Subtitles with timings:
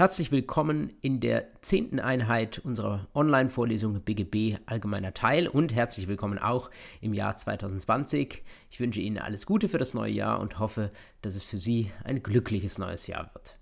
[0.00, 6.70] Herzlich willkommen in der zehnten Einheit unserer Online-Vorlesung BGB Allgemeiner Teil und herzlich willkommen auch
[7.02, 8.42] im Jahr 2020.
[8.70, 10.90] Ich wünsche Ihnen alles Gute für das neue Jahr und hoffe,
[11.20, 13.58] dass es für Sie ein glückliches neues Jahr wird.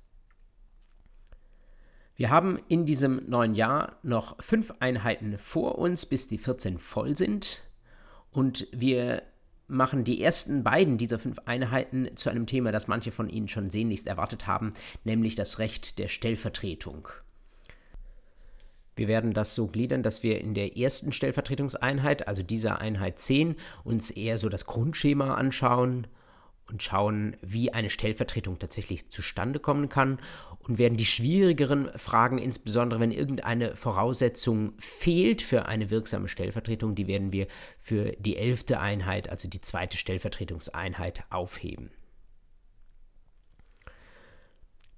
[2.14, 7.16] Wir haben in diesem neuen Jahr noch fünf Einheiten vor uns, bis die 14 voll
[7.16, 7.64] sind.
[8.30, 9.24] Und wir
[9.68, 13.70] machen die ersten beiden dieser fünf Einheiten zu einem Thema, das manche von Ihnen schon
[13.70, 14.72] sehnlichst erwartet haben,
[15.04, 17.08] nämlich das Recht der Stellvertretung.
[18.96, 23.54] Wir werden das so gliedern, dass wir in der ersten Stellvertretungseinheit, also dieser Einheit 10,
[23.84, 26.08] uns eher so das Grundschema anschauen
[26.68, 30.18] und schauen, wie eine Stellvertretung tatsächlich zustande kommen kann
[30.60, 37.06] und werden die schwierigeren Fragen, insbesondere wenn irgendeine Voraussetzung fehlt für eine wirksame Stellvertretung, die
[37.06, 37.46] werden wir
[37.78, 41.90] für die elfte Einheit, also die zweite Stellvertretungseinheit, aufheben.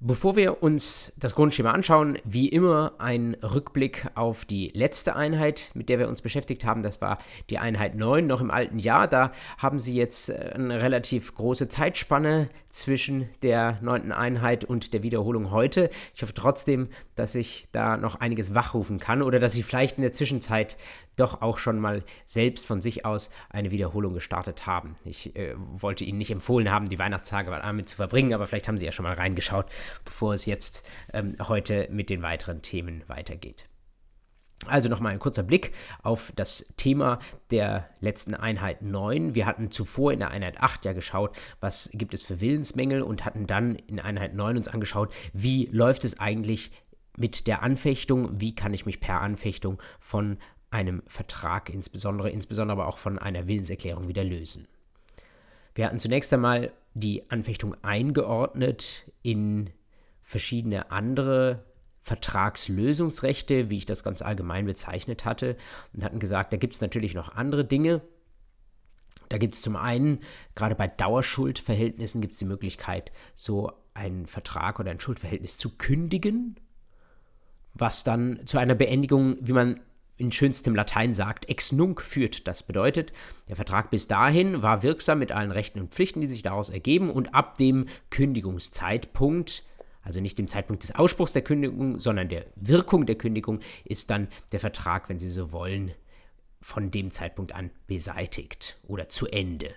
[0.02, 5.90] Bevor wir uns das Grundschema anschauen, wie immer ein Rückblick auf die letzte Einheit, mit
[5.90, 6.82] der wir uns beschäftigt haben.
[6.82, 7.18] Das war
[7.50, 9.08] die Einheit 9 noch im alten Jahr.
[9.08, 15.02] Da haben Sie jetzt äh, eine relativ große Zeitspanne zwischen der neunten Einheit und der
[15.02, 15.90] Wiederholung heute.
[16.14, 20.02] Ich hoffe trotzdem, dass ich da noch einiges wachrufen kann oder dass Sie vielleicht in
[20.02, 20.78] der Zwischenzeit
[21.20, 24.96] doch auch schon mal selbst von sich aus eine Wiederholung gestartet haben.
[25.04, 28.78] Ich äh, wollte Ihnen nicht empfohlen haben, die Weihnachtstage damit zu verbringen, aber vielleicht haben
[28.78, 29.66] Sie ja schon mal reingeschaut,
[30.04, 33.66] bevor es jetzt ähm, heute mit den weiteren Themen weitergeht.
[34.66, 37.18] Also nochmal ein kurzer Blick auf das Thema
[37.50, 39.34] der letzten Einheit 9.
[39.34, 43.24] Wir hatten zuvor in der Einheit 8 ja geschaut, was gibt es für Willensmängel und
[43.24, 46.72] hatten dann in Einheit 9 uns angeschaut, wie läuft es eigentlich
[47.16, 50.38] mit der Anfechtung, wie kann ich mich per Anfechtung von
[50.70, 54.68] einem Vertrag, insbesondere, insbesondere aber auch von einer Willenserklärung wieder lösen.
[55.74, 59.70] Wir hatten zunächst einmal die Anfechtung eingeordnet in
[60.22, 61.64] verschiedene andere
[62.02, 65.56] Vertragslösungsrechte, wie ich das ganz allgemein bezeichnet hatte,
[65.92, 68.00] und hatten gesagt, da gibt es natürlich noch andere Dinge.
[69.28, 70.20] Da gibt es zum einen,
[70.54, 76.56] gerade bei Dauerschuldverhältnissen, gibt es die Möglichkeit, so einen Vertrag oder ein Schuldverhältnis zu kündigen,
[77.74, 79.80] was dann zu einer Beendigung, wie man
[80.20, 82.46] in schönstem Latein sagt, ex nunc führt.
[82.46, 83.12] Das bedeutet,
[83.48, 87.10] der Vertrag bis dahin war wirksam mit allen Rechten und Pflichten, die sich daraus ergeben,
[87.10, 89.64] und ab dem Kündigungszeitpunkt,
[90.02, 94.28] also nicht dem Zeitpunkt des Ausspruchs der Kündigung, sondern der Wirkung der Kündigung, ist dann
[94.52, 95.92] der Vertrag, wenn Sie so wollen,
[96.60, 99.74] von dem Zeitpunkt an beseitigt oder zu Ende.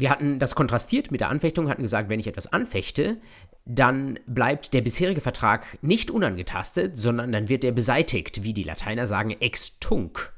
[0.00, 3.18] Wir hatten das kontrastiert mit der Anfechtung, hatten gesagt, wenn ich etwas anfechte,
[3.66, 9.06] dann bleibt der bisherige Vertrag nicht unangetastet, sondern dann wird er beseitigt, wie die Lateiner
[9.06, 10.32] sagen, ex tunc.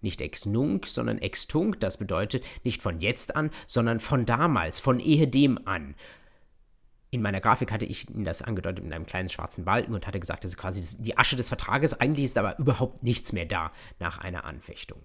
[0.00, 4.80] Nicht ex nunc, sondern ex tunc, das bedeutet nicht von jetzt an, sondern von damals,
[4.80, 5.94] von ehedem an.
[7.12, 10.18] In meiner Grafik hatte ich Ihnen das angedeutet mit einem kleinen schwarzen Balken und hatte
[10.18, 12.00] gesagt, das ist quasi die Asche des Vertrages.
[12.00, 13.70] Eigentlich ist aber überhaupt nichts mehr da
[14.00, 14.98] nach einer Anfechtung.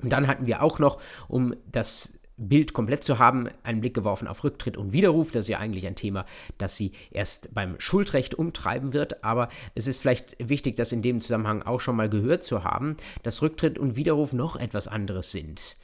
[0.00, 4.28] Und dann hatten wir auch noch, um das Bild komplett zu haben, einen Blick geworfen
[4.28, 5.32] auf Rücktritt und Widerruf.
[5.32, 6.24] Das ist ja eigentlich ein Thema,
[6.56, 9.24] das sie erst beim Schuldrecht umtreiben wird.
[9.24, 12.96] Aber es ist vielleicht wichtig, das in dem Zusammenhang auch schon mal gehört zu haben,
[13.22, 15.76] dass Rücktritt und Widerruf noch etwas anderes sind.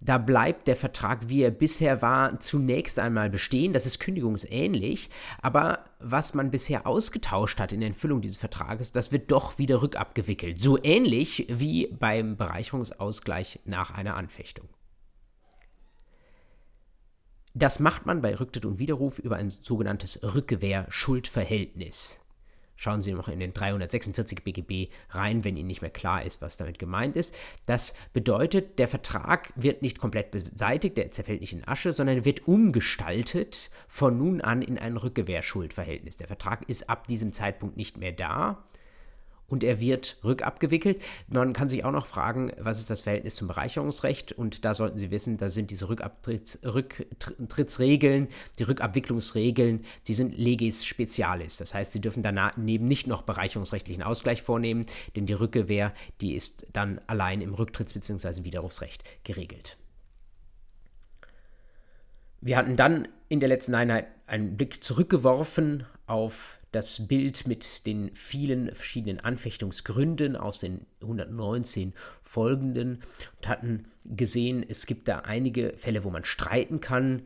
[0.00, 3.72] Da bleibt der Vertrag, wie er bisher war, zunächst einmal bestehen.
[3.72, 5.08] Das ist kündigungsähnlich.
[5.40, 9.80] Aber was man bisher ausgetauscht hat in der Entfüllung dieses Vertrages, das wird doch wieder
[9.80, 10.60] rückabgewickelt.
[10.60, 14.68] So ähnlich wie beim Bereicherungsausgleich nach einer Anfechtung.
[17.56, 22.20] Das macht man bei Rücktritt und Widerruf über ein sogenanntes Rückwehr-Schuldverhältnis.
[22.74, 26.56] Schauen Sie noch in den 346 BGB rein, wenn Ihnen nicht mehr klar ist, was
[26.56, 27.32] damit gemeint ist.
[27.66, 32.48] Das bedeutet, der Vertrag wird nicht komplett beseitigt, der zerfällt nicht in Asche, sondern wird
[32.48, 36.16] umgestaltet von nun an in ein Rückgewehrschuldverhältnis.
[36.16, 38.64] Der Vertrag ist ab diesem Zeitpunkt nicht mehr da
[39.48, 41.02] und er wird rückabgewickelt.
[41.28, 44.32] Man kann sich auch noch fragen, was ist das Verhältnis zum Bereicherungsrecht?
[44.32, 48.28] Und da sollten Sie wissen, da sind diese Rückabtritts, Rücktrittsregeln,
[48.58, 51.56] die Rückabwicklungsregeln, die sind legis specialis.
[51.56, 54.86] Das heißt, Sie dürfen daneben nicht noch bereicherungsrechtlichen Ausgleich vornehmen,
[55.16, 58.44] denn die Rückgewehr, die ist dann allein im Rücktritts- bzw.
[58.44, 59.76] Widerrufsrecht geregelt.
[62.40, 68.14] Wir hatten dann in der letzten Einheit einen Blick zurückgeworfen auf das Bild mit den
[68.14, 71.92] vielen verschiedenen Anfechtungsgründen aus den 119
[72.22, 73.00] folgenden
[73.36, 77.22] und hatten gesehen, es gibt da einige Fälle, wo man streiten kann,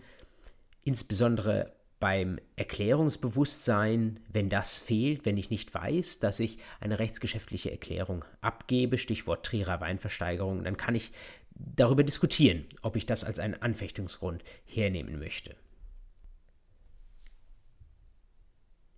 [0.85, 8.25] insbesondere beim Erklärungsbewusstsein, wenn das fehlt, wenn ich nicht weiß, dass ich eine rechtsgeschäftliche Erklärung
[8.41, 11.11] abgebe, Stichwort Trierer Weinversteigerung, dann kann ich
[11.55, 15.57] darüber diskutieren, ob ich das als einen Anfechtungsgrund hernehmen möchte.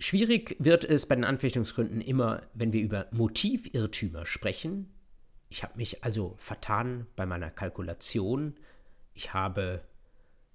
[0.02, 4.88] Schwierig wird es bei den Anfechtungsgründen immer, wenn wir über Motivirrtümer sprechen.
[5.50, 8.56] Ich habe mich also vertan bei meiner Kalkulation.
[9.12, 9.82] Ich habe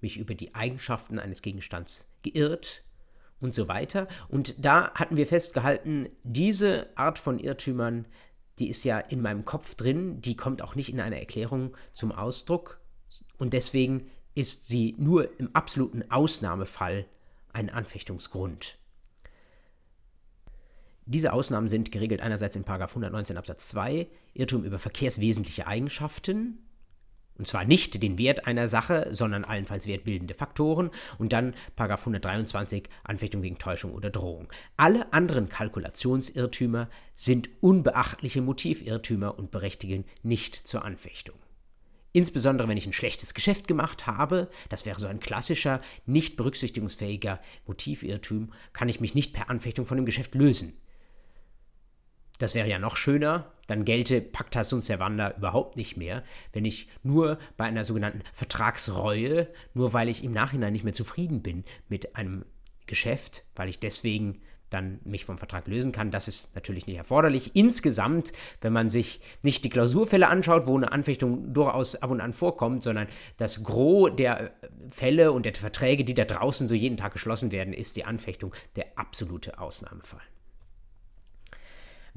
[0.00, 2.82] mich über die Eigenschaften eines Gegenstands geirrt
[3.38, 4.08] und so weiter.
[4.26, 8.06] Und da hatten wir festgehalten, diese Art von Irrtümern,
[8.58, 12.10] die ist ja in meinem Kopf drin, die kommt auch nicht in einer Erklärung zum
[12.10, 12.80] Ausdruck.
[13.38, 17.06] Und deswegen ist sie nur im absoluten Ausnahmefall
[17.52, 18.76] ein Anfechtungsgrund.
[21.06, 26.58] Diese Ausnahmen sind geregelt einerseits in 119 Absatz 2, Irrtum über verkehrswesentliche Eigenschaften,
[27.38, 30.90] und zwar nicht den Wert einer Sache, sondern allenfalls wertbildende Faktoren.
[31.18, 34.48] Und dann 123 Anfechtung wegen Täuschung oder Drohung.
[34.76, 41.36] Alle anderen Kalkulationsirrtümer sind unbeachtliche Motivirrtümer und berechtigen nicht zur Anfechtung.
[42.12, 47.40] Insbesondere wenn ich ein schlechtes Geschäft gemacht habe, das wäre so ein klassischer, nicht berücksichtigungsfähiger
[47.66, 50.80] Motivirrtum, kann ich mich nicht per Anfechtung von dem Geschäft lösen.
[52.38, 56.22] Das wäre ja noch schöner, dann gelte Pacta sunt servanda überhaupt nicht mehr,
[56.52, 61.42] wenn ich nur bei einer sogenannten Vertragsreue, nur weil ich im Nachhinein nicht mehr zufrieden
[61.42, 62.44] bin mit einem
[62.86, 64.40] Geschäft, weil ich deswegen
[64.70, 66.10] dann mich vom Vertrag lösen kann.
[66.10, 67.54] Das ist natürlich nicht erforderlich.
[67.54, 72.32] Insgesamt, wenn man sich nicht die Klausurfälle anschaut, wo eine Anfechtung durchaus ab und an
[72.32, 73.06] vorkommt, sondern
[73.36, 74.52] das Gros der
[74.88, 78.54] Fälle und der Verträge, die da draußen so jeden Tag geschlossen werden, ist die Anfechtung
[78.74, 80.22] der absolute Ausnahmefall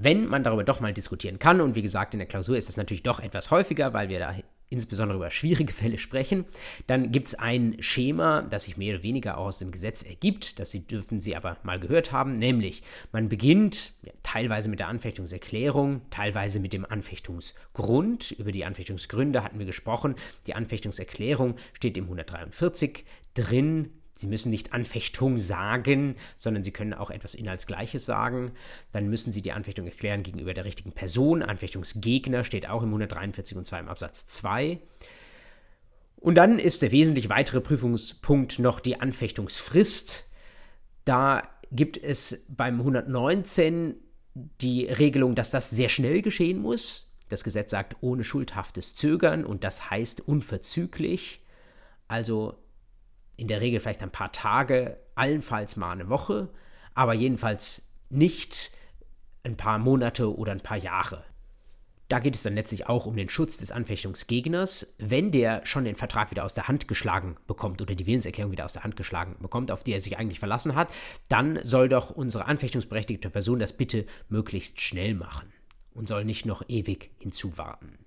[0.02, 2.78] wenn man darüber doch mal diskutieren kann, und wie gesagt, in der Klausur ist das
[2.78, 4.36] natürlich doch etwas häufiger, weil wir da
[4.70, 6.46] insbesondere über schwierige Fälle sprechen,
[6.88, 10.60] dann gibt es ein Schema, das sich mehr oder weniger auch aus dem Gesetz ergibt,
[10.60, 14.88] das Sie, dürfen Sie aber mal gehört haben, nämlich man beginnt ja, teilweise mit der
[14.88, 18.32] Anfechtungserklärung, teilweise mit dem Anfechtungsgrund.
[18.32, 20.16] Über die Anfechtungsgründe hatten wir gesprochen.
[20.48, 27.10] Die Anfechtungserklärung steht im 143 drin, Sie müssen nicht Anfechtung sagen, sondern Sie können auch
[27.10, 28.52] etwas Inhaltsgleiches sagen.
[28.92, 31.42] Dann müssen Sie die Anfechtung erklären gegenüber der richtigen Person.
[31.42, 34.80] Anfechtungsgegner steht auch im 143 und zwar im Absatz 2.
[36.18, 40.26] Und dann ist der wesentlich weitere Prüfungspunkt noch die Anfechtungsfrist.
[41.06, 43.96] Da gibt es beim 119
[44.60, 47.10] die Regelung, dass das sehr schnell geschehen muss.
[47.30, 51.42] Das Gesetz sagt ohne schuldhaftes Zögern und das heißt unverzüglich.
[52.10, 52.58] Also
[53.40, 56.50] in der Regel vielleicht ein paar Tage, allenfalls mal eine Woche,
[56.94, 58.72] aber jedenfalls nicht
[59.44, 61.24] ein paar Monate oder ein paar Jahre.
[62.10, 64.96] Da geht es dann letztlich auch um den Schutz des Anfechtungsgegners.
[64.98, 68.66] Wenn der schon den Vertrag wieder aus der Hand geschlagen bekommt oder die Willenserklärung wieder
[68.66, 70.92] aus der Hand geschlagen bekommt, auf die er sich eigentlich verlassen hat,
[71.28, 75.54] dann soll doch unsere anfechtungsberechtigte Person das bitte möglichst schnell machen
[75.94, 78.00] und soll nicht noch ewig hinzuwarten.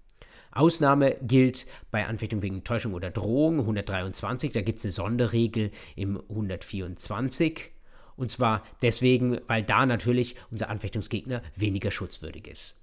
[0.52, 6.20] Ausnahme gilt bei Anfechtung wegen Täuschung oder Drohung 123, da gibt es eine Sonderregel im
[6.28, 7.70] 124.
[8.16, 12.78] Und zwar deswegen, weil da natürlich unser Anfechtungsgegner weniger schutzwürdig ist.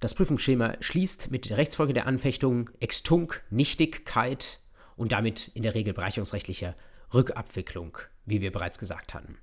[0.00, 4.60] Das Prüfungsschema schließt mit der Rechtsfolge der Anfechtung Extunk, Nichtigkeit
[4.96, 6.74] und damit in der Regel bereicherungsrechtlicher
[7.12, 9.36] Rückabwicklung, wie wir bereits gesagt hatten.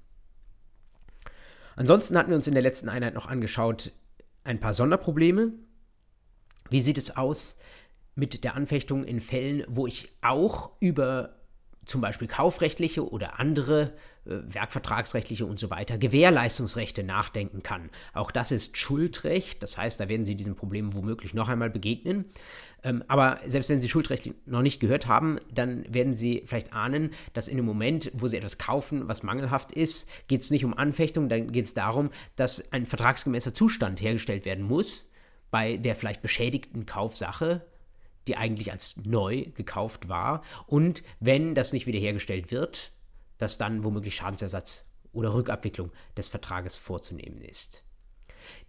[1.77, 3.91] Ansonsten hatten wir uns in der letzten Einheit noch angeschaut
[4.44, 5.53] ein paar Sonderprobleme.
[6.69, 7.57] Wie sieht es aus
[8.15, 11.37] mit der Anfechtung in Fällen, wo ich auch über
[11.88, 13.94] zum Beispiel kaufrechtliche oder andere
[14.25, 17.89] äh, werkvertragsrechtliche und so weiter Gewährleistungsrechte nachdenken kann.
[18.13, 22.25] Auch das ist Schuldrecht, das heißt, da werden Sie diesen Problemen womöglich noch einmal begegnen.
[22.84, 27.12] Ähm, aber selbst wenn Sie Schuldrecht noch nicht gehört haben, dann werden Sie vielleicht ahnen,
[27.34, 30.77] dass in dem Moment, wo Sie etwas kaufen, was mangelhaft ist, geht es nicht um
[30.77, 35.12] Anfechtung, dann geht es darum, dass ein vertragsgemäßer Zustand hergestellt werden muss
[35.51, 37.65] bei der vielleicht beschädigten Kaufsache
[38.27, 40.43] die eigentlich als neu gekauft war.
[40.65, 42.91] Und wenn das nicht wiederhergestellt wird,
[43.38, 47.84] dass dann womöglich Schadensersatz oder Rückabwicklung des Vertrages vorzunehmen ist.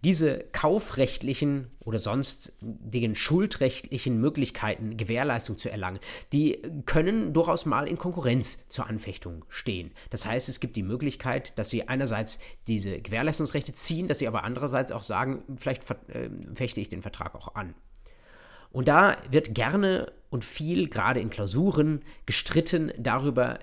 [0.03, 5.99] Diese kaufrechtlichen oder sonstigen schuldrechtlichen Möglichkeiten, Gewährleistung zu erlangen,
[6.33, 9.91] die können durchaus mal in Konkurrenz zur Anfechtung stehen.
[10.09, 14.43] Das heißt, es gibt die Möglichkeit, dass Sie einerseits diese Gewährleistungsrechte ziehen, dass Sie aber
[14.43, 17.73] andererseits auch sagen, vielleicht äh, fechte ich den Vertrag auch an.
[18.71, 23.59] Und da wird gerne und viel, gerade in Klausuren, gestritten darüber,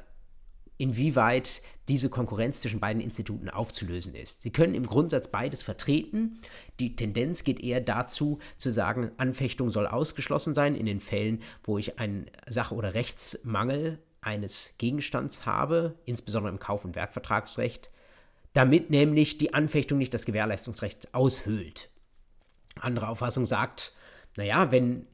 [0.79, 4.43] inwieweit diese Konkurrenz zwischen beiden Instituten aufzulösen ist.
[4.43, 6.35] Sie können im Grundsatz beides vertreten.
[6.81, 11.79] Die Tendenz geht eher dazu, zu sagen, Anfechtung soll ausgeschlossen sein in den Fällen, wo
[11.79, 17.91] ich einen Sach- oder Rechtsmangel eines Gegenstands habe, insbesondere im Kauf- und Werkvertragsrecht,
[18.53, 21.89] damit nämlich die Anfechtung nicht das Gewährleistungsrecht aushöhlt.
[22.81, 23.93] Andere Auffassung sagt,
[24.37, 25.07] naja, wenn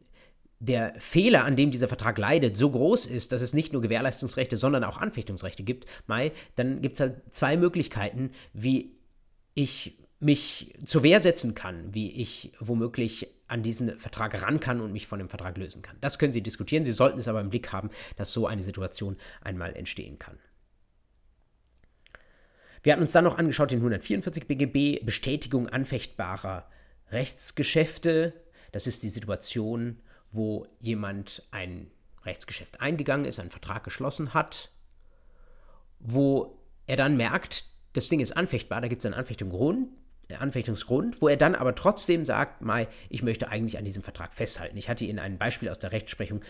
[0.58, 4.56] der Fehler, an dem dieser Vertrag leidet, so groß ist, dass es nicht nur Gewährleistungsrechte,
[4.56, 8.94] sondern auch Anfechtungsrechte gibt, Mai, dann gibt es halt zwei Möglichkeiten, wie
[9.54, 14.92] ich mich zur Wehr setzen kann, wie ich womöglich an diesen Vertrag ran kann und
[14.92, 15.96] mich von dem Vertrag lösen kann.
[16.00, 16.84] Das können Sie diskutieren.
[16.84, 20.38] Sie sollten es aber im Blick haben, dass so eine Situation einmal entstehen kann.
[22.84, 26.68] Wir hatten uns dann noch angeschaut den 144 BGB, Bestätigung anfechtbarer
[27.10, 28.32] Rechtsgeschäfte.
[28.72, 30.00] Das ist die Situation,
[30.30, 31.90] wo jemand ein
[32.24, 34.70] Rechtsgeschäft eingegangen ist, einen Vertrag geschlossen hat,
[35.98, 39.88] wo er dann merkt, das Ding ist anfechtbar, da gibt es einen Anfechtungsgrund,
[40.38, 44.76] Anfechtungsgrund, wo er dann aber trotzdem sagt, Mai, ich möchte eigentlich an diesem Vertrag festhalten.
[44.76, 46.40] Ich hatte Ihnen ein Beispiel aus der Rechtsprechung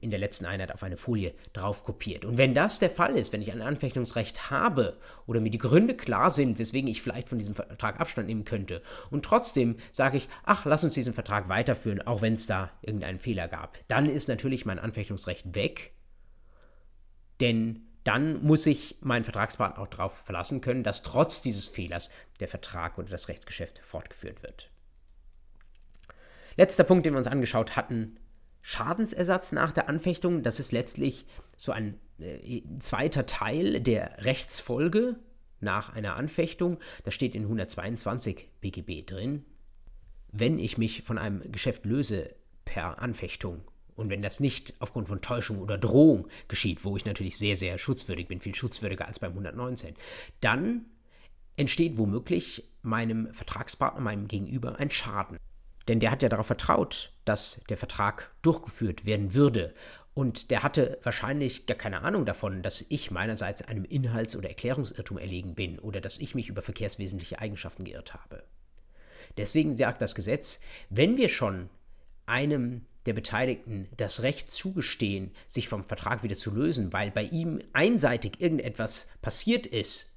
[0.00, 2.24] in der letzten Einheit auf eine Folie drauf kopiert.
[2.24, 5.94] Und wenn das der Fall ist, wenn ich ein Anfechtungsrecht habe oder mir die Gründe
[5.94, 10.28] klar sind, weswegen ich vielleicht von diesem Vertrag Abstand nehmen könnte, und trotzdem sage ich,
[10.44, 14.28] ach, lass uns diesen Vertrag weiterführen, auch wenn es da irgendeinen Fehler gab, dann ist
[14.28, 15.92] natürlich mein Anfechtungsrecht weg,
[17.40, 22.08] denn dann muss sich mein Vertragspartner auch darauf verlassen können, dass trotz dieses Fehlers
[22.38, 24.70] der Vertrag oder das Rechtsgeschäft fortgeführt wird.
[26.56, 28.18] Letzter Punkt, den wir uns angeschaut hatten,
[28.62, 30.42] Schadensersatz nach der Anfechtung.
[30.42, 35.16] Das ist letztlich so ein äh, zweiter Teil der Rechtsfolge
[35.60, 36.78] nach einer Anfechtung.
[37.04, 39.44] Das steht in 122 BGB drin.
[40.30, 42.34] Wenn ich mich von einem Geschäft löse
[42.64, 43.64] per Anfechtung
[43.96, 47.78] und wenn das nicht aufgrund von Täuschung oder Drohung geschieht, wo ich natürlich sehr, sehr
[47.78, 49.94] schutzwürdig bin, viel schutzwürdiger als beim 119,
[50.40, 50.86] dann
[51.56, 55.38] entsteht womöglich meinem Vertragspartner, meinem Gegenüber ein Schaden.
[55.88, 59.74] Denn der hat ja darauf vertraut, dass der Vertrag durchgeführt werden würde.
[60.14, 65.18] Und der hatte wahrscheinlich gar keine Ahnung davon, dass ich meinerseits einem Inhalts- oder Erklärungsirrtum
[65.18, 68.42] erlegen bin oder dass ich mich über verkehrswesentliche Eigenschaften geirrt habe.
[69.36, 71.68] Deswegen sagt das Gesetz, wenn wir schon
[72.24, 77.60] einem der Beteiligten das Recht zugestehen, sich vom Vertrag wieder zu lösen, weil bei ihm
[77.72, 80.12] einseitig irgendetwas passiert ist,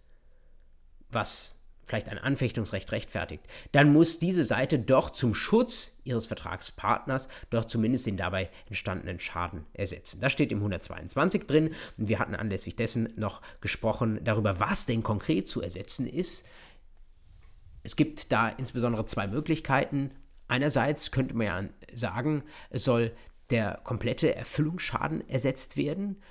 [1.09, 7.65] was vielleicht ein Anfechtungsrecht rechtfertigt, dann muss diese Seite doch zum Schutz ihres Vertragspartners doch
[7.65, 10.21] zumindest den dabei entstandenen Schaden ersetzen.
[10.21, 15.01] Das steht im 122 drin und wir hatten anlässlich dessen noch gesprochen darüber, was denn
[15.03, 16.47] konkret zu ersetzen ist.
[17.81, 20.11] Es gibt da insbesondere zwei Möglichkeiten.
[20.49, 21.63] Einerseits könnte man ja
[21.93, 23.15] sagen, es soll
[23.51, 26.21] der komplette Erfüllungsschaden ersetzt werden.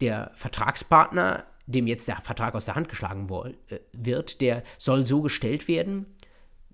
[0.00, 3.28] Der Vertragspartner, dem jetzt der Vertrag aus der Hand geschlagen
[3.68, 6.04] äh, wird, der soll so gestellt werden,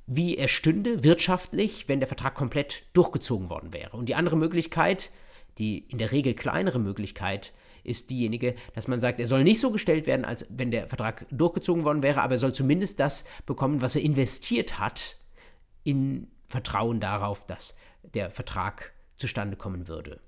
[0.07, 3.97] wie er stünde wirtschaftlich, wenn der Vertrag komplett durchgezogen worden wäre.
[3.97, 5.11] Und die andere Möglichkeit,
[5.59, 7.53] die in der Regel kleinere Möglichkeit,
[7.85, 11.27] ist diejenige, dass man sagt, er soll nicht so gestellt werden, als wenn der Vertrag
[11.31, 15.19] durchgezogen worden wäre, aber er soll zumindest das bekommen, was er investiert hat
[15.85, 20.21] in Vertrauen darauf, dass der Vertrag zustande kommen würde.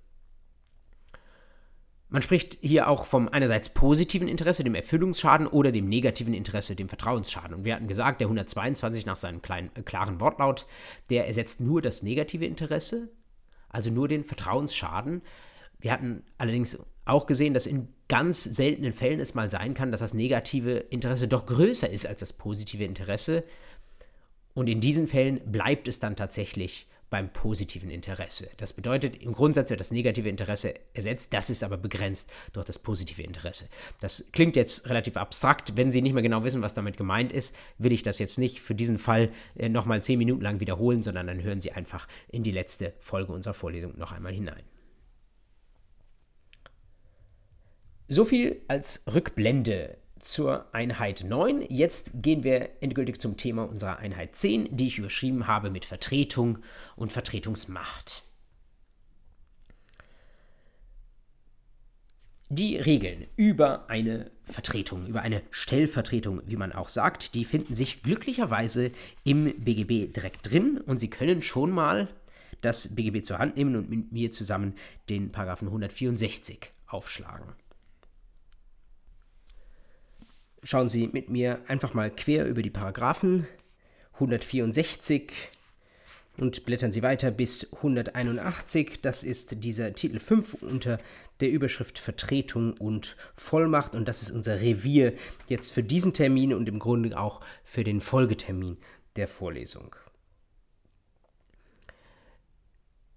[2.08, 6.88] Man spricht hier auch vom einerseits positiven Interesse, dem Erfüllungsschaden, oder dem negativen Interesse, dem
[6.88, 7.52] Vertrauensschaden.
[7.52, 10.66] Und wir hatten gesagt, der 122 nach seinem kleinen, äh, klaren Wortlaut,
[11.10, 13.10] der ersetzt nur das negative Interesse,
[13.68, 15.20] also nur den Vertrauensschaden.
[15.80, 20.00] Wir hatten allerdings auch gesehen, dass in ganz seltenen Fällen es mal sein kann, dass
[20.00, 23.42] das negative Interesse doch größer ist als das positive Interesse.
[24.56, 28.48] Und in diesen Fällen bleibt es dann tatsächlich beim positiven Interesse.
[28.56, 32.78] Das bedeutet, im Grundsatz wird das negative Interesse ersetzt, das ist aber begrenzt durch das
[32.78, 33.68] positive Interesse.
[34.00, 35.76] Das klingt jetzt relativ abstrakt.
[35.76, 38.60] Wenn Sie nicht mehr genau wissen, was damit gemeint ist, will ich das jetzt nicht
[38.60, 42.42] für diesen Fall äh, nochmal zehn Minuten lang wiederholen, sondern dann hören Sie einfach in
[42.42, 44.62] die letzte Folge unserer Vorlesung noch einmal hinein.
[48.08, 51.62] So viel als Rückblende zur Einheit 9.
[51.68, 56.58] Jetzt gehen wir endgültig zum Thema unserer Einheit 10, die ich überschrieben habe mit Vertretung
[56.96, 58.22] und Vertretungsmacht.
[62.48, 68.02] Die Regeln über eine Vertretung, über eine Stellvertretung, wie man auch sagt, die finden sich
[68.04, 68.92] glücklicherweise
[69.24, 72.08] im BGB direkt drin und Sie können schon mal
[72.60, 74.74] das BGB zur Hand nehmen und mit mir zusammen
[75.08, 77.52] den Paragraphen 164 aufschlagen
[80.62, 83.46] schauen Sie mit mir einfach mal quer über die Paragraphen
[84.14, 85.32] 164
[86.38, 89.00] und blättern Sie weiter bis 181.
[89.02, 90.98] Das ist dieser Titel 5 unter
[91.40, 95.12] der Überschrift Vertretung und Vollmacht und das ist unser Revier
[95.48, 98.78] jetzt für diesen Termin und im Grunde auch für den Folgetermin
[99.16, 99.94] der Vorlesung.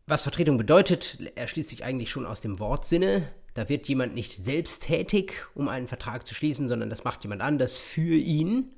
[0.05, 3.31] Was Vertretung bedeutet, erschließt sich eigentlich schon aus dem Wortsinne.
[3.59, 7.41] Da wird jemand nicht selbst tätig, um einen Vertrag zu schließen, sondern das macht jemand
[7.41, 8.71] anders für ihn.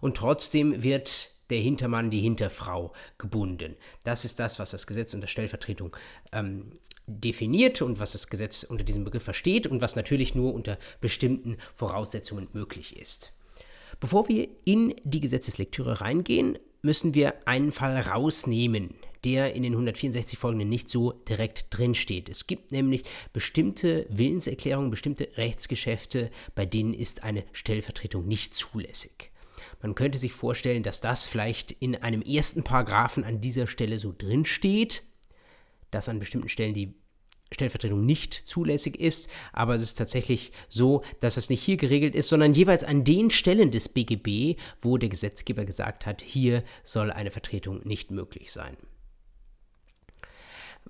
[0.00, 3.74] Und trotzdem wird der Hintermann, die Hinterfrau gebunden.
[4.04, 5.96] Das ist das, was das Gesetz unter Stellvertretung
[6.30, 6.70] ähm,
[7.08, 11.56] definiert und was das Gesetz unter diesem Begriff versteht und was natürlich nur unter bestimmten
[11.74, 13.32] Voraussetzungen möglich ist.
[13.98, 20.38] Bevor wir in die Gesetzeslektüre reingehen, müssen wir einen Fall rausnehmen, der in den 164
[20.38, 22.28] folgenden nicht so direkt drinsteht.
[22.28, 29.30] Es gibt nämlich bestimmte Willenserklärungen, bestimmte Rechtsgeschäfte, bei denen ist eine Stellvertretung nicht zulässig.
[29.82, 34.14] Man könnte sich vorstellen, dass das vielleicht in einem ersten Paragraphen an dieser Stelle so
[34.16, 35.04] drinsteht,
[35.90, 36.94] dass an bestimmten Stellen die
[37.52, 42.28] Stellvertretung nicht zulässig ist, aber es ist tatsächlich so, dass es nicht hier geregelt ist,
[42.28, 47.30] sondern jeweils an den Stellen des BGB, wo der Gesetzgeber gesagt hat, hier soll eine
[47.30, 48.76] Vertretung nicht möglich sein.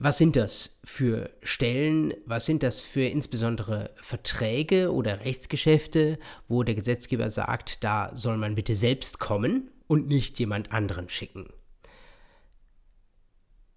[0.00, 2.14] Was sind das für Stellen?
[2.24, 8.54] Was sind das für insbesondere Verträge oder Rechtsgeschäfte, wo der Gesetzgeber sagt, da soll man
[8.54, 11.48] bitte selbst kommen und nicht jemand anderen schicken?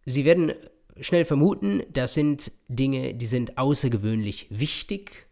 [0.06, 0.54] Sie werden
[1.00, 5.26] schnell vermuten, das sind Dinge, die sind außergewöhnlich wichtig,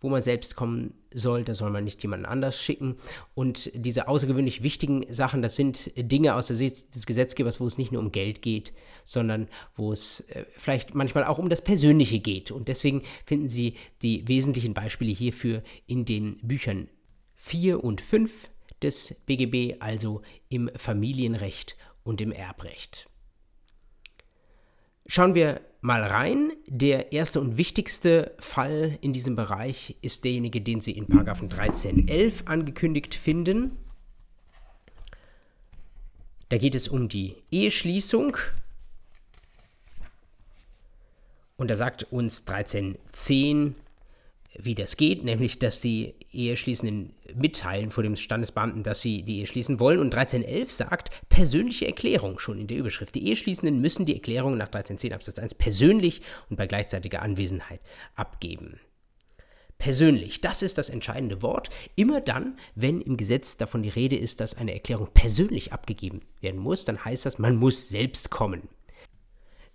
[0.00, 2.96] wo man selbst kommen soll, da soll man nicht jemanden anders schicken.
[3.34, 7.78] Und diese außergewöhnlich wichtigen Sachen, das sind Dinge aus der Sicht des Gesetzgebers, wo es
[7.78, 8.72] nicht nur um Geld geht,
[9.04, 12.50] sondern wo es äh, vielleicht manchmal auch um das Persönliche geht.
[12.50, 16.88] Und deswegen finden Sie die wesentlichen Beispiele hierfür in den Büchern
[17.36, 18.50] 4 und 5
[18.82, 23.08] des BGB, also im Familienrecht und im Erbrecht.
[25.06, 26.52] Schauen wir mal rein.
[26.66, 33.14] Der erste und wichtigste Fall in diesem Bereich ist derjenige, den Sie in 13.11 angekündigt
[33.14, 33.76] finden.
[36.48, 38.36] Da geht es um die Eheschließung.
[41.56, 43.74] Und da sagt uns 13.10
[44.56, 49.46] wie das geht, nämlich dass die Eheschließenden mitteilen vor dem Standesbeamten, dass sie die Ehe
[49.46, 50.00] schließen wollen.
[50.00, 53.14] Und 1311 sagt persönliche Erklärung schon in der Überschrift.
[53.14, 57.80] Die Eheschließenden müssen die Erklärung nach 1310 Absatz 1 persönlich und bei gleichzeitiger Anwesenheit
[58.14, 58.80] abgeben.
[59.78, 61.68] Persönlich, das ist das entscheidende Wort.
[61.96, 66.60] Immer dann, wenn im Gesetz davon die Rede ist, dass eine Erklärung persönlich abgegeben werden
[66.60, 68.68] muss, dann heißt das, man muss selbst kommen.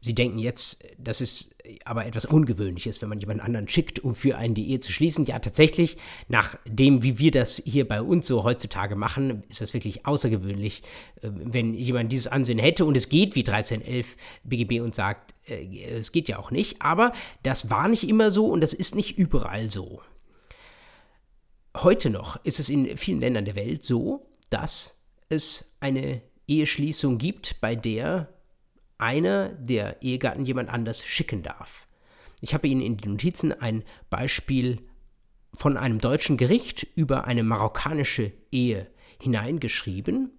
[0.02, 4.38] Sie denken jetzt, das ist aber etwas Ungewöhnliches, wenn man jemanden anderen schickt, um für
[4.38, 5.26] einen die Ehe zu schließen.
[5.26, 5.98] Ja, tatsächlich,
[6.30, 10.84] nach dem, wie wir das hier bei uns so heutzutage machen, ist das wirklich außergewöhnlich,
[11.22, 15.84] äh, wenn jemand dieses Ansehen hätte und es geht wie 1311 BGB und sagt, äh,
[15.84, 16.82] es geht ja auch nicht.
[16.82, 17.12] Aber
[17.44, 20.02] das war nicht immer so und das ist nicht überall so.
[21.76, 27.62] Heute noch ist es in vielen Ländern der Welt so, dass es eine Eheschließung gibt,
[27.62, 28.30] bei der
[29.00, 31.88] einer der Ehegatten jemand anders schicken darf.
[32.42, 34.82] Ich habe Ihnen in den Notizen ein Beispiel
[35.54, 38.88] von einem deutschen Gericht über eine marokkanische Ehe
[39.22, 40.38] hineingeschrieben.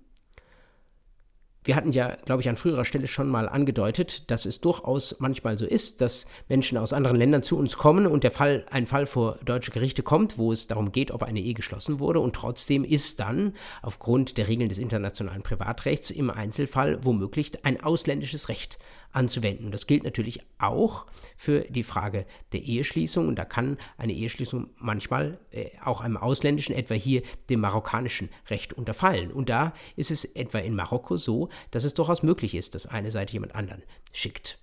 [1.63, 5.59] Wir hatten ja, glaube ich, an früherer Stelle schon mal angedeutet, dass es durchaus manchmal
[5.59, 9.05] so ist, dass Menschen aus anderen Ländern zu uns kommen und der Fall, ein Fall
[9.05, 12.83] vor deutsche Gerichte kommt, wo es darum geht, ob eine Ehe geschlossen wurde und trotzdem
[12.83, 18.79] ist dann aufgrund der Regeln des internationalen Privatrechts im Einzelfall womöglich ein ausländisches Recht
[19.13, 19.71] anzuwenden.
[19.71, 23.27] Das gilt natürlich auch für die Frage der Eheschließung.
[23.27, 28.73] Und da kann eine Eheschließung manchmal äh, auch einem ausländischen, etwa hier dem marokkanischen Recht
[28.73, 29.33] unterfallen.
[29.33, 33.11] Und da ist es etwa in Marokko so, dass es durchaus möglich ist, dass eine
[33.11, 34.60] Seite jemand anderen schickt.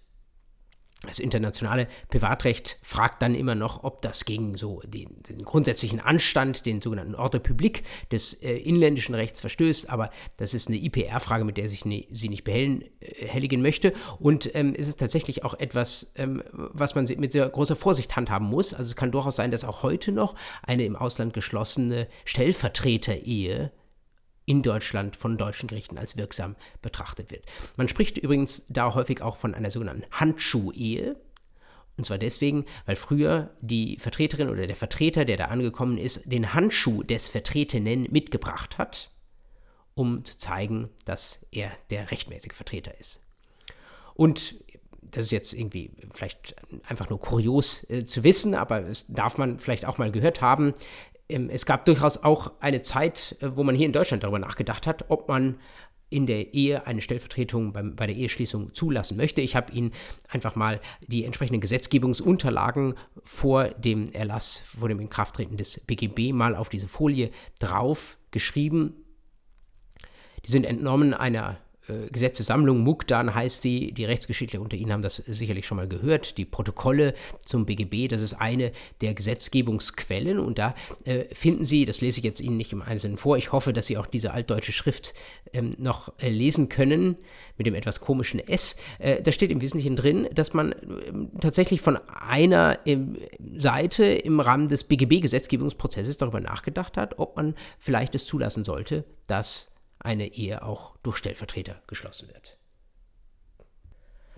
[1.06, 6.66] Das internationale Privatrecht fragt dann immer noch, ob das gegen so den, den grundsätzlichen Anstand,
[6.66, 9.92] den sogenannten Ordre public des äh, inländischen Rechts verstößt.
[9.92, 13.94] Aber das ist eine IPR-Frage, mit der sich ne, sie nicht behelligen möchte.
[14.20, 18.48] Und ähm, es ist tatsächlich auch etwas, ähm, was man mit sehr großer Vorsicht handhaben
[18.48, 18.74] muss.
[18.74, 20.34] Also es kann durchaus sein, dass auch heute noch
[20.64, 23.72] eine im Ausland geschlossene Stellvertreter-Ehe
[24.48, 27.46] in Deutschland von deutschen Gerichten als wirksam betrachtet wird.
[27.76, 31.18] Man spricht übrigens da häufig auch von einer sogenannten Handschuhehe.
[31.98, 36.54] Und zwar deswegen, weil früher die Vertreterin oder der Vertreter, der da angekommen ist, den
[36.54, 39.12] Handschuh des Vertretenen mitgebracht hat,
[39.96, 43.20] um zu zeigen, dass er der rechtmäßige Vertreter ist.
[44.14, 44.56] Und
[45.02, 46.56] das ist jetzt irgendwie vielleicht
[46.88, 50.74] einfach nur kurios äh, zu wissen, aber es darf man vielleicht auch mal gehört haben.
[51.30, 54.88] Ähm, es gab durchaus auch eine Zeit, äh, wo man hier in Deutschland darüber nachgedacht
[54.88, 55.58] hat, ob man
[56.10, 59.42] in der Ehe eine Stellvertretung beim, bei der Eheschließung zulassen möchte.
[59.42, 59.92] Ich habe Ihnen
[60.30, 66.70] einfach mal die entsprechenden Gesetzgebungsunterlagen vor dem Erlass, vor dem Inkrafttreten des BGB mal auf
[66.70, 69.04] diese Folie drauf geschrieben.
[70.46, 75.18] Die sind entnommen einer äh, Gesetzessammlung, Mukdan heißt sie, die Rechtsgeschichtler unter Ihnen haben das
[75.18, 77.14] sicherlich schon mal gehört, die Protokolle
[77.46, 78.72] zum BGB, das ist eine
[79.02, 80.40] der Gesetzgebungsquellen.
[80.40, 80.74] Und da
[81.06, 83.88] äh, finden Sie, das lese ich jetzt Ihnen nicht im Einzelnen vor, ich hoffe, dass
[83.88, 85.14] Sie auch diese altdeutsche Schrift
[85.54, 87.18] ähm, noch äh, lesen können,
[87.58, 88.78] mit dem etwas komischen S.
[89.00, 90.76] Äh, da steht im Wesentlichen drin, dass man
[91.08, 93.16] ähm, tatsächlich von einer ähm,
[93.58, 99.77] Seite im Rahmen des BGB-Gesetzgebungsprozesses darüber nachgedacht hat, ob man vielleicht es zulassen sollte, dass
[100.00, 102.58] eine Ehe auch durch Stellvertreter geschlossen wird.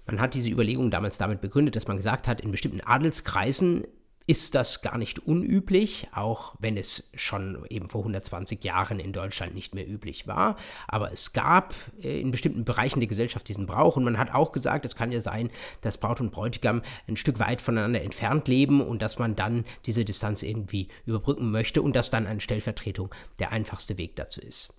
[0.06, 3.86] Man hat diese Überlegung damals damit begründet, dass man gesagt hat, in bestimmten Adelskreisen
[4.30, 9.56] ist das gar nicht unüblich, auch wenn es schon eben vor 120 Jahren in Deutschland
[9.56, 10.56] nicht mehr üblich war.
[10.88, 14.52] Aber es gab äh, in bestimmten Bereichen der Gesellschaft diesen Brauch und man hat auch
[14.52, 15.50] gesagt, es kann ja sein,
[15.82, 20.06] dass Braut und Bräutigam ein Stück weit voneinander entfernt leben und dass man dann diese
[20.06, 24.79] Distanz irgendwie überbrücken möchte und dass dann eine Stellvertretung der einfachste Weg dazu ist.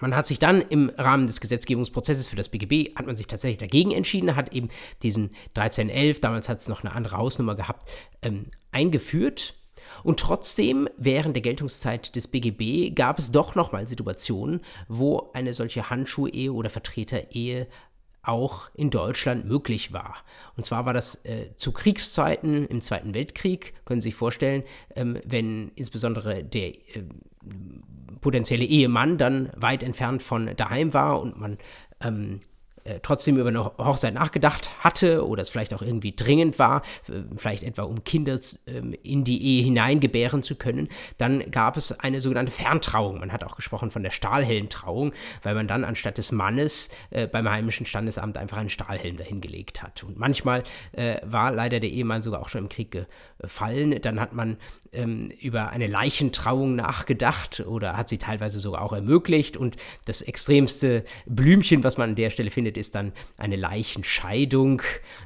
[0.00, 3.58] Man hat sich dann im Rahmen des Gesetzgebungsprozesses für das BGB, hat man sich tatsächlich
[3.58, 4.68] dagegen entschieden, hat eben
[5.02, 7.88] diesen 1311, damals hat es noch eine andere Hausnummer gehabt,
[8.22, 9.54] ähm, eingeführt.
[10.02, 15.90] Und trotzdem, während der Geltungszeit des BGB gab es doch nochmal Situationen, wo eine solche
[15.90, 17.66] Handschuhehe oder Vertreterehe
[18.22, 20.16] auch in Deutschland möglich war.
[20.56, 24.62] Und zwar war das äh, zu Kriegszeiten im Zweiten Weltkrieg, können Sie sich vorstellen,
[24.94, 27.04] ähm, wenn insbesondere der äh,
[28.20, 31.58] potenzielle Ehemann dann weit entfernt von daheim war und man
[32.02, 32.49] ähm, äh,
[33.02, 37.62] trotzdem über eine Hochzeit nachgedacht hatte oder es vielleicht auch irgendwie dringend war, äh, vielleicht
[37.62, 42.52] etwa um Kinder ähm, in die Ehe hineingebären zu können, dann gab es eine sogenannte
[42.52, 43.20] Ferntrauung.
[43.20, 47.48] Man hat auch gesprochen von der Stahlhelmtrauung, weil man dann anstatt des Mannes äh, beim
[47.48, 50.02] heimischen Standesamt einfach einen Stahlhelm dahingelegt hat.
[50.04, 53.06] Und manchmal äh, war leider der Ehemann sogar auch schon im Krieg
[53.38, 54.00] gefallen.
[54.02, 54.56] Dann hat man
[54.92, 59.56] ähm, über eine Leichentrauung nachgedacht oder hat sie teilweise sogar auch ermöglicht.
[59.56, 64.82] Und das extremste Blümchen, was man an der Stelle findet, ist dann eine Leichenscheidung.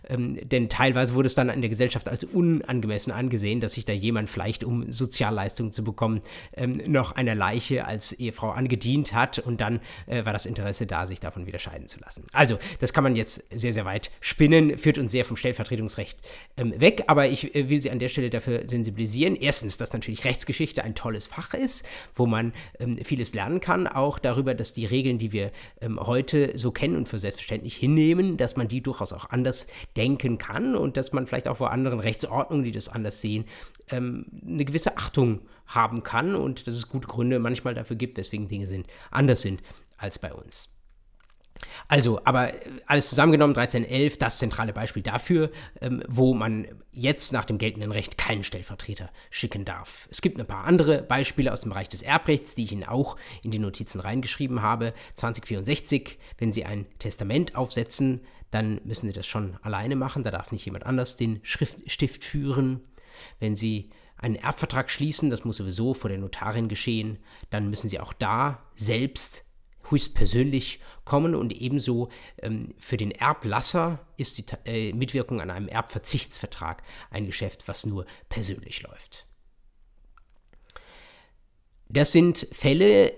[0.08, 3.92] Ähm, denn teilweise wurde es dann in der Gesellschaft als unangemessen angesehen, dass sich da
[3.92, 6.20] jemand vielleicht, um Sozialleistungen zu bekommen,
[6.56, 9.38] ähm, noch einer Leiche als Ehefrau angedient hat.
[9.38, 12.24] Und dann äh, war das Interesse da, sich davon wieder scheiden zu lassen.
[12.32, 16.18] Also, das kann man jetzt sehr, sehr weit spinnen, führt uns sehr vom Stellvertretungsrecht
[16.56, 17.04] ähm, weg.
[17.06, 19.36] Aber ich äh, will Sie an der Stelle dafür sensibilisieren.
[19.36, 24.18] Erstens, dass natürlich Rechtsgeschichte ein tolles Fach ist, wo man ähm, vieles lernen kann, auch
[24.18, 28.56] darüber, dass die Regeln, die wir ähm, heute so kennen und für selbstverständlich hinnehmen, dass
[28.56, 29.66] man die durchaus auch anders
[29.96, 33.44] denken kann und dass man vielleicht auch vor anderen Rechtsordnungen, die das anders sehen,
[33.90, 38.48] ähm, eine gewisse Achtung haben kann und dass es gute Gründe manchmal dafür gibt, weswegen
[38.48, 39.62] Dinge sind, anders sind
[39.96, 40.73] als bei uns.
[41.88, 47.44] Also, aber äh, alles zusammengenommen, 1311, das zentrale Beispiel dafür, ähm, wo man jetzt nach
[47.44, 50.08] dem geltenden Recht keinen Stellvertreter schicken darf.
[50.10, 53.16] Es gibt ein paar andere Beispiele aus dem Bereich des Erbrechts, die ich Ihnen auch
[53.42, 54.94] in die Notizen reingeschrieben habe.
[55.16, 60.52] 2064, wenn Sie ein Testament aufsetzen, dann müssen Sie das schon alleine machen, da darf
[60.52, 62.84] nicht jemand anders den Schriftstift führen.
[63.40, 67.18] Wenn Sie einen Erbvertrag schließen, das muss sowieso vor der Notarin geschehen,
[67.50, 69.44] dann müssen Sie auch da selbst
[69.90, 76.82] höchstpersönlich kommen und ebenso ähm, für den Erblasser ist die äh, Mitwirkung an einem Erbverzichtsvertrag
[77.10, 79.26] ein Geschäft, was nur persönlich läuft.
[81.88, 83.12] Das sind Fälle,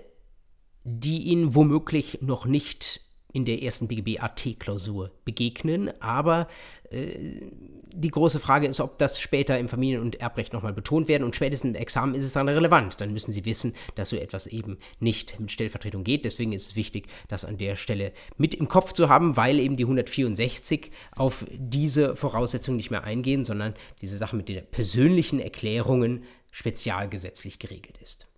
[0.84, 3.05] die Ihnen womöglich noch nicht
[3.36, 5.92] in der ersten BGB-AT-Klausur begegnen.
[6.00, 6.48] Aber
[6.90, 7.44] äh,
[7.92, 11.22] die große Frage ist, ob das später im Familien- und Erbrecht nochmal betont werden.
[11.22, 12.98] Und spätestens im Examen ist es dann relevant.
[12.98, 16.24] Dann müssen Sie wissen, dass so etwas eben nicht mit Stellvertretung geht.
[16.24, 19.76] Deswegen ist es wichtig, das an der Stelle mit im Kopf zu haben, weil eben
[19.76, 26.24] die 164 auf diese Voraussetzungen nicht mehr eingehen, sondern diese Sache mit den persönlichen Erklärungen
[26.50, 28.28] spezialgesetzlich geregelt ist.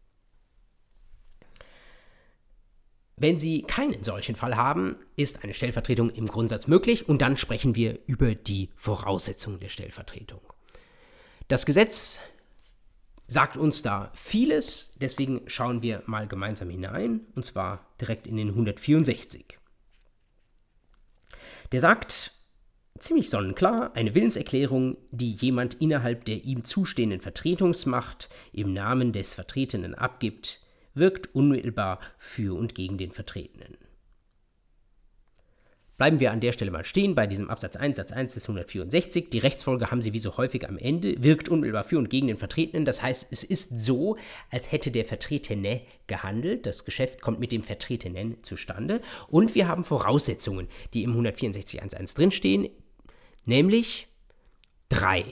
[3.20, 7.74] Wenn Sie keinen solchen Fall haben, ist eine Stellvertretung im Grundsatz möglich und dann sprechen
[7.74, 10.40] wir über die Voraussetzungen der Stellvertretung.
[11.48, 12.20] Das Gesetz
[13.26, 18.50] sagt uns da vieles, deswegen schauen wir mal gemeinsam hinein und zwar direkt in den
[18.50, 19.58] 164.
[21.72, 22.32] Der sagt
[23.00, 29.94] ziemlich sonnenklar, eine Willenserklärung, die jemand innerhalb der ihm zustehenden Vertretungsmacht im Namen des Vertretenen
[29.94, 30.60] abgibt,
[30.98, 33.76] wirkt unmittelbar für und gegen den Vertretenen.
[35.98, 39.30] Bleiben wir an der Stelle mal stehen bei diesem Absatz 1, Satz 1 des 164.
[39.30, 42.36] Die Rechtsfolge haben Sie wie so häufig am Ende, wirkt unmittelbar für und gegen den
[42.36, 42.84] Vertretenen.
[42.84, 44.16] Das heißt, es ist so,
[44.48, 46.66] als hätte der Vertretene gehandelt.
[46.66, 49.00] Das Geschäft kommt mit dem Vertretenen zustande.
[49.26, 52.68] Und wir haben Voraussetzungen, die im 164 1.1 drinstehen,
[53.44, 54.06] nämlich
[54.88, 55.24] drei.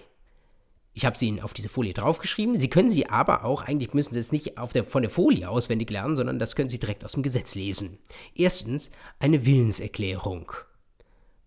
[0.96, 2.58] Ich habe sie Ihnen auf diese Folie draufgeschrieben.
[2.58, 5.90] Sie können sie aber auch, eigentlich müssen Sie es nicht der, von der Folie auswendig
[5.90, 7.98] lernen, sondern das können Sie direkt aus dem Gesetz lesen.
[8.34, 10.52] Erstens eine Willenserklärung.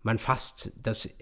[0.04, 1.16] Man fasst das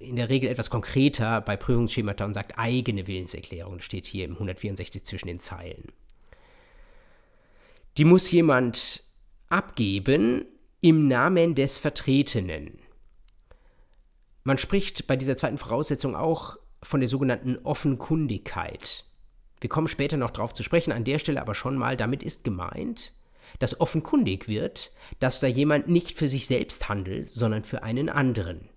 [0.00, 3.78] in der Regel etwas konkreter bei Prüfungsschemata und sagt eigene Willenserklärung.
[3.78, 5.92] Steht hier im 164 zwischen den Zeilen.
[7.96, 9.04] Die muss jemand
[9.50, 10.46] abgeben
[10.80, 12.80] im Namen des Vertretenen.
[14.42, 19.04] Man spricht bei dieser zweiten Voraussetzung auch von der sogenannten Offenkundigkeit.
[19.60, 22.44] Wir kommen später noch darauf zu sprechen, an der Stelle aber schon mal, damit ist
[22.44, 23.12] gemeint,
[23.58, 28.68] dass offenkundig wird, dass da jemand nicht für sich selbst handelt, sondern für einen anderen.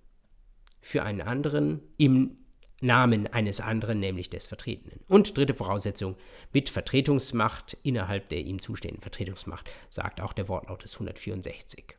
[0.80, 2.38] Für einen anderen im
[2.80, 5.00] Namen eines anderen, nämlich des Vertretenen.
[5.06, 6.16] Und dritte Voraussetzung,
[6.52, 11.96] mit Vertretungsmacht innerhalb der ihm zustehenden Vertretungsmacht, sagt auch der Wortlaut des 164.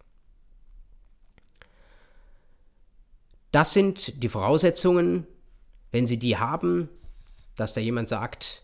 [3.52, 5.28] Das sind die Voraussetzungen,
[5.94, 6.90] wenn Sie die haben,
[7.56, 8.64] dass da jemand sagt,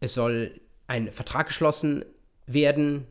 [0.00, 2.04] es soll ein Vertrag geschlossen
[2.46, 3.06] werden,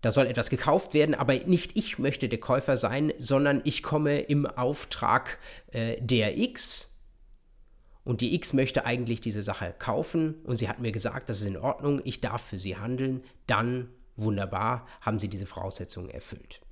[0.00, 4.20] da soll etwas gekauft werden, aber nicht ich möchte der Käufer sein, sondern ich komme
[4.20, 5.38] im Auftrag
[5.72, 6.98] äh, der X
[8.02, 11.46] und die X möchte eigentlich diese Sache kaufen und sie hat mir gesagt, das ist
[11.46, 16.62] in Ordnung, ich darf für sie handeln, dann wunderbar, haben sie diese Voraussetzungen erfüllt.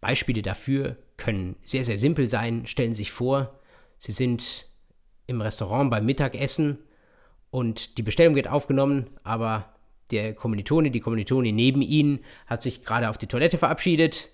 [0.00, 2.66] Beispiele dafür können sehr, sehr simpel sein.
[2.66, 3.59] Stellen Sie sich vor,
[4.00, 4.64] Sie sind
[5.26, 6.78] im Restaurant beim Mittagessen
[7.50, 9.74] und die Bestellung wird aufgenommen, aber
[10.10, 14.30] der Kommilitone, die Kommilitone neben Ihnen hat sich gerade auf die Toilette verabschiedet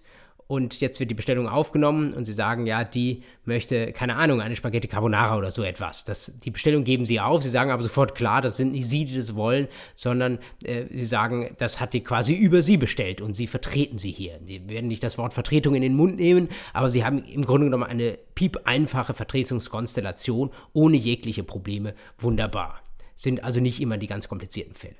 [0.48, 4.54] und jetzt wird die Bestellung aufgenommen und sie sagen, ja, die möchte, keine Ahnung, eine
[4.54, 6.04] Spaghetti Carbonara oder so etwas.
[6.04, 9.04] Das, die Bestellung geben sie auf, sie sagen aber sofort, klar, das sind nicht sie,
[9.06, 13.34] die das wollen, sondern äh, sie sagen, das hat die quasi über sie bestellt und
[13.34, 14.38] sie vertreten sie hier.
[14.44, 17.66] Sie werden nicht das Wort Vertretung in den Mund nehmen, aber sie haben im Grunde
[17.66, 21.94] genommen eine piep einfache Vertretungskonstellation ohne jegliche Probleme.
[22.18, 22.82] Wunderbar.
[23.16, 24.96] Sind also nicht immer die ganz komplizierten Fälle.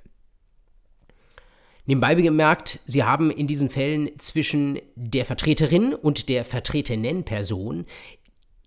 [1.86, 7.86] Nebenbei bemerkt, Sie haben in diesen Fällen zwischen der Vertreterin und der vertretenen Person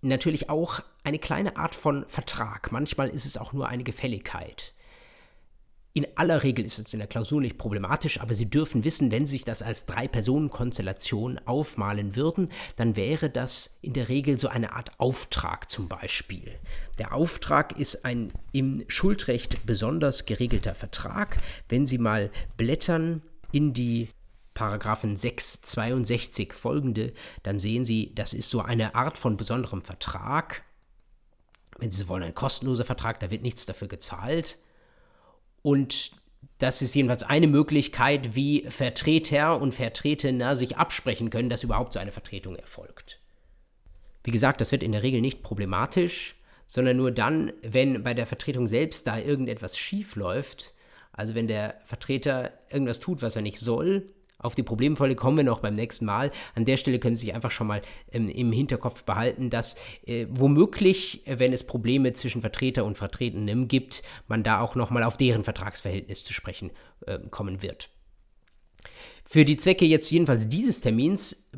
[0.00, 2.72] natürlich auch eine kleine Art von Vertrag.
[2.72, 4.74] Manchmal ist es auch nur eine Gefälligkeit.
[5.92, 9.26] In aller Regel ist es in der Klausur nicht problematisch, aber Sie dürfen wissen, wenn
[9.26, 14.72] Sie sich das als Drei-Personen-Konstellation aufmalen würden, dann wäre das in der Regel so eine
[14.72, 16.60] Art Auftrag zum Beispiel.
[16.98, 21.38] Der Auftrag ist ein im Schuldrecht besonders geregelter Vertrag.
[21.68, 24.08] Wenn Sie mal blättern in die
[24.54, 30.62] Paragraphen 662 folgende, dann sehen Sie, das ist so eine Art von besonderem Vertrag.
[31.78, 34.56] Wenn Sie wollen, ein kostenloser Vertrag, da wird nichts dafür gezahlt.
[35.62, 36.12] Und
[36.58, 41.98] das ist jedenfalls eine Möglichkeit, wie Vertreter und Vertretener sich absprechen können, dass überhaupt so
[41.98, 43.20] eine Vertretung erfolgt.
[44.24, 48.26] Wie gesagt, das wird in der Regel nicht problematisch, sondern nur dann, wenn bei der
[48.26, 50.74] Vertretung selbst da irgendetwas schief läuft,
[51.12, 55.44] also wenn der Vertreter irgendwas tut, was er nicht soll, auf die Problemfälle kommen wir
[55.44, 56.30] noch beim nächsten Mal.
[56.54, 59.76] An der Stelle können Sie sich einfach schon mal ähm, im Hinterkopf behalten, dass
[60.06, 65.02] äh, womöglich, äh, wenn es Probleme zwischen Vertreter und Vertretenem gibt, man da auch nochmal
[65.02, 66.70] auf deren Vertragsverhältnis zu sprechen
[67.06, 67.90] äh, kommen wird.
[69.28, 71.50] Für die Zwecke jetzt jedenfalls dieses Termins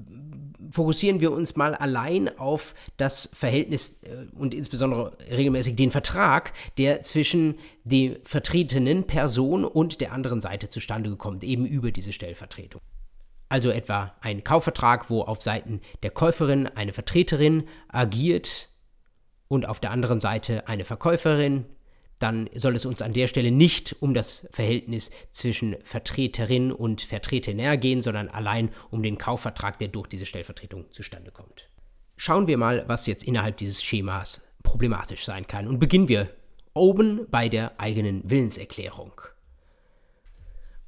[0.73, 7.03] fokussieren wir uns mal allein auf das Verhältnis äh, und insbesondere regelmäßig den Vertrag, der
[7.03, 12.81] zwischen der vertretenen Person und der anderen Seite zustande gekommen, eben über diese Stellvertretung.
[13.49, 18.71] Also etwa ein Kaufvertrag, wo auf Seiten der Käuferin eine Vertreterin agiert
[19.49, 21.67] und auf der anderen Seite eine Verkäuferin,
[22.23, 27.77] dann soll es uns an der Stelle nicht um das Verhältnis zwischen Vertreterin und Vertretener
[27.77, 31.69] gehen, sondern allein um den Kaufvertrag, der durch diese Stellvertretung zustande kommt.
[32.17, 35.67] Schauen wir mal, was jetzt innerhalb dieses Schemas problematisch sein kann.
[35.67, 36.31] Und beginnen wir
[36.75, 39.21] oben bei der eigenen Willenserklärung.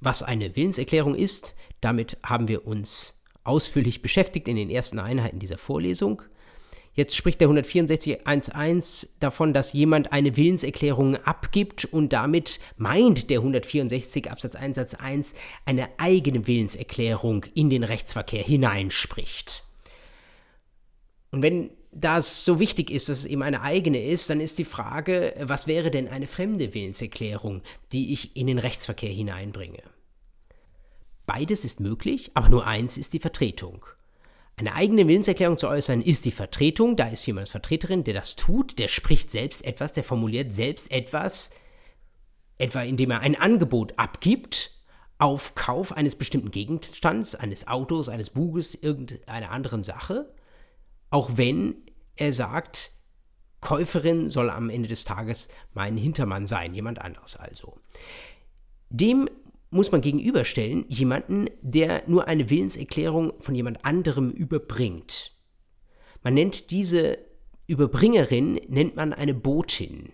[0.01, 5.59] Was eine Willenserklärung ist, damit haben wir uns ausführlich beschäftigt in den ersten Einheiten dieser
[5.59, 6.23] Vorlesung.
[6.94, 14.30] Jetzt spricht der 164.1.1 davon, dass jemand eine Willenserklärung abgibt und damit meint der 164
[14.30, 15.35] Absatz 1 Satz 1
[15.66, 19.64] eine eigene Willenserklärung in den Rechtsverkehr hineinspricht.
[21.33, 24.64] Und wenn das so wichtig ist, dass es eben eine eigene ist, dann ist die
[24.64, 29.83] Frage, was wäre denn eine fremde Willenserklärung, die ich in den Rechtsverkehr hineinbringe?
[31.26, 33.85] Beides ist möglich, aber nur eins ist die Vertretung.
[34.57, 36.97] Eine eigene Willenserklärung zu äußern ist die Vertretung.
[36.97, 40.93] Da ist jemand als Vertreterin, der das tut, der spricht selbst etwas, der formuliert selbst
[40.93, 41.51] etwas,
[42.57, 44.71] etwa indem er ein Angebot abgibt
[45.19, 50.33] auf Kauf eines bestimmten Gegenstands, eines Autos, eines Buches, irgendeiner anderen Sache,
[51.11, 51.77] auch wenn
[52.17, 52.90] er sagt,
[53.61, 57.79] Käuferin soll am Ende des Tages mein Hintermann sein, jemand anderes also.
[58.90, 59.29] Dem
[59.74, 65.32] muss man gegenüberstellen jemanden, der nur eine Willenserklärung von jemand anderem überbringt.
[66.22, 67.18] Man nennt diese
[67.66, 70.12] Überbringerin, nennt man eine Botin.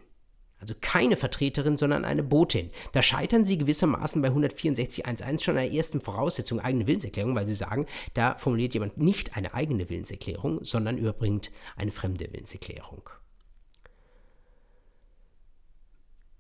[0.59, 2.71] Also keine Vertreterin, sondern eine Botin.
[2.93, 7.55] Da scheitern sie gewissermaßen bei 164.1.1 schon an der ersten Voraussetzung eigene Willenserklärung, weil sie
[7.55, 13.11] sagen, da formuliert jemand nicht eine eigene Willenserklärung, sondern überbringt eine fremde Willenserklärung.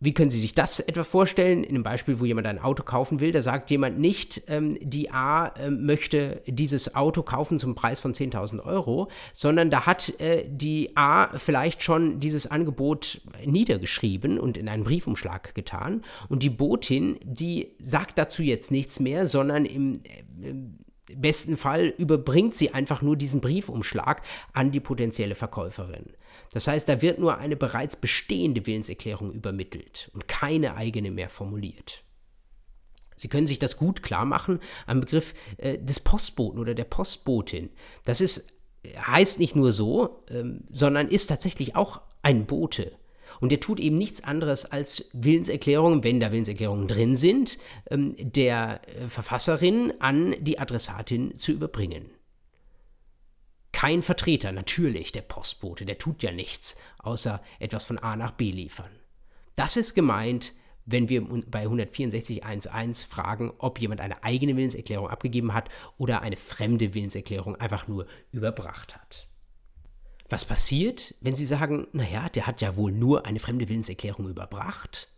[0.02, 1.62] Wie können Sie sich das etwa vorstellen?
[1.62, 5.10] In einem Beispiel, wo jemand ein Auto kaufen will, da sagt jemand nicht, ähm, die
[5.10, 10.46] A äh, möchte dieses Auto kaufen zum Preis von 10.000 Euro, sondern da hat äh,
[10.48, 16.02] die A vielleicht schon dieses Angebot niedergeschrieben und in einen Briefumschlag getan.
[16.30, 20.00] Und die Botin, die sagt dazu jetzt nichts mehr, sondern im,
[20.40, 20.78] äh, im
[21.14, 24.22] besten Fall überbringt sie einfach nur diesen Briefumschlag
[24.54, 26.06] an die potenzielle Verkäuferin.
[26.52, 32.02] Das heißt, da wird nur eine bereits bestehende Willenserklärung übermittelt und keine eigene mehr formuliert.
[33.16, 37.70] Sie können sich das gut klar machen am Begriff äh, des Postboten oder der Postbotin.
[38.04, 38.52] Das ist,
[38.84, 42.92] heißt nicht nur so, ähm, sondern ist tatsächlich auch ein Bote.
[43.38, 47.58] Und der tut eben nichts anderes als Willenserklärungen, wenn da Willenserklärungen drin sind,
[47.90, 52.10] ähm, der äh, Verfasserin an die Adressatin zu überbringen
[53.72, 58.50] kein Vertreter, natürlich der Postbote, der tut ja nichts, außer etwas von A nach B
[58.50, 58.90] liefern.
[59.56, 60.52] Das ist gemeint,
[60.86, 66.94] wenn wir bei 164.1.1 fragen, ob jemand eine eigene Willenserklärung abgegeben hat oder eine fremde
[66.94, 69.28] Willenserklärung einfach nur überbracht hat.
[70.28, 75.12] Was passiert, wenn Sie sagen, naja, der hat ja wohl nur eine fremde Willenserklärung überbracht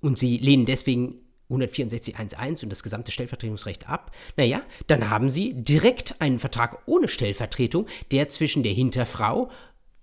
[0.00, 6.20] und Sie lehnen deswegen 164.1.1 und das gesamte Stellvertretungsrecht ab, naja, dann haben Sie direkt
[6.20, 9.50] einen Vertrag ohne Stellvertretung, der zwischen der Hinterfrau,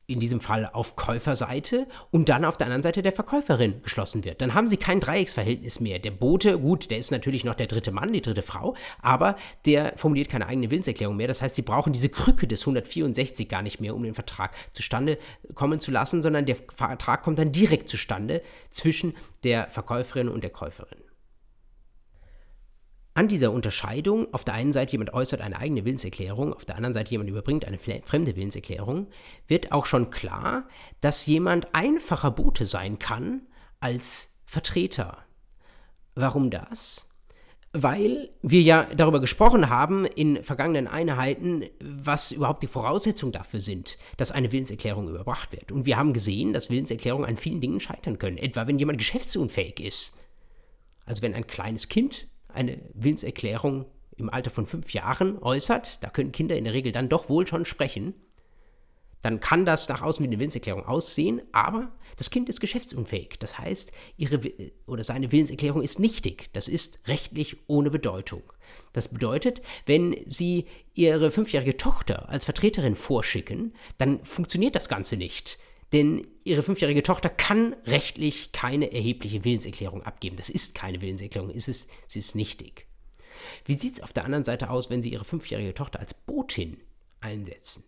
[0.06, 4.41] in diesem Fall auf Käuferseite, und dann auf der anderen Seite der Verkäuferin geschlossen wird.
[4.41, 5.97] Dann haben Sie kein Dreiecksverhältnis mehr.
[5.97, 9.93] Der Bote, gut, der ist natürlich noch der dritte Mann, die dritte Frau, aber der
[9.95, 11.27] formuliert keine eigene Willenserklärung mehr.
[11.29, 15.17] Das heißt, Sie brauchen diese Krücke des 164 gar nicht mehr, um den Vertrag zustande
[15.56, 20.51] kommen zu lassen, sondern der Vertrag kommt dann direkt zustande zwischen der Verkäuferin und der
[20.51, 21.03] Käuferin.
[23.15, 26.93] An dieser Unterscheidung, auf der einen Seite jemand äußert eine eigene Willenserklärung, auf der anderen
[26.93, 29.08] Seite jemand überbringt eine fremde Willenserklärung,
[29.47, 30.67] wird auch schon klar,
[30.99, 33.43] dass jemand einfacher Bote sein kann
[33.80, 35.19] als Vertreter.
[36.15, 37.10] Warum das?
[37.71, 43.97] Weil wir ja darüber gesprochen haben in vergangenen Einheiten, was überhaupt die Voraussetzungen dafür sind,
[44.17, 45.71] dass eine Willenserklärung überbracht wird.
[45.71, 48.38] Und wir haben gesehen, dass Willenserklärungen an vielen Dingen scheitern können.
[48.38, 50.17] Etwa wenn jemand geschäftsunfähig ist.
[51.06, 53.86] Also wenn ein kleines Kind eine Willenserklärung
[54.16, 57.48] im Alter von fünf Jahren äußert, da können Kinder in der Regel dann doch wohl
[57.48, 58.13] schon sprechen,
[59.24, 63.39] dann kann das nach außen wie eine Willenserklärung aussehen, aber das Kind ist geschäftsunfähig.
[63.39, 64.42] Das heißt, ihre
[64.86, 66.50] oder seine Willenserklärung ist nichtig.
[66.52, 68.44] Das ist rechtlich ohne Bedeutung.
[68.92, 75.58] Das bedeutet, wenn Sie Ihre fünfjährige Tochter als Vertreterin vorschicken, dann funktioniert das Ganze nicht.
[75.94, 80.36] Denn ihre fünfjährige Tochter kann rechtlich keine erhebliche Willenserklärung abgeben.
[80.36, 82.88] Das ist keine Willenserklärung, ist es, sie ist nichtig.
[83.65, 86.77] Wie sieht es auf der anderen Seite aus, wenn Sie Ihre fünfjährige Tochter als Botin
[87.19, 87.84] einsetzen?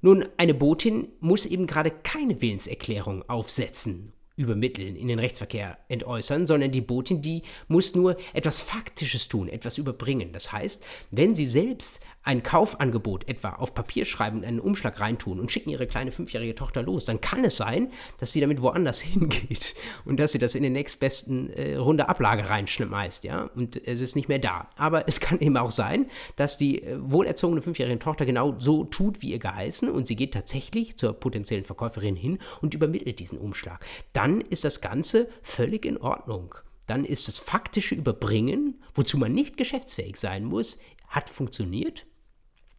[0.00, 6.72] Nun, eine Botin muss eben gerade keine Willenserklärung aufsetzen übermitteln, in den Rechtsverkehr entäußern, sondern
[6.72, 10.32] die Botin, die muss nur etwas Faktisches tun, etwas überbringen.
[10.32, 15.52] Das heißt, wenn sie selbst ein Kaufangebot etwa auf Papier schreiben, einen Umschlag reintun und
[15.52, 19.74] schicken ihre kleine fünfjährige Tochter los, dann kann es sein, dass sie damit woanders hingeht
[20.04, 24.16] und dass sie das in den nächstbesten äh, Runde Ablage reinschmeißt, ja, und es ist
[24.16, 24.66] nicht mehr da.
[24.78, 29.22] Aber es kann eben auch sein, dass die äh, wohlerzogene fünfjährige Tochter genau so tut,
[29.22, 33.84] wie ihr geheißen und sie geht tatsächlich zur potenziellen Verkäuferin hin und übermittelt diesen Umschlag.
[34.12, 36.54] Dann ist das Ganze völlig in Ordnung
[36.86, 42.06] dann ist das faktische Überbringen, wozu man nicht geschäftsfähig sein muss, hat funktioniert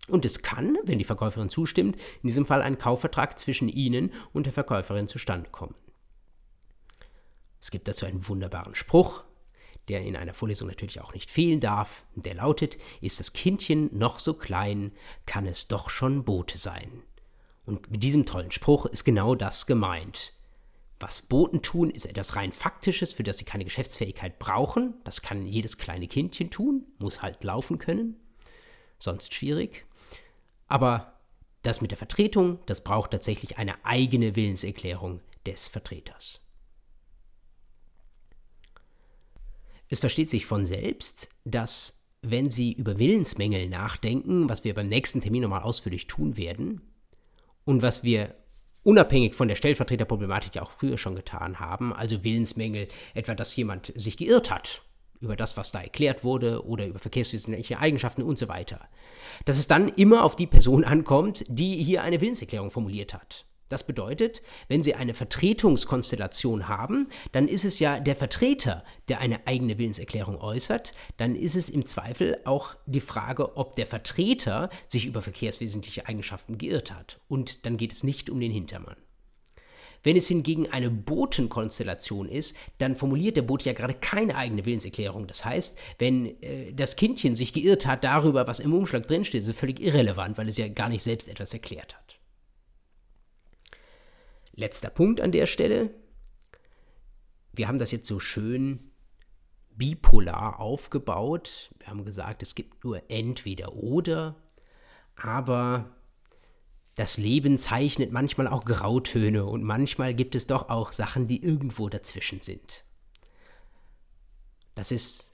[0.07, 4.45] und es kann, wenn die Verkäuferin zustimmt, in diesem Fall ein Kaufvertrag zwischen Ihnen und
[4.45, 5.75] der Verkäuferin zustande kommen.
[7.59, 9.23] Es gibt dazu einen wunderbaren Spruch,
[9.87, 12.05] der in einer Vorlesung natürlich auch nicht fehlen darf.
[12.15, 14.91] Der lautet, ist das Kindchen noch so klein,
[15.25, 17.03] kann es doch schon Bote sein.
[17.65, 20.34] Und mit diesem tollen Spruch ist genau das gemeint.
[20.99, 24.93] Was Boten tun, ist etwas rein Faktisches, für das sie keine Geschäftsfähigkeit brauchen.
[25.03, 28.15] Das kann jedes kleine Kindchen tun, muss halt laufen können,
[28.97, 29.85] sonst schwierig.
[30.67, 31.19] Aber
[31.63, 36.41] das mit der Vertretung, das braucht tatsächlich eine eigene Willenserklärung des Vertreters.
[39.89, 45.21] Es versteht sich von selbst, dass wenn Sie über Willensmängel nachdenken, was wir beim nächsten
[45.21, 46.81] Termin nochmal ausführlich tun werden,
[47.65, 48.31] und was wir
[48.85, 53.91] unabhängig von der Stellvertreterproblematik ja auch früher schon getan haben, also Willensmängel, etwa dass jemand
[53.95, 54.83] sich geirrt hat
[55.19, 58.79] über das, was da erklärt wurde oder über verkehrswissenschaftliche Eigenschaften und so weiter.
[59.45, 63.45] Dass es dann immer auf die Person ankommt, die hier eine Willenserklärung formuliert hat.
[63.67, 69.47] Das bedeutet, wenn Sie eine Vertretungskonstellation haben, dann ist es ja der Vertreter, der eine
[69.47, 70.91] eigene Willenserklärung äußert.
[71.17, 76.57] Dann ist es im Zweifel auch die Frage, ob der Vertreter sich über verkehrswesentliche Eigenschaften
[76.57, 77.19] geirrt hat.
[77.27, 78.97] Und dann geht es nicht um den Hintermann.
[80.05, 85.25] Wenn es hingegen eine Botenkonstellation ist, dann formuliert der Bote ja gerade keine eigene Willenserklärung.
[85.25, 89.47] Das heißt, wenn äh, das Kindchen sich geirrt hat darüber, was im Umschlag drinsteht, ist
[89.47, 92.14] es völlig irrelevant, weil es ja gar nicht selbst etwas erklärt hat.
[94.55, 95.93] Letzter Punkt an der Stelle.
[97.51, 98.91] Wir haben das jetzt so schön
[99.75, 101.71] bipolar aufgebaut.
[101.79, 104.35] Wir haben gesagt, es gibt nur entweder oder,
[105.15, 105.95] aber
[106.95, 111.89] das Leben zeichnet manchmal auch Grautöne und manchmal gibt es doch auch Sachen, die irgendwo
[111.89, 112.85] dazwischen sind.
[114.75, 115.31] Das ist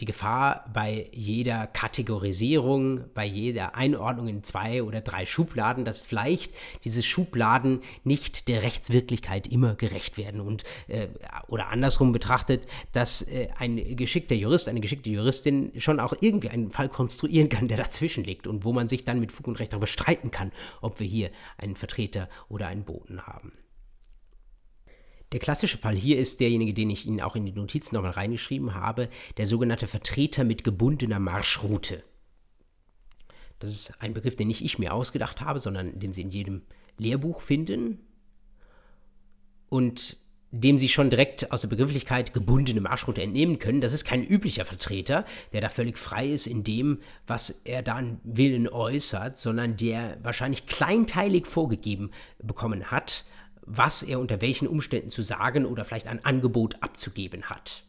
[0.00, 6.52] die Gefahr bei jeder Kategorisierung, bei jeder Einordnung in zwei oder drei Schubladen, dass vielleicht
[6.84, 11.08] diese Schubladen nicht der Rechtswirklichkeit immer gerecht werden und äh,
[11.48, 16.70] oder andersrum betrachtet, dass äh, ein geschickter Jurist, eine geschickte Juristin schon auch irgendwie einen
[16.70, 19.72] Fall konstruieren kann, der dazwischen liegt und wo man sich dann mit Fug und Recht
[19.72, 23.52] darüber streiten kann, ob wir hier einen Vertreter oder einen Boten haben.
[25.32, 28.74] Der klassische Fall hier ist derjenige, den ich Ihnen auch in die Notizen nochmal reingeschrieben
[28.74, 32.02] habe, der sogenannte Vertreter mit gebundener Marschroute.
[33.58, 36.62] Das ist ein Begriff, den nicht ich mir ausgedacht habe, sondern den Sie in jedem
[36.98, 37.98] Lehrbuch finden
[39.68, 40.18] und
[40.52, 43.80] dem Sie schon direkt aus der Begrifflichkeit gebundene Marschroute entnehmen können.
[43.80, 47.94] Das ist kein üblicher Vertreter, der da völlig frei ist in dem, was er da
[47.94, 53.24] an Willen äußert, sondern der wahrscheinlich kleinteilig vorgegeben bekommen hat,
[53.66, 57.84] was er unter welchen Umständen zu sagen oder vielleicht ein Angebot abzugeben hat.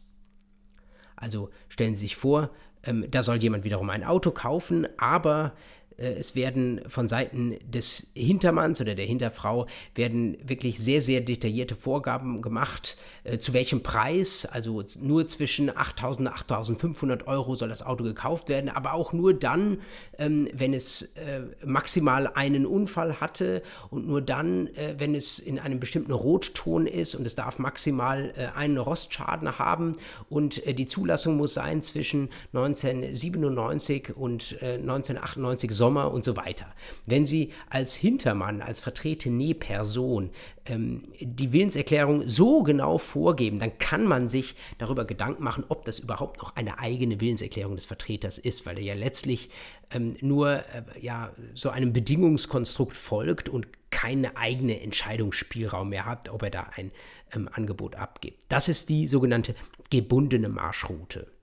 [1.16, 2.50] Also stellen Sie sich vor,
[2.84, 5.52] ähm, da soll jemand wiederum ein Auto kaufen, aber
[5.98, 12.40] es werden von Seiten des Hintermanns oder der Hinterfrau werden wirklich sehr, sehr detaillierte Vorgaben
[12.40, 18.04] gemacht, äh, zu welchem Preis, also nur zwischen 8.000 und 8.500 Euro soll das Auto
[18.04, 19.78] gekauft werden, aber auch nur dann,
[20.18, 24.68] ähm, wenn es äh, maximal einen Unfall hatte und nur dann,
[24.98, 29.96] wenn es in einem bestimmten Rotton ist und es darf maximal einen Rostschaden haben.
[30.28, 36.66] Und die Zulassung muss sein zwischen 1997 und 1998 soll Sommer und so weiter.
[37.06, 40.28] Wenn Sie als Hintermann, als vertretene Person
[40.66, 45.98] ähm, die Willenserklärung so genau vorgeben, dann kann man sich darüber Gedanken machen, ob das
[45.98, 49.48] überhaupt noch eine eigene Willenserklärung des Vertreters ist, weil er ja letztlich
[49.90, 56.42] ähm, nur äh, ja, so einem Bedingungskonstrukt folgt und keinen eigenen Entscheidungsspielraum mehr hat, ob
[56.42, 56.92] er da ein
[57.34, 58.44] ähm, Angebot abgibt.
[58.50, 59.54] Das ist die sogenannte
[59.88, 61.37] gebundene Marschroute.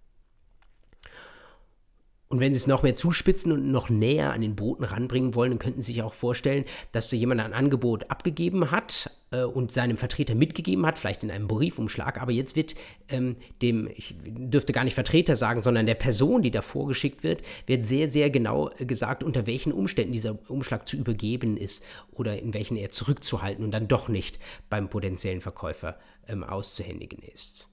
[2.35, 5.51] Und wenn sie es noch mehr zuspitzen und noch näher an den Boten ranbringen wollen,
[5.51, 9.71] dann könnten sie sich auch vorstellen, dass so jemand ein Angebot abgegeben hat äh, und
[9.71, 12.75] seinem Vertreter mitgegeben hat, vielleicht in einem Briefumschlag, aber jetzt wird
[13.07, 17.41] ähm, dem, ich dürfte gar nicht Vertreter sagen, sondern der Person, die da vorgeschickt wird,
[17.67, 22.53] wird sehr, sehr genau gesagt, unter welchen Umständen dieser Umschlag zu übergeben ist oder in
[22.53, 27.69] welchen er zurückzuhalten und dann doch nicht beim potenziellen Verkäufer ähm, auszuhändigen ist.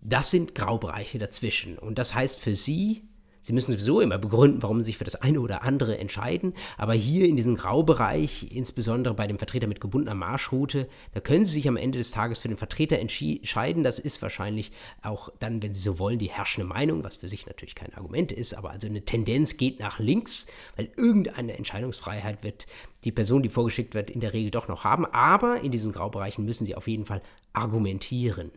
[0.00, 3.02] Das sind Graubereiche dazwischen und das heißt für Sie,
[3.46, 6.52] Sie müssen sowieso immer begründen, warum Sie sich für das eine oder andere entscheiden.
[6.78, 11.52] Aber hier in diesem Graubereich, insbesondere bei dem Vertreter mit gebundener Marschroute, da können Sie
[11.52, 13.84] sich am Ende des Tages für den Vertreter entscheiden.
[13.84, 17.46] Das ist wahrscheinlich auch dann, wenn Sie so wollen, die herrschende Meinung, was für sich
[17.46, 22.66] natürlich kein Argument ist, aber also eine Tendenz geht nach links, weil irgendeine Entscheidungsfreiheit wird
[23.04, 25.06] die Person, die vorgeschickt wird, in der Regel doch noch haben.
[25.06, 27.22] Aber in diesen Graubereichen müssen Sie auf jeden Fall
[27.52, 28.50] argumentieren.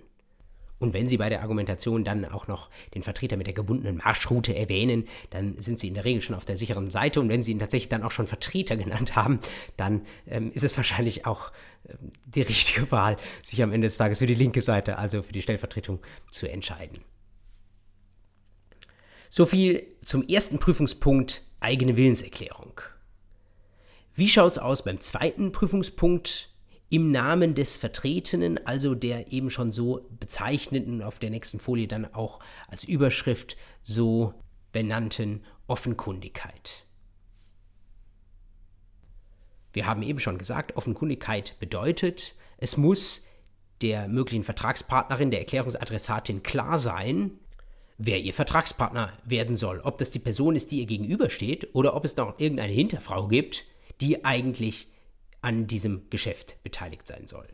[0.80, 4.56] Und wenn Sie bei der Argumentation dann auch noch den Vertreter mit der gebundenen Marschroute
[4.56, 7.20] erwähnen, dann sind Sie in der Regel schon auf der sicheren Seite.
[7.20, 9.40] Und wenn Sie ihn tatsächlich dann auch schon Vertreter genannt haben,
[9.78, 11.52] dann ähm, ist es wahrscheinlich auch
[11.88, 15.34] ähm, die richtige Wahl, sich am Ende des Tages für die linke Seite, also für
[15.34, 16.00] die Stellvertretung,
[16.32, 17.00] zu entscheiden.
[19.30, 22.82] So viel zum ersten Prüfungspunkt eigene Willenserklärung.
[24.16, 26.50] Wie schaut es aus beim zweiten Prüfungspunkt
[26.90, 32.14] im Namen des Vertretenen, also der eben schon so bezeichneten, auf der nächsten Folie dann
[32.14, 34.34] auch als Überschrift so
[34.72, 36.86] benannten Offenkundigkeit.
[39.72, 43.26] Wir haben eben schon gesagt, Offenkundigkeit bedeutet, es muss
[43.82, 47.32] der möglichen Vertragspartnerin, der Erklärungsadressatin klar sein,
[47.98, 49.80] wer ihr Vertragspartner werden soll.
[49.82, 53.66] Ob das die Person ist, die ihr gegenübersteht, oder ob es noch irgendeine Hinterfrau gibt,
[54.02, 54.88] die eigentlich
[55.42, 57.48] an diesem Geschäft beteiligt sein soll.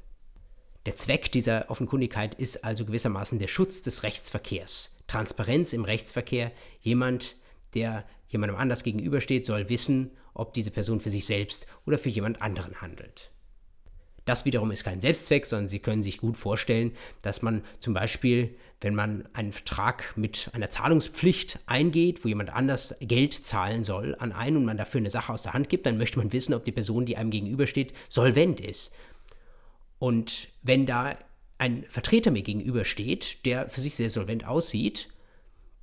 [0.86, 4.98] Der Zweck dieser Offenkundigkeit ist also gewissermaßen der Schutz des Rechtsverkehrs.
[5.08, 6.52] Transparenz im Rechtsverkehr.
[6.82, 7.38] Jemand,
[7.74, 12.42] der jemandem anders gegenübersteht, soll wissen, ob diese Person für sich selbst oder für jemand
[12.42, 13.32] anderen handelt.
[14.26, 18.56] Das wiederum ist kein Selbstzweck, sondern Sie können sich gut vorstellen, dass man zum Beispiel,
[18.82, 24.32] wenn man einen Vertrag mit einer Zahlungspflicht eingeht, wo jemand anders Geld zahlen soll an
[24.32, 26.66] einen und man dafür eine Sache aus der Hand gibt, dann möchte man wissen, ob
[26.66, 28.94] die Person, die einem gegenübersteht, solvent ist.
[30.00, 31.16] Und wenn da
[31.60, 35.10] ein Vertreter mir gegenübersteht, der für sich sehr solvent aussieht,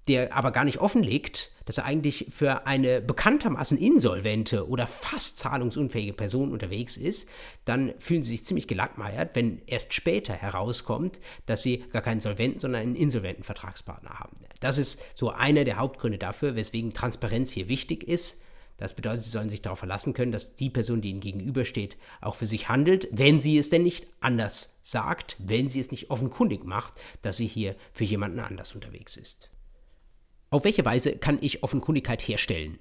[0.09, 6.13] der aber gar nicht offenlegt, dass er eigentlich für eine bekanntermaßen insolvente oder fast zahlungsunfähige
[6.13, 7.29] Person unterwegs ist,
[7.65, 12.61] dann fühlen sie sich ziemlich gelackmeiert, wenn erst später herauskommt, dass sie gar keinen solventen,
[12.61, 14.37] sondern einen insolventen Vertragspartner haben.
[14.61, 18.43] Das ist so einer der Hauptgründe dafür, weswegen Transparenz hier wichtig ist.
[18.83, 22.35] Das bedeutet, Sie sollen sich darauf verlassen können, dass die Person, die Ihnen gegenübersteht, auch
[22.35, 26.65] für sich handelt, wenn sie es denn nicht anders sagt, wenn sie es nicht offenkundig
[26.65, 29.52] macht, dass sie hier für jemanden anders unterwegs ist.
[30.53, 32.79] Auf welche Weise kann ich Offenkundigkeit herstellen?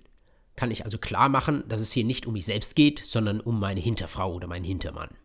[0.58, 3.62] Kann ich also klar machen, dass es hier nicht um mich selbst geht, sondern um
[3.62, 5.16] meine Hinterfrau oder meinen Hintermann?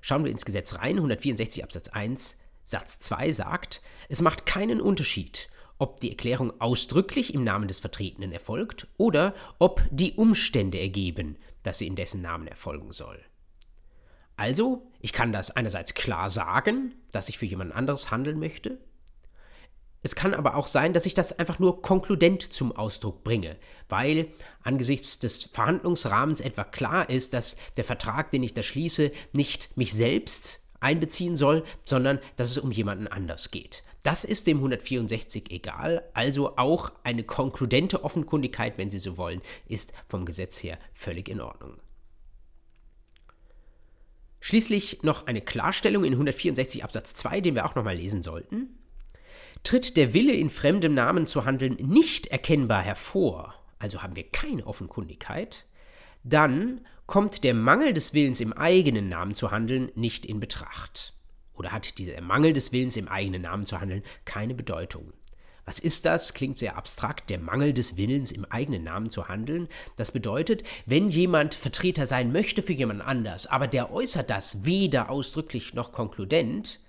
[0.00, 5.50] Schauen wir ins Gesetz rein, 164 Absatz 1, Satz 2 sagt, es macht keinen Unterschied,
[5.76, 11.76] ob die Erklärung ausdrücklich im Namen des Vertretenen erfolgt oder ob die Umstände ergeben, dass
[11.76, 13.20] sie in dessen Namen erfolgen soll.
[14.36, 18.78] Also, ich kann das einerseits klar sagen, dass ich für jemand anderes handeln möchte,
[20.04, 23.56] es kann aber auch sein, dass ich das einfach nur konkludent zum Ausdruck bringe,
[23.88, 24.28] weil
[24.62, 29.94] angesichts des Verhandlungsrahmens etwa klar ist, dass der Vertrag, den ich da schließe, nicht mich
[29.94, 33.82] selbst einbeziehen soll, sondern dass es um jemanden anders geht.
[34.02, 39.94] Das ist dem 164 egal, also auch eine konkludente Offenkundigkeit, wenn Sie so wollen, ist
[40.06, 41.78] vom Gesetz her völlig in Ordnung.
[44.40, 48.83] Schließlich noch eine Klarstellung in 164 Absatz 2, den wir auch nochmal lesen sollten.
[49.64, 54.66] Tritt der Wille, in fremdem Namen zu handeln, nicht erkennbar hervor, also haben wir keine
[54.66, 55.64] Offenkundigkeit,
[56.22, 61.14] dann kommt der Mangel des Willens im eigenen Namen zu handeln nicht in Betracht.
[61.54, 65.12] Oder hat dieser Mangel des Willens im eigenen Namen zu handeln keine Bedeutung.
[65.64, 66.34] Was ist das?
[66.34, 69.68] Klingt sehr abstrakt, der Mangel des Willens im eigenen Namen zu handeln.
[69.96, 75.08] Das bedeutet, wenn jemand Vertreter sein möchte für jemand anders, aber der äußert das weder
[75.08, 76.80] ausdrücklich noch konkludent,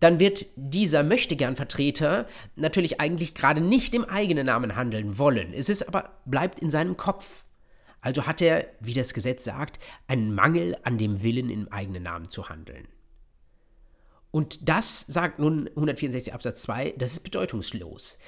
[0.00, 2.26] dann wird dieser Möchtegern-Vertreter
[2.56, 5.52] natürlich eigentlich gerade nicht im eigenen Namen handeln wollen.
[5.52, 7.44] Es ist aber, bleibt in seinem Kopf.
[8.00, 12.30] Also hat er, wie das Gesetz sagt, einen Mangel an dem Willen, im eigenen Namen
[12.30, 12.86] zu handeln.
[14.30, 18.18] Und das sagt nun 164 Absatz 2, das ist bedeutungslos.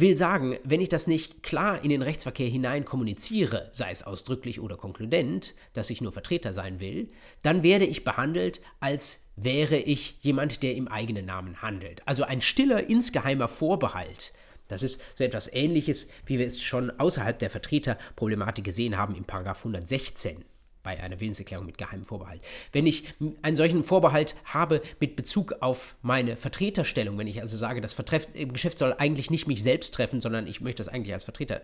[0.00, 4.60] Will sagen, wenn ich das nicht klar in den Rechtsverkehr hinein kommuniziere, sei es ausdrücklich
[4.60, 7.10] oder konkludent, dass ich nur Vertreter sein will,
[7.42, 12.06] dann werde ich behandelt, als wäre ich jemand, der im eigenen Namen handelt.
[12.06, 14.34] Also ein stiller, insgeheimer Vorbehalt.
[14.68, 19.24] Das ist so etwas Ähnliches, wie wir es schon außerhalb der Vertreterproblematik gesehen haben im
[19.24, 20.44] Paragraph 116
[20.88, 22.40] bei einer Willenserklärung mit geheimem Vorbehalt.
[22.72, 23.04] Wenn ich
[23.42, 28.26] einen solchen Vorbehalt habe mit Bezug auf meine Vertreterstellung, wenn ich also sage, das Vertreff
[28.32, 31.60] Geschäft soll eigentlich nicht mich selbst treffen, sondern ich möchte das eigentlich als Vertreter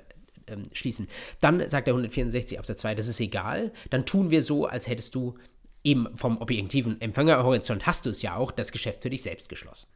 [0.47, 1.09] ähm, schließen,
[1.41, 5.15] dann sagt der 164 Absatz 2, das ist egal, dann tun wir so, als hättest
[5.15, 5.39] du
[5.83, 9.89] eben vom objektiven Empfängerhorizont hast du es ja auch, das Geschäft für dich selbst geschlossen.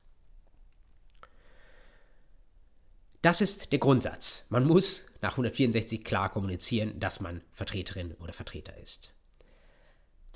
[3.20, 4.46] Das ist der Grundsatz.
[4.48, 9.12] Man muss nach 164 klar kommunizieren, dass man Vertreterin oder Vertreter ist.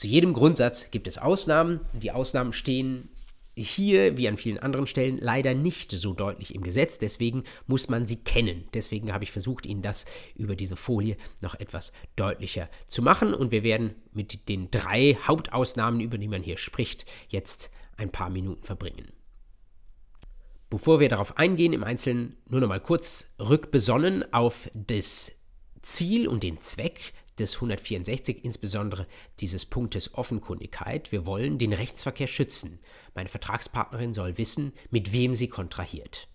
[0.02, 1.78] Zu jedem Grundsatz gibt es Ausnahmen.
[1.92, 3.08] Die Ausnahmen stehen
[3.54, 6.98] hier, wie an vielen anderen Stellen, leider nicht so deutlich im Gesetz.
[6.98, 8.64] Deswegen muss man sie kennen.
[8.74, 13.32] Deswegen habe ich versucht, Ihnen das über diese Folie noch etwas deutlicher zu machen.
[13.32, 18.28] Und wir werden mit den drei Hauptausnahmen, über die man hier spricht, jetzt ein paar
[18.28, 19.12] Minuten verbringen.
[20.68, 25.38] Bevor wir darauf eingehen, im Einzelnen nur noch mal kurz rückbesonnen auf das
[25.80, 29.06] Ziel und den Zweck des 164, insbesondere
[29.40, 31.12] dieses Punktes Offenkundigkeit.
[31.12, 32.78] Wir wollen den Rechtsverkehr schützen.
[33.14, 36.28] Meine Vertragspartnerin soll wissen, mit wem sie kontrahiert.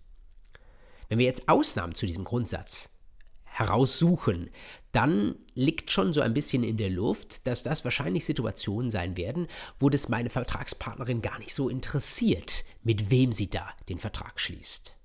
[1.09, 2.97] Wenn wir jetzt Ausnahmen zu diesem Grundsatz
[3.43, 4.49] heraussuchen,
[4.91, 9.47] dann liegt schon so ein bisschen in der Luft, dass das wahrscheinlich Situationen sein werden,
[9.79, 14.95] wo das meine Vertragspartnerin gar nicht so interessiert, mit wem sie da den Vertrag schließt.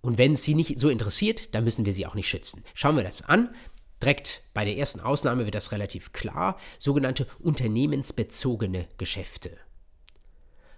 [0.00, 2.64] Und wenn es sie nicht so interessiert, dann müssen wir sie auch nicht schützen.
[2.74, 3.54] Schauen wir das an.
[4.02, 6.58] Direkt bei der ersten Ausnahme wird das relativ klar.
[6.80, 9.56] Sogenannte unternehmensbezogene Geschäfte.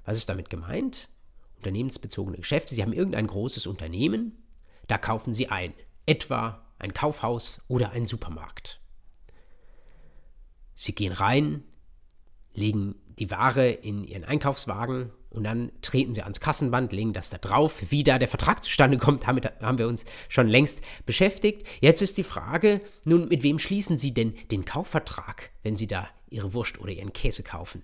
[0.04, 1.08] Was ist damit gemeint?
[1.56, 2.74] Unternehmensbezogene Geschäfte.
[2.74, 4.44] Sie haben irgendein großes Unternehmen,
[4.86, 5.72] da kaufen Sie ein
[6.04, 8.78] etwa ein Kaufhaus oder ein Supermarkt.
[10.74, 11.64] Sie gehen rein,
[12.52, 17.38] legen die Ware in ihren Einkaufswagen und dann treten sie ans Kassenband, legen das da
[17.38, 17.90] drauf.
[17.90, 21.66] Wie da der Vertrag zustande kommt, damit haben wir uns schon längst beschäftigt.
[21.80, 26.08] Jetzt ist die Frage, nun, mit wem schließen Sie denn den Kaufvertrag, wenn Sie da
[26.30, 27.82] Ihre Wurst oder Ihren Käse kaufen?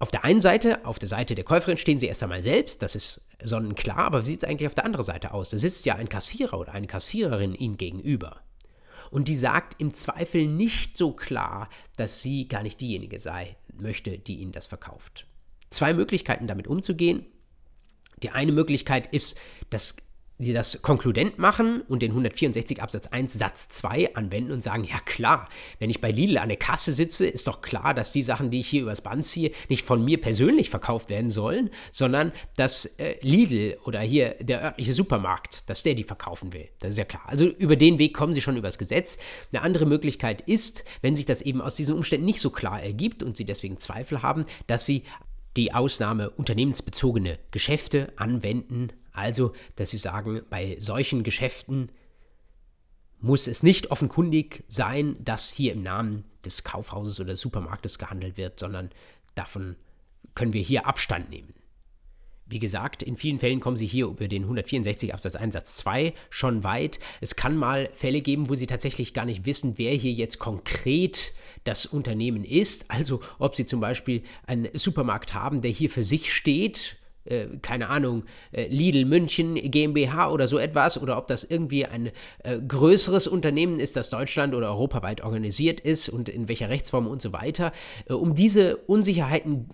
[0.00, 2.94] Auf der einen Seite, auf der Seite der Käuferin stehen sie erst einmal selbst, das
[2.94, 5.50] ist sonnenklar, aber wie sieht es eigentlich auf der anderen Seite aus?
[5.50, 8.40] Da sitzt ja ein Kassierer oder eine Kassiererin ihnen gegenüber.
[9.10, 14.18] Und die sagt im Zweifel nicht so klar, dass sie gar nicht diejenige sei, möchte,
[14.18, 15.26] die ihnen das verkauft.
[15.70, 17.26] Zwei Möglichkeiten damit umzugehen.
[18.22, 19.38] Die eine Möglichkeit ist,
[19.70, 19.96] dass
[20.38, 24.98] sie das konkludent machen und den 164 Absatz 1 Satz 2 anwenden und sagen, ja
[25.00, 28.50] klar, wenn ich bei Lidl an der Kasse sitze, ist doch klar, dass die Sachen,
[28.50, 32.86] die ich hier übers Band ziehe, nicht von mir persönlich verkauft werden sollen, sondern dass
[32.98, 36.68] äh, Lidl oder hier der örtliche Supermarkt, dass der die verkaufen will.
[36.78, 37.22] Das ist ja klar.
[37.26, 39.18] Also über den Weg kommen sie schon übers Gesetz.
[39.52, 43.22] Eine andere Möglichkeit ist, wenn sich das eben aus diesen Umständen nicht so klar ergibt
[43.22, 45.02] und sie deswegen Zweifel haben, dass sie
[45.56, 51.90] die Ausnahme unternehmensbezogene Geschäfte anwenden also, dass Sie sagen, bei solchen Geschäften
[53.20, 58.36] muss es nicht offenkundig sein, dass hier im Namen des Kaufhauses oder des Supermarktes gehandelt
[58.36, 58.90] wird, sondern
[59.34, 59.76] davon
[60.34, 61.52] können wir hier Abstand nehmen.
[62.50, 66.14] Wie gesagt, in vielen Fällen kommen Sie hier über den 164 Absatz 1 Satz 2
[66.30, 66.98] schon weit.
[67.20, 71.34] Es kann mal Fälle geben, wo Sie tatsächlich gar nicht wissen, wer hier jetzt konkret
[71.64, 72.90] das Unternehmen ist.
[72.90, 76.97] Also ob Sie zum Beispiel einen Supermarkt haben, der hier für sich steht
[77.28, 82.10] äh, keine Ahnung, äh, Lidl München GmbH oder so etwas, oder ob das irgendwie ein
[82.44, 87.22] äh, größeres Unternehmen ist, das Deutschland oder europaweit organisiert ist und in welcher Rechtsform und
[87.22, 87.72] so weiter.
[88.08, 89.68] Äh, um diese Unsicherheiten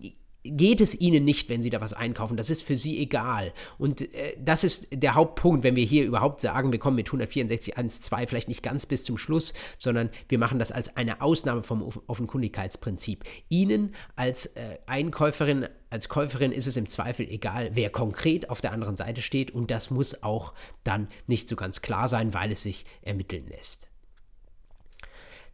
[0.45, 2.37] geht es ihnen nicht, wenn sie da was einkaufen.
[2.37, 3.53] Das ist für sie egal.
[3.79, 8.27] Und äh, das ist der Hauptpunkt, wenn wir hier überhaupt sagen, wir kommen mit 164.1.2
[8.27, 13.25] vielleicht nicht ganz bis zum Schluss, sondern wir machen das als eine Ausnahme vom Offenkundigkeitsprinzip.
[13.49, 18.73] Ihnen als äh, Einkäuferin, als Käuferin ist es im Zweifel egal, wer konkret auf der
[18.73, 20.53] anderen Seite steht und das muss auch
[20.85, 23.89] dann nicht so ganz klar sein, weil es sich ermitteln lässt.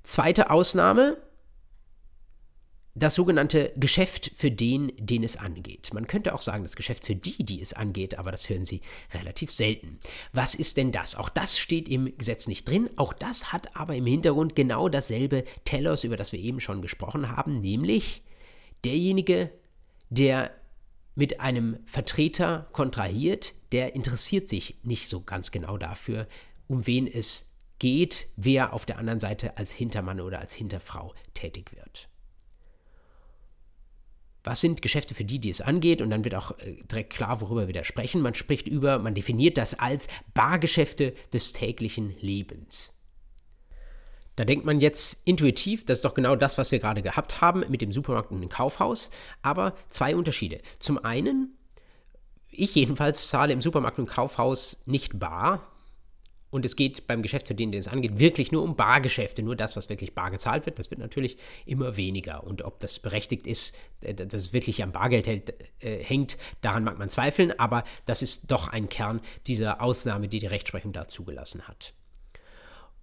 [0.03, 1.18] Zweite Ausnahme,
[2.95, 5.95] das sogenannte Geschäft für den, den es angeht.
[5.95, 8.80] Man könnte auch sagen, das Geschäft für die, die es angeht, aber das hören Sie
[9.14, 9.99] relativ selten.
[10.32, 11.14] Was ist denn das?
[11.14, 12.91] Auch das steht im Gesetz nicht drin.
[12.97, 17.34] Auch das hat aber im Hintergrund genau dasselbe Telos, über das wir eben schon gesprochen
[17.34, 18.22] haben, nämlich
[18.84, 19.51] derjenige,
[20.09, 20.51] der
[21.14, 26.26] mit einem Vertreter kontrahiert, der interessiert sich nicht so ganz genau dafür,
[26.66, 31.72] um wen es geht, wer auf der anderen Seite als Hintermann oder als Hinterfrau tätig
[31.74, 32.10] wird
[34.43, 36.01] was sind Geschäfte für die, die es angeht?
[36.01, 38.22] Und dann wird auch äh, direkt klar, worüber wir da sprechen.
[38.22, 42.95] Man spricht über, man definiert das als Bargeschäfte des täglichen Lebens.
[44.36, 47.64] Da denkt man jetzt intuitiv, das ist doch genau das, was wir gerade gehabt haben
[47.68, 49.11] mit dem Supermarkt und dem Kaufhaus.
[49.43, 50.62] Aber zwei Unterschiede.
[50.78, 51.59] Zum einen,
[52.49, 55.70] ich jedenfalls zahle im Supermarkt und Kaufhaus nicht bar,
[56.51, 59.57] und es geht beim Geschäft, für den, den es angeht, wirklich nur um Bargeschäfte, nur
[59.57, 60.79] das, was wirklich bar gezahlt wird.
[60.79, 62.45] Das wird natürlich immer weniger.
[62.45, 66.85] Und ob das berechtigt ist, äh, dass es wirklich am Bargeld hält, äh, hängt, daran
[66.85, 67.59] mag man zweifeln.
[67.59, 71.95] Aber das ist doch ein Kern dieser Ausnahme, die die Rechtsprechung da zugelassen hat.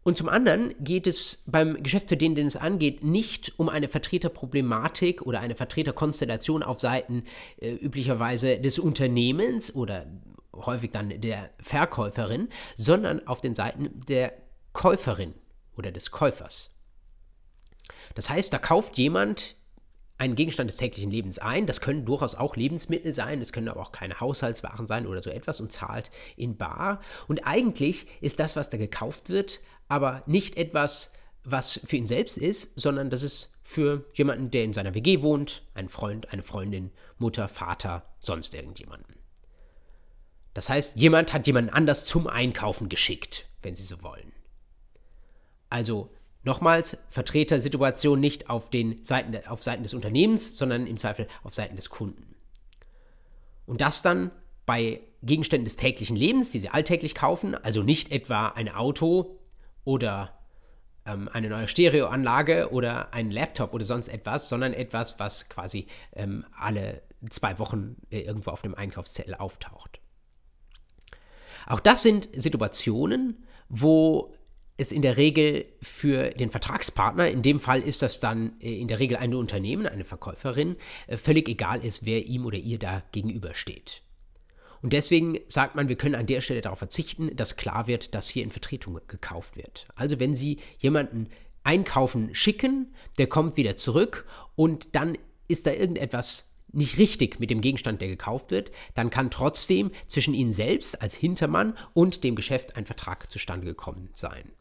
[0.03, 3.89] Und zum anderen geht es beim Geschäft, für den, den es angeht, nicht um eine
[3.89, 7.23] Vertreterproblematik oder eine Vertreterkonstellation auf Seiten
[7.59, 10.05] äh, üblicherweise des Unternehmens oder
[10.65, 14.33] häufig dann der Verkäuferin, sondern auf den Seiten der
[14.73, 15.33] Käuferin
[15.75, 16.79] oder des Käufers.
[18.15, 19.55] Das heißt, da kauft jemand
[20.17, 21.67] einen Gegenstand des täglichen Lebens ein.
[21.67, 25.29] Das können durchaus auch Lebensmittel sein, es können aber auch keine Haushaltswaren sein oder so
[25.29, 27.01] etwas und zahlt in Bar.
[27.27, 32.37] Und eigentlich ist das, was da gekauft wird, aber nicht etwas, was für ihn selbst
[32.37, 36.91] ist, sondern das ist für jemanden, der in seiner WG wohnt, ein Freund, eine Freundin,
[37.17, 39.16] Mutter, Vater, sonst irgendjemanden.
[40.57, 44.31] Das heißt, jemand hat jemanden anders zum Einkaufen geschickt, wenn Sie so wollen.
[45.69, 46.09] Also
[46.41, 51.75] nochmals, Vertretersituation nicht auf, den Seiten, auf Seiten des Unternehmens, sondern im Zweifel auf Seiten
[51.75, 52.33] des Kunden.
[53.67, 54.31] Und das dann
[54.65, 59.37] bei Gegenständen des täglichen Lebens, die Sie alltäglich kaufen, also nicht etwa ein Auto
[59.83, 60.39] oder
[61.05, 66.47] ähm, eine neue Stereoanlage oder ein Laptop oder sonst etwas, sondern etwas, was quasi ähm,
[66.57, 69.96] alle zwei Wochen äh, irgendwo auf dem Einkaufszettel auftaucht.
[71.67, 74.33] Auch das sind Situationen, wo
[74.77, 78.87] es in der Regel für den Vertragspartner, in dem Fall ist das dann äh, in
[78.87, 83.03] der Regel ein Unternehmen, eine Verkäuferin, äh, völlig egal ist, wer ihm oder ihr da
[83.11, 84.01] gegenübersteht.
[84.83, 88.29] Und deswegen sagt man, wir können an der Stelle darauf verzichten, dass klar wird, dass
[88.29, 89.87] hier in Vertretung gekauft wird.
[89.95, 91.29] Also wenn Sie jemanden
[91.63, 97.61] einkaufen schicken, der kommt wieder zurück und dann ist da irgendetwas nicht richtig mit dem
[97.61, 102.77] Gegenstand, der gekauft wird, dann kann trotzdem zwischen Ihnen selbst als Hintermann und dem Geschäft
[102.77, 104.51] ein Vertrag zustande gekommen sein.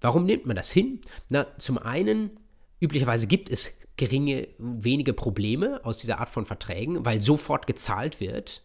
[0.00, 1.00] Warum nimmt man das hin?
[1.28, 2.40] Na, zum einen,
[2.80, 8.62] üblicherweise gibt es geringe, wenige Probleme aus dieser Art von Verträgen, weil sofort gezahlt wird.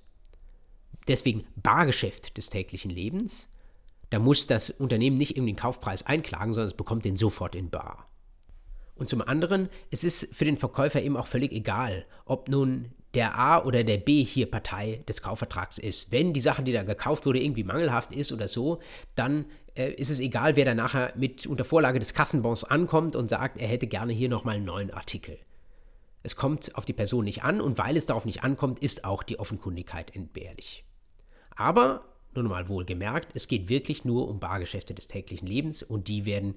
[1.08, 3.50] Deswegen Bargeschäft des täglichen Lebens.
[4.10, 7.72] Da muss das Unternehmen nicht irgendwie den Kaufpreis einklagen, sondern es bekommt den sofort in
[7.72, 8.08] Bar.
[8.96, 13.38] Und zum anderen, es ist für den Verkäufer eben auch völlig egal, ob nun der
[13.38, 16.12] A oder der B hier Partei des Kaufvertrags ist.
[16.12, 18.80] Wenn die Sache, die da gekauft wurde, irgendwie mangelhaft ist oder so,
[19.16, 23.30] dann äh, ist es egal, wer da nachher mit unter Vorlage des Kassenbons ankommt und
[23.30, 25.38] sagt, er hätte gerne hier nochmal einen neuen Artikel.
[26.24, 29.24] Es kommt auf die Person nicht an und weil es darauf nicht ankommt, ist auch
[29.24, 30.86] die Offenkundigkeit entbehrlich.
[31.56, 36.26] Aber, nur nochmal wohlgemerkt, es geht wirklich nur um Bargeschäfte des täglichen Lebens und die
[36.26, 36.56] werden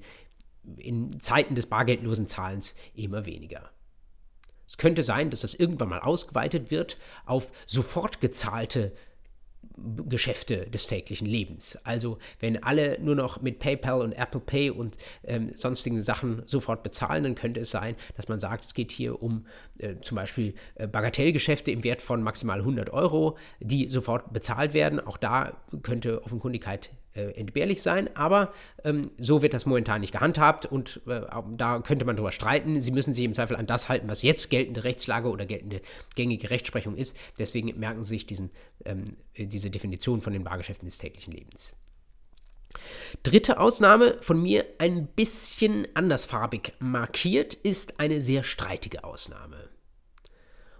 [0.76, 3.70] in Zeiten des bargeldlosen Zahlens immer weniger.
[4.68, 8.92] Es könnte sein, dass das irgendwann mal ausgeweitet wird auf sofort gezahlte
[10.08, 11.76] Geschäfte des täglichen Lebens.
[11.84, 16.82] Also wenn alle nur noch mit PayPal und Apple Pay und ähm, sonstigen Sachen sofort
[16.82, 19.46] bezahlen, dann könnte es sein, dass man sagt, es geht hier um
[19.78, 24.98] äh, zum Beispiel äh, Bagatellgeschäfte im Wert von maximal 100 Euro, die sofort bezahlt werden.
[24.98, 28.52] Auch da könnte Offenkundigkeit äh, entbehrlich sein, aber
[28.84, 31.22] ähm, so wird das momentan nicht gehandhabt und äh,
[31.56, 32.80] da könnte man darüber streiten.
[32.82, 35.80] Sie müssen sich im Zweifel an das halten, was jetzt geltende Rechtslage oder geltende
[36.14, 37.16] gängige Rechtsprechung ist.
[37.38, 38.50] Deswegen merken Sie sich diesen,
[38.84, 39.04] ähm,
[39.36, 41.72] diese Definition von den Bargeschäften des täglichen Lebens.
[43.22, 49.68] Dritte Ausnahme, von mir ein bisschen andersfarbig markiert, ist eine sehr streitige Ausnahme.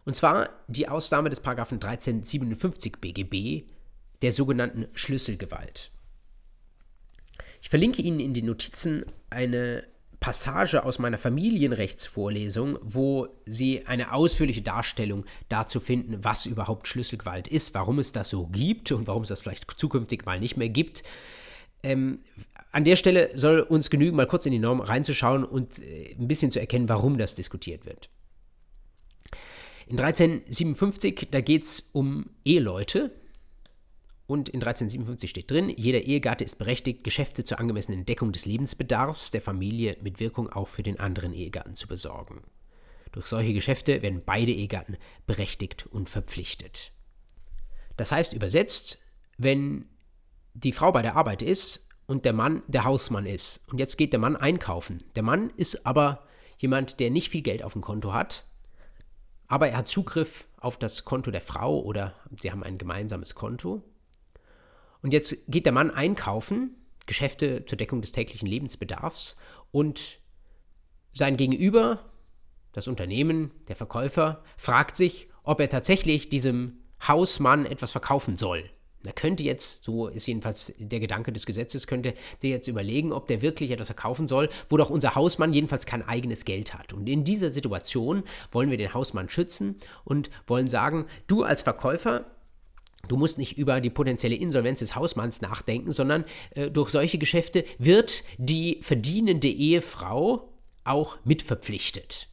[0.05, 3.69] Und zwar die Ausnahme des Paragraphen 1357 BGB,
[4.23, 5.91] der sogenannten Schlüsselgewalt.
[7.67, 9.83] Ich verlinke Ihnen in den Notizen eine
[10.21, 17.75] Passage aus meiner Familienrechtsvorlesung, wo Sie eine ausführliche Darstellung dazu finden, was überhaupt Schlüsselgewalt ist,
[17.75, 21.03] warum es das so gibt und warum es das vielleicht zukünftig mal nicht mehr gibt.
[21.83, 22.21] Ähm,
[22.71, 26.29] an der Stelle soll uns genügen, mal kurz in die Norm reinzuschauen und äh, ein
[26.29, 28.11] bisschen zu erkennen, warum das diskutiert wird.
[29.89, 33.11] In 1357, da geht es um Eheleute,
[34.27, 39.31] und in 1357 steht drin, jeder Ehegatte ist berechtigt, Geschäfte zur angemessenen Deckung des Lebensbedarfs
[39.31, 42.43] der Familie mit Wirkung auch für den anderen Ehegatten zu besorgen.
[43.13, 44.97] Durch solche Geschäfte werden beide Ehegatten
[45.27, 46.93] berechtigt und verpflichtet.
[47.97, 48.99] Das heißt übersetzt,
[49.39, 49.87] wenn
[50.55, 54.13] die Frau bei der Arbeit ist und der Mann der Hausmann ist und jetzt geht
[54.13, 54.99] der Mann einkaufen.
[55.15, 56.27] Der Mann ist aber
[56.59, 58.45] jemand, der nicht viel Geld auf dem Konto hat,
[59.47, 63.85] aber er hat Zugriff auf das Konto der Frau oder sie haben ein gemeinsames Konto
[65.03, 66.75] und jetzt geht der Mann einkaufen,
[67.07, 69.37] Geschäfte zur Deckung des täglichen Lebensbedarfs
[69.71, 70.19] und
[71.13, 72.05] sein Gegenüber,
[72.73, 78.69] das Unternehmen, der Verkäufer, fragt sich, ob er tatsächlich diesem Hausmann etwas verkaufen soll.
[79.05, 83.29] Er könnte jetzt, so ist jedenfalls der Gedanke des Gesetzes, könnte der jetzt überlegen, ob
[83.29, 86.93] der wirklich etwas verkaufen soll, wo doch unser Hausmann jedenfalls kein eigenes Geld hat.
[86.93, 92.25] Und in dieser Situation wollen wir den Hausmann schützen und wollen sagen, du als Verkäufer
[93.09, 97.65] Du musst nicht über die potenzielle Insolvenz des Hausmanns nachdenken, sondern äh, durch solche Geschäfte
[97.79, 100.53] wird die verdienende Ehefrau
[100.85, 102.29] auch mitverpflichtet.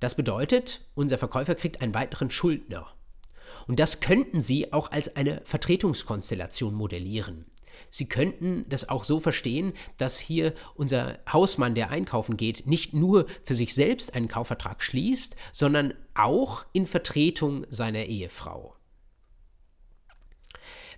[0.00, 2.86] Das bedeutet, unser Verkäufer kriegt einen weiteren Schuldner.
[3.66, 7.46] Und das könnten Sie auch als eine Vertretungskonstellation modellieren.
[7.90, 13.26] Sie könnten das auch so verstehen, dass hier unser Hausmann, der einkaufen geht, nicht nur
[13.42, 18.77] für sich selbst einen Kaufvertrag schließt, sondern auch in Vertretung seiner Ehefrau.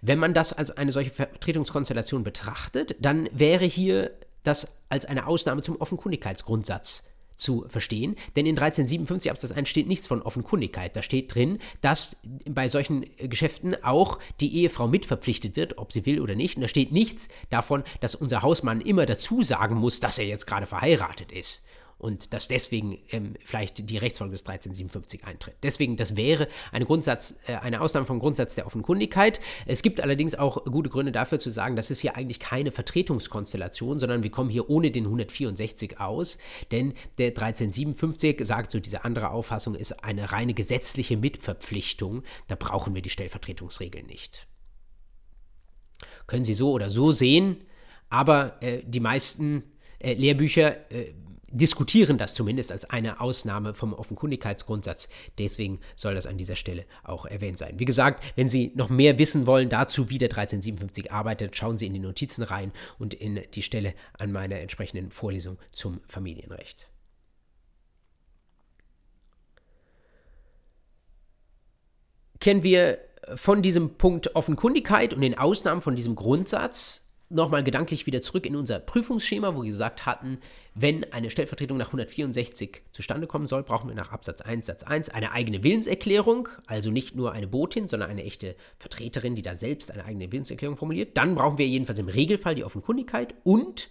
[0.03, 5.63] Wenn man das als eine solche Vertretungskonstellation betrachtet, dann wäre hier das als eine Ausnahme
[5.63, 8.17] zum Offenkundigkeitsgrundsatz zu verstehen.
[8.37, 10.95] Denn in 1357 Absatz 1 steht nichts von Offenkundigkeit.
[10.95, 16.21] Da steht drin, dass bei solchen Geschäften auch die Ehefrau mitverpflichtet wird, ob sie will
[16.21, 16.57] oder nicht.
[16.57, 20.47] Und da steht nichts davon, dass unser Hausmann immer dazu sagen muss, dass er jetzt
[20.47, 21.65] gerade verheiratet ist
[22.01, 25.55] und dass deswegen ähm, vielleicht die Rechtsfolge des 1357 eintritt.
[25.63, 29.41] Deswegen, das wäre eine, Grundsatz, äh, eine Ausnahme vom Grundsatz der Offenkundigkeit.
[29.67, 34.01] Es gibt allerdings auch gute Gründe dafür zu sagen, das ist hier eigentlich keine Vertretungskonstellation,
[34.01, 36.39] sondern wir kommen hier ohne den 164 aus,
[36.73, 42.23] denn der 1357 sagt so, diese andere Auffassung ist eine reine gesetzliche Mitverpflichtung.
[42.49, 44.47] Da brauchen wir die Stellvertretungsregeln nicht.
[46.27, 47.57] Können Sie so oder so sehen,
[48.09, 49.65] aber äh, die meisten
[49.99, 51.13] äh, Lehrbücher äh,
[51.51, 55.09] diskutieren das zumindest als eine Ausnahme vom Offenkundigkeitsgrundsatz.
[55.39, 57.79] Deswegen soll das an dieser Stelle auch erwähnt sein.
[57.79, 61.87] Wie gesagt, wenn Sie noch mehr wissen wollen dazu, wie der 1357 arbeitet, schauen Sie
[61.87, 66.89] in die Notizen rein und in die Stelle an meiner entsprechenden Vorlesung zum Familienrecht.
[72.39, 72.99] Kennen wir
[73.35, 78.57] von diesem Punkt Offenkundigkeit und den Ausnahmen von diesem Grundsatz nochmal gedanklich wieder zurück in
[78.57, 80.39] unser Prüfungsschema, wo wir gesagt hatten,
[80.74, 85.09] wenn eine Stellvertretung nach 164 zustande kommen soll, brauchen wir nach Absatz 1 Satz 1
[85.11, 89.93] eine eigene Willenserklärung, also nicht nur eine Botin, sondern eine echte Vertreterin, die da selbst
[89.93, 91.16] eine eigene Willenserklärung formuliert.
[91.16, 93.91] Dann brauchen wir jedenfalls im Regelfall die Offenkundigkeit und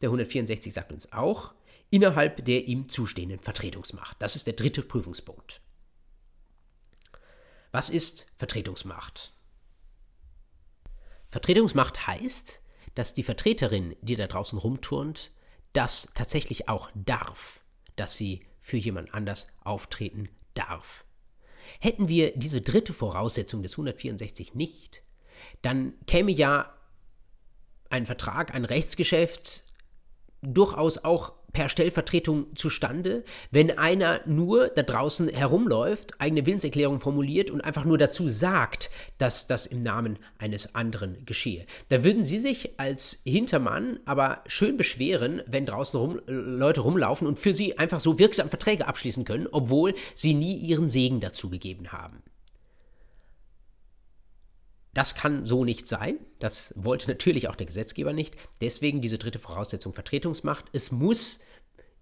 [0.00, 1.52] der 164 sagt uns auch,
[1.90, 4.16] innerhalb der ihm zustehenden Vertretungsmacht.
[4.18, 5.60] Das ist der dritte Prüfungspunkt.
[7.70, 9.32] Was ist Vertretungsmacht?
[11.32, 12.60] Vertretungsmacht heißt,
[12.94, 15.32] dass die Vertreterin, die da draußen rumturnt,
[15.72, 17.64] das tatsächlich auch darf,
[17.96, 21.06] dass sie für jemand anders auftreten darf.
[21.80, 25.02] Hätten wir diese dritte Voraussetzung des 164 nicht,
[25.62, 26.76] dann käme ja
[27.88, 29.64] ein Vertrag, ein Rechtsgeschäft
[30.42, 37.60] durchaus auch per Stellvertretung zustande, wenn einer nur da draußen herumläuft, eigene Willenserklärung formuliert und
[37.60, 41.66] einfach nur dazu sagt, dass das im Namen eines anderen geschehe.
[41.88, 47.38] Da würden Sie sich als Hintermann aber schön beschweren, wenn draußen rum, Leute rumlaufen und
[47.38, 51.92] für Sie einfach so wirksam Verträge abschließen können, obwohl Sie nie Ihren Segen dazu gegeben
[51.92, 52.22] haben.
[54.94, 56.18] Das kann so nicht sein.
[56.38, 58.36] Das wollte natürlich auch der Gesetzgeber nicht.
[58.60, 60.66] Deswegen diese dritte Voraussetzung Vertretungsmacht.
[60.72, 61.40] Es muss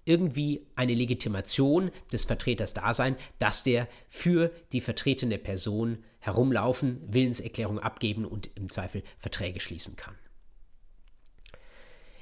[0.05, 7.79] irgendwie eine Legitimation des Vertreters da sein, dass der für die vertretene Person herumlaufen, Willenserklärung
[7.79, 10.17] abgeben und im Zweifel Verträge schließen kann.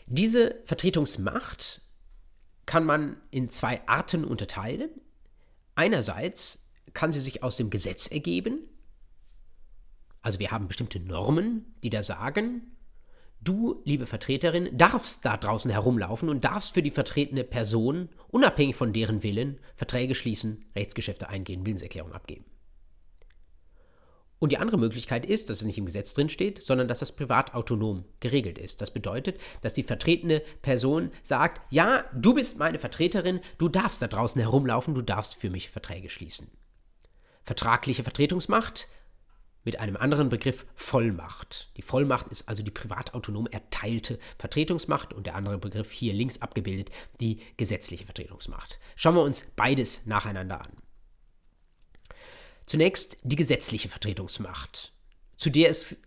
[0.07, 1.83] Diese Vertretungsmacht
[2.66, 4.91] kann man in zwei Arten unterteilen.
[5.75, 8.59] Einerseits kann sie sich aus dem Gesetz ergeben,
[10.29, 12.76] also wir haben bestimmte Normen, die da sagen,
[13.41, 18.93] du, liebe Vertreterin, darfst da draußen herumlaufen und darfst für die vertretene Person, unabhängig von
[18.93, 22.45] deren Willen, Verträge schließen, Rechtsgeschäfte eingehen, Willenserklärung abgeben.
[24.39, 27.16] Und die andere Möglichkeit ist, dass es nicht im Gesetz drin steht, sondern dass das
[27.16, 28.83] privat autonom geregelt ist.
[28.83, 34.09] Das bedeutet, dass die vertretene Person sagt, ja, du bist meine Vertreterin, du darfst da
[34.09, 36.51] draußen herumlaufen, du darfst für mich Verträge schließen.
[37.45, 38.89] Vertragliche Vertretungsmacht
[39.69, 41.71] mit einem anderen Begriff Vollmacht.
[41.77, 46.89] Die Vollmacht ist also die privatautonom erteilte Vertretungsmacht und der andere Begriff hier links abgebildet
[47.21, 48.79] die gesetzliche Vertretungsmacht.
[48.97, 50.73] Schauen wir uns beides nacheinander an.
[52.64, 54.95] Zunächst die gesetzliche Vertretungsmacht,
[55.37, 56.01] zu der es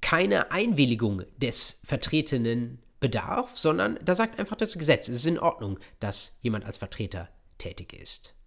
[0.00, 5.78] keine Einwilligung des Vertretenen bedarf, sondern da sagt einfach das Gesetz, es ist in Ordnung,
[6.00, 8.38] dass jemand als Vertreter tätig ist.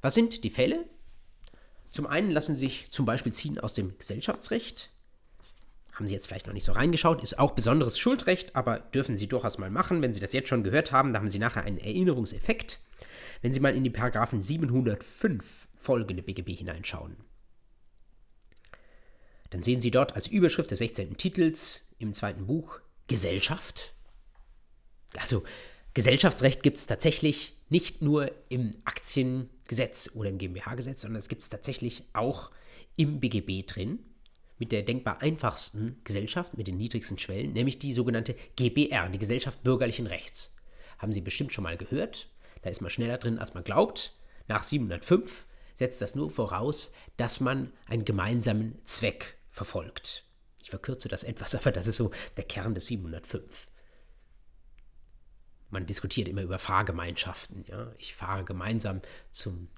[0.00, 0.88] Was sind die Fälle?
[1.92, 4.90] Zum einen lassen sich zum Beispiel ziehen aus dem Gesellschaftsrecht.
[5.92, 9.26] Haben Sie jetzt vielleicht noch nicht so reingeschaut, ist auch besonderes Schuldrecht, aber dürfen Sie
[9.26, 10.00] durchaus mal machen.
[10.00, 12.80] Wenn Sie das jetzt schon gehört haben, da haben Sie nachher einen Erinnerungseffekt.
[13.42, 17.16] Wenn Sie mal in die Paragraphen 705 folgende BGB hineinschauen,
[19.50, 21.16] dann sehen Sie dort als Überschrift des 16.
[21.16, 23.92] Titels im zweiten Buch Gesellschaft.
[25.16, 25.42] Also
[25.94, 28.76] Gesellschaftsrecht gibt es tatsächlich nicht nur im
[29.70, 32.50] Aktiengesetz oder im GmbH-Gesetz, sondern es gibt es tatsächlich auch
[32.96, 34.00] im BGB drin,
[34.58, 39.62] mit der denkbar einfachsten Gesellschaft, mit den niedrigsten Schwellen, nämlich die sogenannte GBR, die Gesellschaft
[39.62, 40.56] bürgerlichen Rechts.
[40.98, 42.28] Haben Sie bestimmt schon mal gehört.
[42.62, 44.14] Da ist man schneller drin, als man glaubt.
[44.48, 45.46] Nach 705
[45.76, 50.24] setzt das nur voraus, dass man einen gemeinsamen Zweck verfolgt.
[50.58, 53.66] Ich verkürze das etwas, aber das ist so der Kern des 705
[55.70, 57.64] man diskutiert immer über Fahrgemeinschaften.
[57.68, 57.92] Ja?
[57.98, 59.00] Ich fahre gemeinsam
[59.30, 59.68] zum,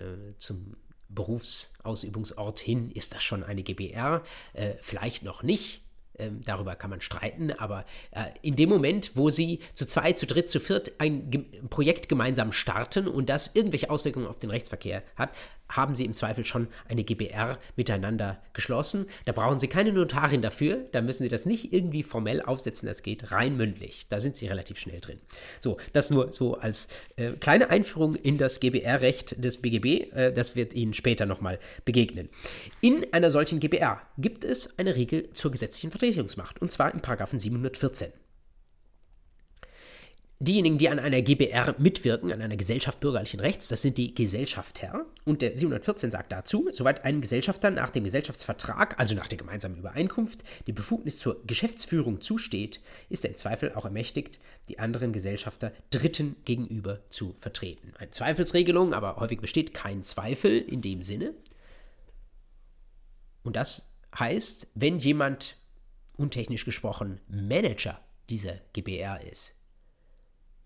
[0.00, 0.76] äh, zum
[1.08, 2.90] Berufsausübungsort hin.
[2.90, 4.22] Ist das schon eine GBR?
[4.52, 5.82] Äh, vielleicht noch nicht.
[6.16, 10.26] Ähm, darüber kann man streiten, aber äh, in dem Moment, wo sie zu zwei, zu
[10.26, 15.02] dritt, zu viert ein Ge Projekt gemeinsam starten und das irgendwelche Auswirkungen auf den Rechtsverkehr
[15.16, 15.34] hat,
[15.68, 19.06] haben sie im Zweifel schon eine GBR miteinander geschlossen.
[19.24, 23.02] Da brauchen sie keine Notarin dafür, da müssen sie das nicht irgendwie formell aufsetzen, das
[23.02, 24.06] geht rein mündlich.
[24.08, 25.20] Da sind sie relativ schnell drin.
[25.60, 30.56] So, das nur so als äh, kleine Einführung in das GBR-Recht des BGB, äh, das
[30.56, 32.28] wird Ihnen später nochmal begegnen.
[32.80, 37.38] In einer solchen GBR gibt es eine Regel zur gesetzlichen Vertretungsmacht, und zwar im Paragraphen
[37.38, 38.23] 714.
[40.44, 45.06] diejenigen, die an einer GBR mitwirken, an einer Gesellschaft bürgerlichen Rechts, das sind die Gesellschafter.
[45.24, 49.76] Und der 714 sagt dazu, soweit ein Gesellschafter nach dem Gesellschaftsvertrag, also nach der gemeinsamen
[49.76, 54.38] Übereinkunft, die Befugnis zur Geschäftsführung zusteht, ist er im Zweifel auch ermächtigt,
[54.68, 57.92] die anderen Gesellschafter Dritten gegenüber zu vertreten.
[57.98, 61.34] Eine Zweifelsregelung, aber häufig besteht kein Zweifel in dem Sinne.
[63.42, 65.56] Und das heißt, wenn jemand,
[66.16, 69.63] untechnisch gesprochen, Manager dieser GBR ist,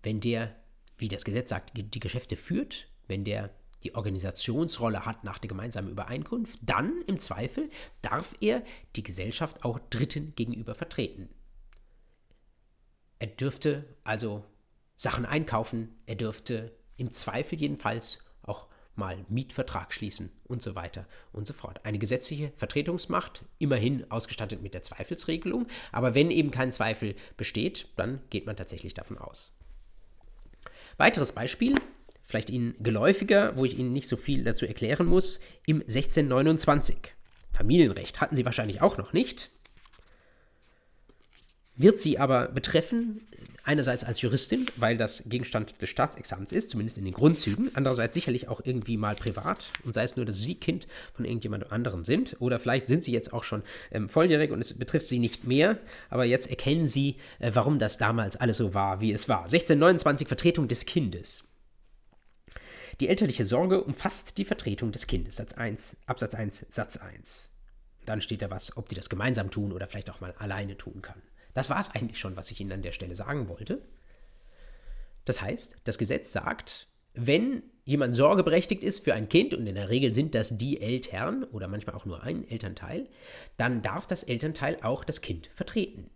[0.03, 0.55] wenn der,
[0.97, 3.51] wie das Gesetz sagt, die Geschäfte führt, wenn der
[3.83, 7.69] die Organisationsrolle hat nach der gemeinsamen Übereinkunft, dann im Zweifel
[8.01, 8.63] darf er
[8.95, 11.29] die Gesellschaft auch Dritten gegenüber vertreten.
[13.19, 14.45] Er dürfte also
[14.95, 21.47] Sachen einkaufen, er dürfte im Zweifel jedenfalls auch mal Mietvertrag schließen und so weiter und
[21.47, 21.85] so fort.
[21.85, 28.21] Eine gesetzliche Vertretungsmacht, immerhin ausgestattet mit der Zweifelsregelung, aber wenn eben kein Zweifel besteht, dann
[28.29, 29.58] geht man tatsächlich davon aus.
[30.99, 31.75] Weiteres Beispiel,
[32.23, 36.97] vielleicht Ihnen geläufiger, wo ich Ihnen nicht so viel dazu erklären muss, im 1629.
[37.53, 39.49] Familienrecht hatten Sie wahrscheinlich auch noch nicht,
[41.79, 43.21] wird Sie aber betreffen,
[43.63, 48.47] einerseits als Juristin, weil das Gegenstand des Staatsexamens ist, zumindest in den Grundzügen, andererseits sicherlich
[48.47, 52.35] auch irgendwie mal privat und sei es nur, dass Sie Kind von irgendjemand anderem sind
[52.39, 55.77] oder vielleicht sind Sie jetzt auch schon ähm, volljährig und es betrifft Sie nicht mehr,
[56.09, 59.43] aber jetzt erkennen Sie, äh, warum das damals alles so war, wie es war.
[59.43, 61.47] 1629 Vertretung des Kindes.
[62.99, 65.37] Die elterliche Sorge umfasst die Vertretung des Kindes.
[65.37, 67.51] Satz 1, Absatz 1, Satz 1.
[68.05, 71.01] Dann steht da was, ob die das gemeinsam tun oder vielleicht auch mal alleine tun
[71.01, 71.21] kann.
[71.53, 73.81] Das war es eigentlich schon, was ich Ihnen an der Stelle sagen wollte.
[75.25, 79.89] Das heißt, das Gesetz sagt, wenn jemand sorgeberechtigt ist für ein Kind, und in der
[79.89, 83.07] Regel sind das die Eltern oder manchmal auch nur ein Elternteil,
[83.57, 86.09] dann darf das Elternteil auch das Kind vertreten.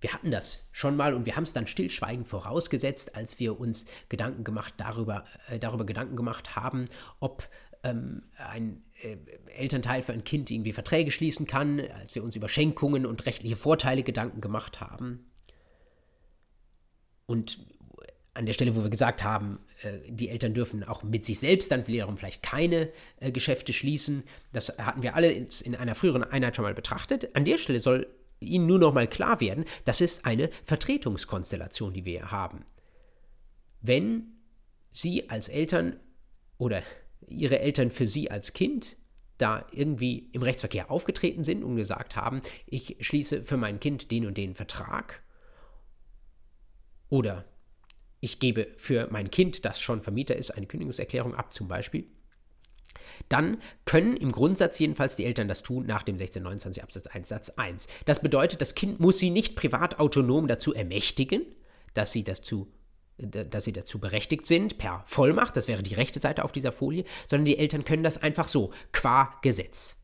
[0.00, 3.86] Wir hatten das schon mal und wir haben es dann stillschweigend vorausgesetzt, als wir uns
[4.08, 6.84] Gedanken gemacht darüber, äh, darüber Gedanken gemacht haben,
[7.18, 7.48] ob
[7.82, 8.82] ähm, ein
[9.56, 13.56] Elternteil für ein Kind irgendwie Verträge schließen kann, als wir uns über Schenkungen und rechtliche
[13.56, 15.30] Vorteile Gedanken gemacht haben.
[17.26, 17.60] Und
[18.34, 21.70] an der Stelle, wo wir gesagt haben, äh, die Eltern dürfen auch mit sich selbst
[21.70, 22.90] dann wiederum vielleicht keine
[23.20, 27.34] äh, Geschäfte schließen, das hatten wir alle in einer früheren Einheit schon mal betrachtet.
[27.34, 28.06] An der Stelle soll
[28.38, 32.60] Ihnen nur noch mal klar werden, das ist eine Vertretungskonstellation, die wir haben.
[33.80, 34.34] Wenn
[34.92, 35.98] Sie als Eltern
[36.58, 36.82] oder
[37.28, 38.96] ihre Eltern für sie als Kind
[39.38, 44.26] da irgendwie im Rechtsverkehr aufgetreten sind und gesagt haben, ich schließe für mein Kind den
[44.26, 45.22] und den Vertrag
[47.08, 47.44] oder
[48.20, 52.06] ich gebe für mein Kind, das schon Vermieter ist, eine Kündigungserklärung ab zum Beispiel,
[53.28, 57.50] dann können im Grundsatz jedenfalls die Eltern das tun nach dem 1629 Absatz 1 Satz
[57.50, 57.88] 1.
[58.04, 61.42] Das bedeutet, das Kind muss sie nicht privat autonom dazu ermächtigen,
[61.94, 62.72] dass sie dazu
[63.18, 67.04] dass sie dazu berechtigt sind, per Vollmacht, das wäre die rechte Seite auf dieser Folie,
[67.26, 70.02] sondern die Eltern können das einfach so, qua Gesetz.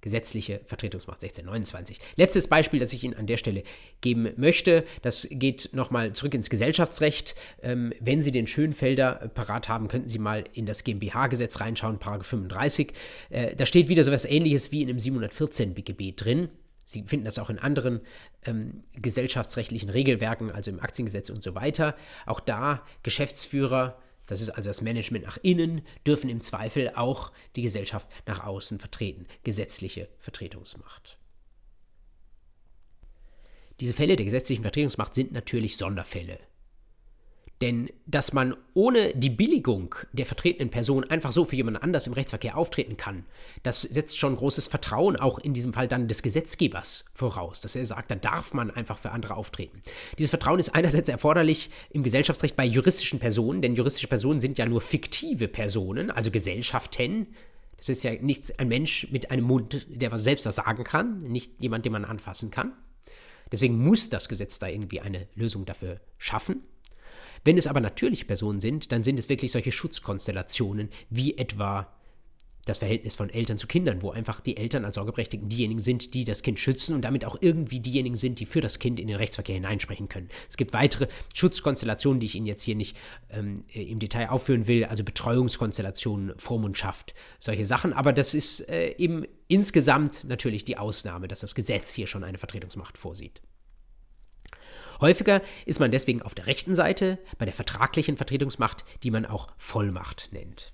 [0.00, 2.00] Gesetzliche Vertretungsmacht 1629.
[2.16, 3.62] Letztes Beispiel, das ich Ihnen an der Stelle
[4.00, 7.36] geben möchte, das geht nochmal zurück ins Gesellschaftsrecht.
[7.62, 12.26] Ähm, wenn Sie den Schönfelder parat haben, könnten Sie mal in das GmbH-Gesetz reinschauen, Paragraph
[12.26, 12.92] 35.
[13.30, 16.48] Äh, da steht wieder so etwas ähnliches wie in dem 714 BGB drin.
[16.84, 18.00] Sie finden das auch in anderen
[18.44, 21.96] ähm, gesellschaftsrechtlichen Regelwerken, also im Aktiengesetz und so weiter.
[22.26, 27.62] Auch da Geschäftsführer, das ist also das Management nach innen, dürfen im Zweifel auch die
[27.62, 29.26] Gesellschaft nach außen vertreten.
[29.42, 31.18] Gesetzliche Vertretungsmacht.
[33.80, 36.38] Diese Fälle der gesetzlichen Vertretungsmacht sind natürlich Sonderfälle.
[37.62, 42.12] Denn dass man ohne die Billigung der vertretenen Person einfach so für jemand anders im
[42.12, 43.24] Rechtsverkehr auftreten kann,
[43.62, 47.86] das setzt schon großes Vertrauen auch in diesem Fall dann des Gesetzgebers voraus, dass er
[47.86, 49.80] sagt, da darf man einfach für andere auftreten.
[50.18, 54.66] Dieses Vertrauen ist einerseits erforderlich im Gesellschaftsrecht bei juristischen Personen, denn juristische Personen sind ja
[54.66, 57.28] nur fiktive Personen, also Gesellschaften.
[57.76, 61.22] Das ist ja nichts, ein Mensch mit einem Mund, der was selbst was sagen kann,
[61.22, 62.72] nicht jemand, den man anfassen kann.
[63.52, 66.64] Deswegen muss das Gesetz da irgendwie eine Lösung dafür schaffen.
[67.44, 71.92] Wenn es aber natürliche Personen sind, dann sind es wirklich solche Schutzkonstellationen, wie etwa
[72.64, 76.24] das Verhältnis von Eltern zu Kindern, wo einfach die Eltern als Sorgeberechtigten diejenigen sind, die
[76.24, 79.16] das Kind schützen und damit auch irgendwie diejenigen sind, die für das Kind in den
[79.16, 80.28] Rechtsverkehr hineinsprechen können.
[80.48, 82.96] Es gibt weitere Schutzkonstellationen, die ich Ihnen jetzt hier nicht
[83.30, 87.92] ähm, im Detail aufführen will, also Betreuungskonstellationen, Vormundschaft, solche Sachen.
[87.92, 92.38] Aber das ist äh, eben insgesamt natürlich die Ausnahme, dass das Gesetz hier schon eine
[92.38, 93.42] Vertretungsmacht vorsieht.
[95.02, 99.48] Häufiger ist man deswegen auf der rechten Seite bei der vertraglichen Vertretungsmacht, die man auch
[99.58, 100.72] Vollmacht nennt.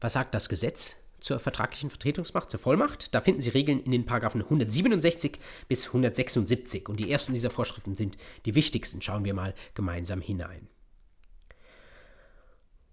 [0.00, 3.14] Was sagt das Gesetz zur vertraglichen Vertretungsmacht, zur Vollmacht.
[3.14, 5.38] Da finden Sie Regeln in den Paragraphen 167
[5.68, 6.88] bis 176.
[6.88, 9.00] Und die ersten dieser Vorschriften sind die wichtigsten.
[9.00, 10.68] Schauen wir mal gemeinsam hinein.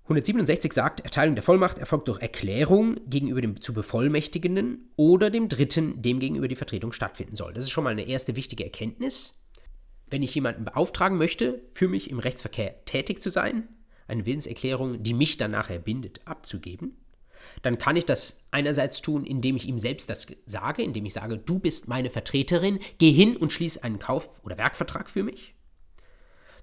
[0.03, 6.01] 167 sagt, Erteilung der Vollmacht erfolgt durch Erklärung gegenüber dem zu Bevollmächtigenden oder dem Dritten,
[6.01, 7.53] dem gegenüber die Vertretung stattfinden soll.
[7.53, 9.38] Das ist schon mal eine erste wichtige Erkenntnis.
[10.09, 13.67] Wenn ich jemanden beauftragen möchte, für mich im Rechtsverkehr tätig zu sein,
[14.07, 16.97] eine Willenserklärung, die mich dann nachher bindet, abzugeben,
[17.61, 21.37] dann kann ich das einerseits tun, indem ich ihm selbst das sage, indem ich sage,
[21.37, 25.55] du bist meine Vertreterin, geh hin und schließ einen Kauf- oder Werkvertrag für mich.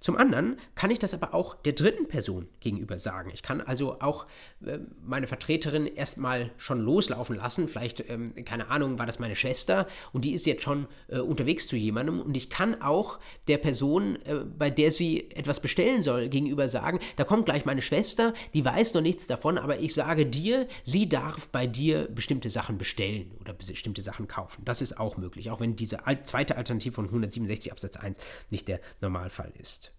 [0.06, 3.32] Zum anderen kann ich das aber auch der dritten Person gegenüber sagen.
[3.34, 4.26] Ich kann also auch
[4.64, 7.66] äh, meine Vertreterin erstmal schon loslaufen lassen.
[7.66, 11.66] Vielleicht, ähm, keine Ahnung, war das meine Schwester und die ist jetzt schon äh, unterwegs
[11.66, 12.20] zu jemandem.
[12.20, 17.00] Und ich kann auch der Person, äh, bei der sie etwas bestellen soll, gegenüber sagen,
[17.16, 21.08] da kommt gleich meine Schwester, die weiß noch nichts davon, aber ich sage dir, sie
[21.08, 24.64] darf bei dir bestimmte Sachen bestellen oder bestimmte Sachen kaufen.
[24.64, 28.18] Das ist auch möglich, auch wenn diese zweite Alternative von 167 Absatz 1
[28.50, 29.95] nicht der Normalfall ist.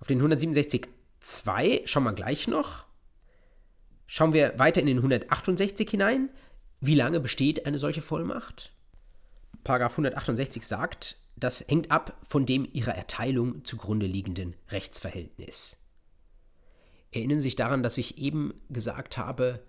[0.00, 2.86] Auf den 167.2 schauen wir gleich noch.
[4.06, 6.30] Schauen wir weiter in den 168 hinein.
[6.80, 8.72] Wie lange besteht eine solche Vollmacht?
[9.64, 15.82] Paragraph 168 sagt, das hängt ab von dem ihrer Erteilung zugrunde liegenden Rechtsverhältnis.
[17.12, 19.62] Erinnern Sie sich daran, dass ich eben gesagt habe,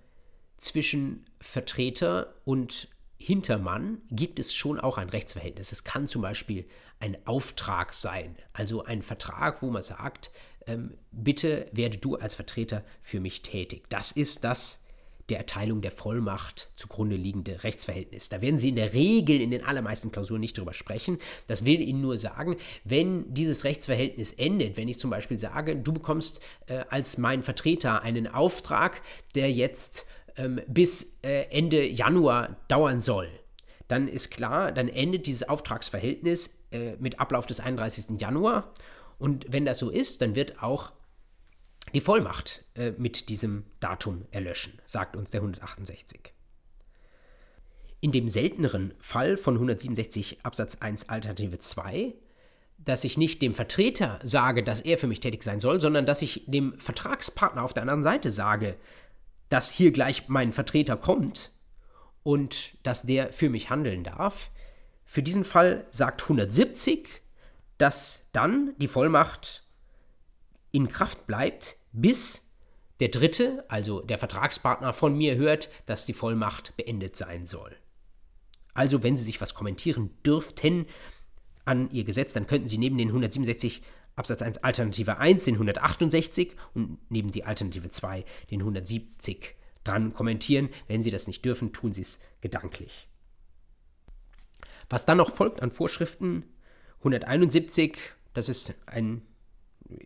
[0.57, 5.71] zwischen Vertreter und Hintermann gibt es schon auch ein Rechtsverhältnis.
[5.71, 6.65] Es kann zum Beispiel
[6.99, 10.31] ein Auftrag sein, also ein Vertrag, wo man sagt,
[10.65, 13.85] ähm, bitte werde du als Vertreter für mich tätig.
[13.89, 14.79] Das ist das
[15.29, 18.29] der Erteilung der Vollmacht zugrunde liegende Rechtsverhältnis.
[18.29, 21.17] Da werden Sie in der Regel in den allermeisten Klausuren nicht drüber sprechen.
[21.47, 25.91] Das will Ihnen nur sagen, wenn dieses Rechtsverhältnis endet, wenn ich zum Beispiel sage, du
[25.91, 29.01] bekommst äh, als mein Vertreter einen Auftrag,
[29.35, 30.05] der jetzt
[30.37, 33.27] ähm, bis äh, Ende Januar dauern soll,
[33.89, 38.19] dann ist klar, dann endet dieses Auftragsverhältnis äh, mit Ablauf des 31.
[38.19, 38.71] Januar.
[39.19, 40.93] Und wenn das so ist, dann wird auch
[41.93, 46.33] die Vollmacht äh, mit diesem Datum erlöschen, sagt uns der 168.
[48.01, 52.13] In dem selteneren Fall von 167 Absatz 1 Alternative 2,
[52.77, 56.21] dass ich nicht dem Vertreter sage, dass er für mich tätig sein soll, sondern dass
[56.21, 58.75] ich dem Vertragspartner auf der anderen Seite sage,
[59.49, 61.51] dass hier gleich mein Vertreter kommt
[62.23, 64.51] und dass der für mich handeln darf.
[65.09, 67.07] Für diesen Fall sagt 170,
[67.77, 69.63] dass dann die Vollmacht
[70.71, 72.51] in Kraft bleibt, bis
[72.99, 77.73] der Dritte, also der Vertragspartner, von mir hört, dass die Vollmacht beendet sein soll.
[78.73, 80.85] Also, wenn Sie sich was kommentieren dürften
[81.63, 83.81] an Ihr Gesetz, dann könnten Sie neben den 167
[84.17, 89.55] Absatz 1 Alternative 1 den 168 und neben die Alternative 2 den 170
[89.85, 90.67] dran kommentieren.
[90.87, 93.07] Wenn Sie das nicht dürfen, tun Sie es gedanklich.
[94.89, 96.43] Was dann noch folgt an Vorschriften
[96.99, 97.97] 171,
[98.33, 99.21] das ist ein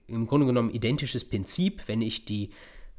[0.07, 2.51] im Grunde genommen identisches Prinzip, wenn ich die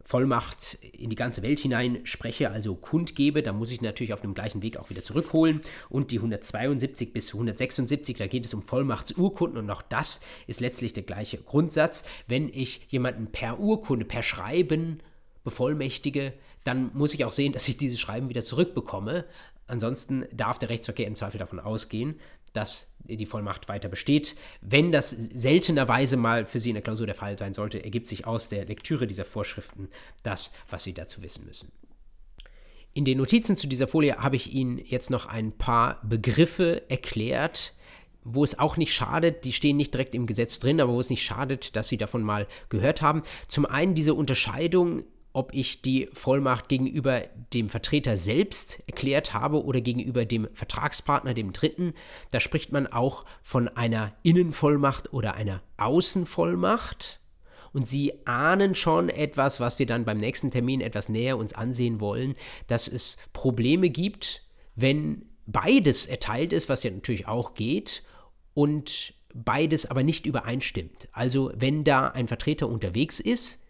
[0.04, 4.34] Vollmacht in die ganze Welt hinein spreche, also kundgebe, dann muss ich natürlich auf dem
[4.34, 5.60] gleichen Weg auch wieder zurückholen.
[5.88, 10.92] Und die 172 bis 176, da geht es um Vollmachtsurkunden und auch das ist letztlich
[10.92, 12.04] der gleiche Grundsatz.
[12.26, 15.00] Wenn ich jemanden per Urkunde, per Schreiben
[15.44, 16.32] bevollmächtige,
[16.64, 19.24] dann muss ich auch sehen, dass ich dieses Schreiben wieder zurückbekomme.
[19.72, 22.20] Ansonsten darf der Rechtsverkehr im Zweifel davon ausgehen,
[22.52, 24.36] dass die Vollmacht weiter besteht.
[24.60, 28.26] Wenn das seltenerweise mal für Sie in der Klausur der Fall sein sollte, ergibt sich
[28.26, 29.88] aus der Lektüre dieser Vorschriften
[30.24, 31.72] das, was Sie dazu wissen müssen.
[32.92, 37.72] In den Notizen zu dieser Folie habe ich Ihnen jetzt noch ein paar Begriffe erklärt,
[38.24, 41.08] wo es auch nicht schadet, die stehen nicht direkt im Gesetz drin, aber wo es
[41.08, 43.22] nicht schadet, dass Sie davon mal gehört haben.
[43.48, 47.22] Zum einen diese Unterscheidung ob ich die Vollmacht gegenüber
[47.54, 51.94] dem Vertreter selbst erklärt habe oder gegenüber dem Vertragspartner, dem Dritten.
[52.30, 57.20] Da spricht man auch von einer Innenvollmacht oder einer Außenvollmacht.
[57.72, 62.00] Und Sie ahnen schon etwas, was wir dann beim nächsten Termin etwas näher uns ansehen
[62.00, 62.34] wollen,
[62.66, 64.42] dass es Probleme gibt,
[64.74, 68.02] wenn beides erteilt ist, was ja natürlich auch geht,
[68.54, 71.08] und beides aber nicht übereinstimmt.
[71.12, 73.61] Also wenn da ein Vertreter unterwegs ist,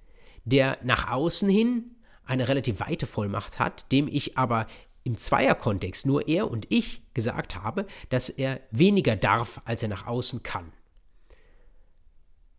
[0.45, 4.67] der nach außen hin eine relativ weite Vollmacht hat, dem ich aber
[5.05, 10.07] im Zweierkontext nur er und ich gesagt habe, dass er weniger darf, als er nach
[10.07, 10.73] außen kann.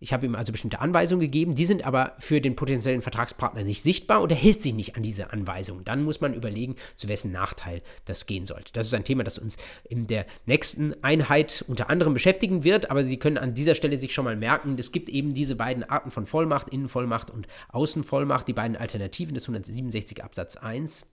[0.03, 3.81] Ich habe ihm also bestimmte Anweisungen gegeben, die sind aber für den potenziellen Vertragspartner nicht
[3.81, 5.85] sichtbar und er hält sich nicht an diese Anweisungen.
[5.85, 8.73] Dann muss man überlegen, zu wessen Nachteil das gehen sollte.
[8.73, 9.55] Das ist ein Thema, das uns
[9.87, 14.13] in der nächsten Einheit unter anderem beschäftigen wird, aber Sie können an dieser Stelle sich
[14.13, 18.53] schon mal merken, es gibt eben diese beiden Arten von Vollmacht, Innenvollmacht und Außenvollmacht, die
[18.53, 21.12] beiden Alternativen des 167 Absatz 1.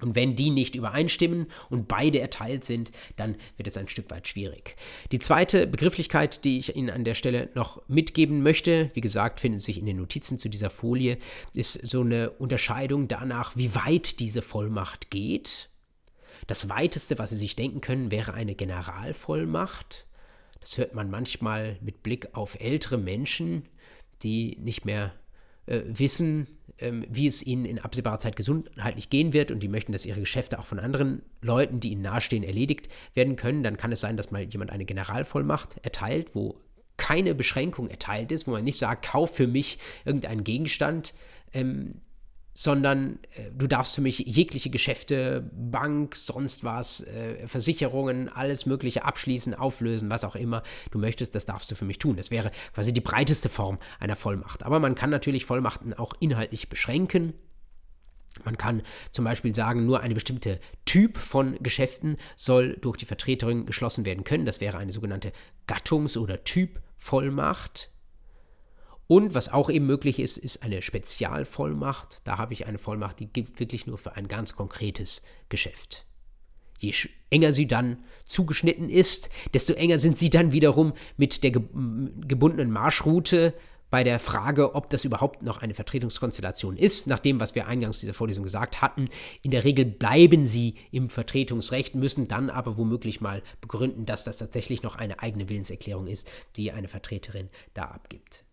[0.00, 4.26] Und wenn die nicht übereinstimmen und beide erteilt sind, dann wird es ein Stück weit
[4.26, 4.74] schwierig.
[5.12, 9.62] Die zweite Begrifflichkeit, die ich Ihnen an der Stelle noch mitgeben möchte, wie gesagt, findet
[9.62, 11.18] sich in den Notizen zu dieser Folie,
[11.54, 15.68] ist so eine Unterscheidung danach, wie weit diese Vollmacht geht.
[16.46, 20.06] Das weiteste, was Sie sich denken können, wäre eine Generalvollmacht.
[20.60, 23.68] Das hört man manchmal mit Blick auf ältere Menschen,
[24.22, 25.12] die nicht mehr
[25.66, 26.46] äh, wissen,
[27.08, 30.58] wie es ihnen in absehbarer Zeit gesundheitlich gehen wird und die möchten, dass ihre Geschäfte
[30.58, 34.30] auch von anderen Leuten, die ihnen nahestehen, erledigt werden können, dann kann es sein, dass
[34.30, 36.56] mal jemand eine Generalvollmacht erteilt, wo
[36.96, 41.14] keine Beschränkung erteilt ist, wo man nicht sagt, kauf für mich irgendeinen Gegenstand,
[41.52, 41.90] ähm,
[42.54, 49.04] sondern äh, du darfst für mich jegliche Geschäfte, Bank, sonst was, äh, Versicherungen, alles Mögliche
[49.04, 52.16] abschließen, auflösen, was auch immer du möchtest, das darfst du für mich tun.
[52.16, 54.64] Das wäre quasi die breiteste Form einer Vollmacht.
[54.64, 57.34] Aber man kann natürlich Vollmachten auch inhaltlich beschränken.
[58.44, 63.66] Man kann zum Beispiel sagen, nur eine bestimmte Typ von Geschäften soll durch die Vertreterin
[63.66, 64.46] geschlossen werden können.
[64.46, 65.32] Das wäre eine sogenannte
[65.68, 67.91] Gattungs- oder Typvollmacht.
[69.12, 72.22] Und was auch eben möglich ist, ist eine Spezialvollmacht.
[72.24, 75.20] Da habe ich eine Vollmacht, die gilt wirklich nur für ein ganz konkretes
[75.50, 76.06] Geschäft.
[76.78, 76.94] Je
[77.28, 83.52] enger sie dann zugeschnitten ist, desto enger sind sie dann wiederum mit der gebundenen Marschroute
[83.90, 87.06] bei der Frage, ob das überhaupt noch eine Vertretungskonstellation ist.
[87.06, 89.10] Nach dem, was wir eingangs dieser Vorlesung gesagt hatten,
[89.42, 94.38] in der Regel bleiben sie im Vertretungsrecht, müssen dann aber womöglich mal begründen, dass das
[94.38, 98.46] tatsächlich noch eine eigene Willenserklärung ist, die eine Vertreterin da abgibt.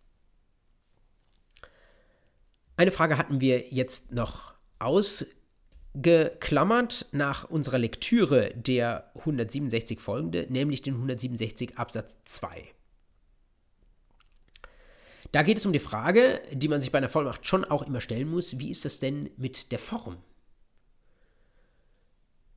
[2.80, 10.93] Eine Frage hatten wir jetzt noch ausgeklammert nach unserer Lektüre der 167 folgende, nämlich den
[10.93, 12.64] 167 Absatz 2.
[15.34, 17.99] Da geht es um die Frage, die man sich bei einer Vollmacht schon auch immer
[17.99, 20.15] stellen muss, wie ist das denn mit der Form?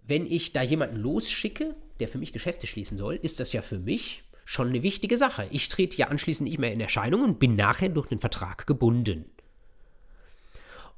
[0.07, 3.81] Wenn ich da jemanden losschicke, der für mich Geschäfte schließen soll, ist das ja für
[3.81, 5.49] mich schon eine wichtige Sache.
[5.51, 9.25] Ich trete ja anschließend nicht mehr in Erscheinung und bin nachher durch den Vertrag gebunden.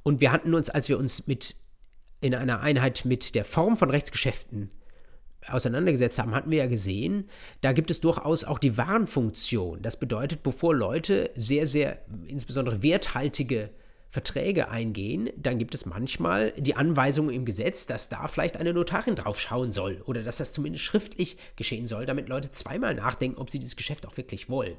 [0.05, 1.57] Und wir hatten uns, als wir uns mit
[2.21, 4.71] in einer Einheit mit der Form von Rechtsgeschäften
[5.49, 7.29] auseinandergesetzt haben, hatten wir ja gesehen,
[7.61, 9.83] da gibt es durchaus auch die Warnfunktion.
[9.83, 13.71] Das bedeutet, bevor Leute sehr, sehr insbesondere werthaltige
[14.15, 19.17] Verträge eingehen, dann gibt es manchmal die Anweisung im Gesetz, dass da vielleicht eine Notarin
[19.17, 23.51] drauf schauen soll oder dass das zumindest schriftlich geschehen soll, damit Leute zweimal nachdenken, ob
[23.51, 24.77] sie dieses Geschäft auch wirklich wollen.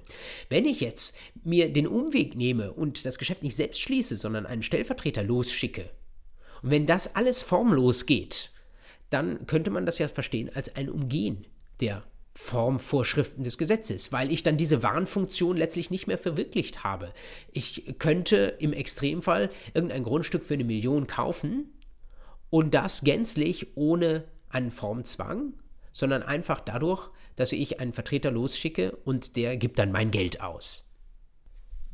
[0.47, 4.63] Wenn ich jetzt mir den Umweg nehme und das Geschäft nicht selbst schließe, sondern einen
[4.63, 5.89] Stellvertreter losschicke,
[6.63, 8.51] und wenn das alles formlos geht,
[9.09, 11.45] dann könnte man das ja verstehen als ein Umgehen
[11.81, 12.05] der
[12.35, 17.13] Formvorschriften des Gesetzes, weil ich dann diese Warnfunktion letztlich nicht mehr verwirklicht habe.
[17.53, 21.71] Ich könnte im Extremfall irgendein Grundstück für eine Million kaufen
[22.49, 25.53] und das gänzlich ohne einen Formzwang,
[25.93, 30.91] sondern einfach dadurch, dass ich einen Vertreter losschicke und der gibt dann mein Geld aus.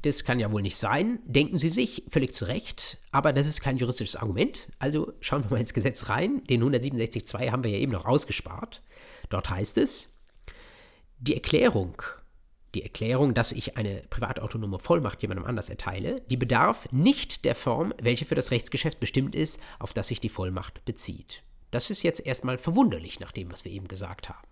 [0.01, 3.61] Das kann ja wohl nicht sein, denken Sie sich, völlig zu Recht, aber das ist
[3.61, 4.67] kein juristisches Argument.
[4.79, 6.43] Also schauen wir mal ins Gesetz rein.
[6.45, 8.81] Den 167.2 haben wir ja eben noch ausgespart.
[9.29, 10.10] Dort heißt es,
[11.21, 12.01] die Erklärung,
[12.73, 17.93] die Erklärung, dass ich eine privatautonome Vollmacht jemandem anders erteile, die bedarf nicht der Form,
[18.01, 21.43] welche für das Rechtsgeschäft bestimmt ist, auf das sich die Vollmacht bezieht.
[21.69, 24.47] Das ist jetzt erstmal verwunderlich nach dem, was wir eben gesagt haben.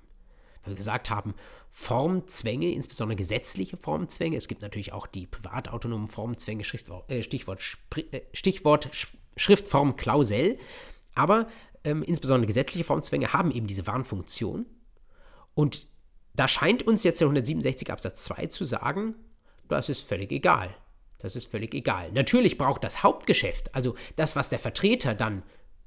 [0.64, 1.34] Weil wir gesagt haben,
[1.70, 7.62] Formzwänge, insbesondere gesetzliche Formzwänge, es gibt natürlich auch die privatautonomen Formzwänge, Stichwort, äh, Stichwort,
[8.12, 8.90] äh, Stichwort
[9.38, 9.96] Schriftform
[11.16, 11.48] aber
[11.86, 14.66] ähm, insbesondere gesetzliche Formzwänge haben eben diese Warnfunktion
[15.54, 15.88] und
[16.40, 19.16] da scheint uns jetzt der 167 Absatz 2 zu sagen,
[19.68, 20.74] das ist völlig egal.
[21.18, 22.14] Das ist völlig egal.
[22.14, 25.44] Natürlich braucht das Hauptgeschäft, also das, was der Vertreter dann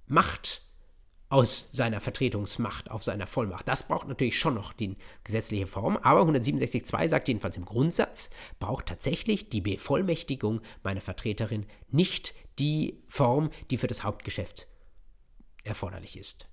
[0.06, 0.60] macht
[1.30, 5.96] aus seiner Vertretungsmacht, auf seiner Vollmacht, das braucht natürlich schon noch die gesetzliche Form.
[5.96, 8.28] Aber 167.2 sagt jedenfalls im Grundsatz,
[8.60, 14.66] braucht tatsächlich die Bevollmächtigung meiner Vertreterin nicht die Form, die für das Hauptgeschäft
[15.64, 16.51] erforderlich ist.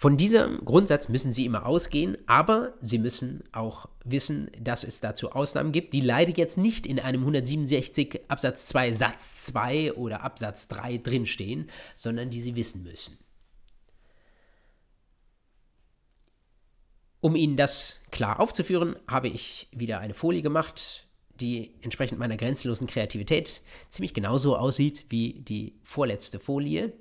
[0.00, 5.32] Von diesem Grundsatz müssen Sie immer ausgehen, aber Sie müssen auch wissen, dass es dazu
[5.32, 10.68] Ausnahmen gibt, die leider jetzt nicht in einem 167 Absatz 2 Satz 2 oder Absatz
[10.68, 13.18] 3 drinstehen, sondern die Sie wissen müssen.
[17.18, 21.08] Um Ihnen das klar aufzuführen, habe ich wieder eine Folie gemacht,
[21.40, 26.92] die entsprechend meiner grenzenlosen Kreativität ziemlich genauso aussieht wie die vorletzte Folie,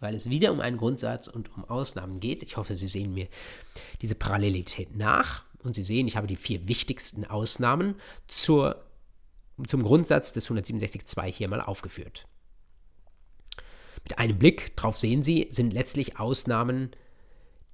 [0.00, 2.42] weil es wieder um einen Grundsatz und um Ausnahmen geht.
[2.42, 3.28] Ich hoffe, Sie sehen mir
[4.02, 7.96] diese Parallelität nach und Sie sehen, ich habe die vier wichtigsten Ausnahmen
[8.28, 8.84] zur,
[9.66, 12.26] zum Grundsatz des 167.2 hier mal aufgeführt.
[14.04, 16.90] Mit einem Blick drauf sehen Sie, sind letztlich Ausnahmen,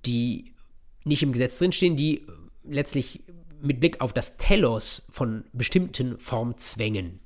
[0.06, 0.54] die
[1.04, 2.26] nicht im Gesetz drinstehen, die
[2.64, 3.24] letztlich
[3.60, 7.20] mit Blick auf das Telos von bestimmten Formzwängen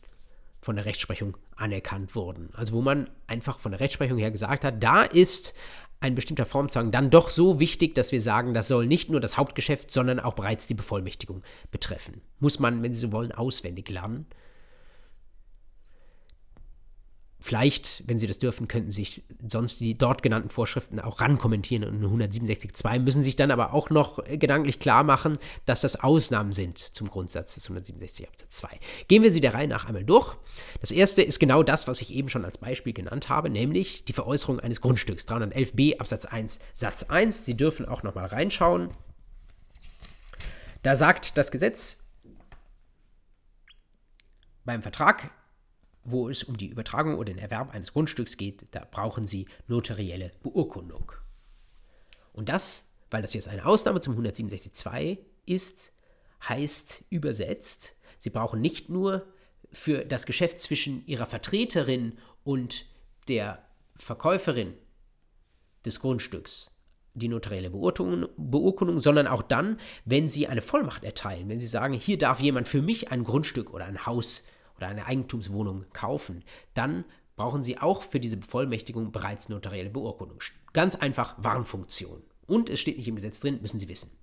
[0.67, 2.51] von der Rechtsprechung anerkannt wurden.
[2.55, 5.55] Also wo man einfach von der Rechtsprechung her gesagt hat, da ist
[6.01, 9.37] ein bestimmter Formzwang dann doch so wichtig, dass wir sagen, das soll nicht nur das
[9.37, 12.21] Hauptgeschäft, sondern auch bereits die Bevollmächtigung betreffen.
[12.41, 14.27] Muss man, wenn Sie so wollen, auswendig lernen.
[17.39, 22.03] Vielleicht, wenn Sie das dürfen, könnten sich sonst die dort genannten Vorschriften auch rankommentieren und
[22.03, 26.79] in 167.2 müssen sich dann aber auch noch gedanklich klar machen, dass das Ausnahmen sind
[26.79, 28.81] zum Grundsatz des 167 Absatz 2.
[29.09, 30.35] Gehen wir sie der Reihe nach einmal durch.
[30.81, 34.15] Das erste ist genau das, was ich eben schon als Beispiel genannt habe, nämlich die
[34.15, 35.29] Veräußerung eines Grundstücks.
[35.29, 37.45] 311b Absatz 1 Satz 1.
[37.45, 38.89] Sie dürfen auch noch mal reinschauen.
[40.83, 42.05] Da sagt das Gesetz
[44.65, 45.31] beim Vertrag
[46.07, 50.33] wo es um die Übertragung oder den Erwerb eines Grundstücks geht, da brauchen Sie notarielle
[50.43, 51.13] Beurkundung.
[52.33, 55.93] Und das, weil das jetzt eine Ausnahme zum 167.2 ist,
[56.49, 59.27] heißt übersetzt, Sie brauchen nicht nur
[59.73, 62.87] für das Geschäft zwischen Ihrer Vertreterin und
[63.29, 63.63] der
[63.97, 64.75] Verkäuferin
[65.85, 66.73] des Grundstücks
[67.17, 72.19] die notarielle Beurkundung, sondern auch dann, wenn Sie eine Vollmacht erteilen, wenn Sie sagen, hier
[72.19, 76.45] darf jemand für mich ein Grundstück oder ein Haus oder eine Eigentumswohnung kaufen,
[76.75, 77.05] dann
[77.37, 80.39] brauchen Sie auch für diese Bevollmächtigung bereits notarielle Beurkundung.
[80.73, 82.23] Ganz einfach Warnfunktion.
[82.47, 84.17] Und es steht nicht im Gesetz drin, müssen Sie wissen.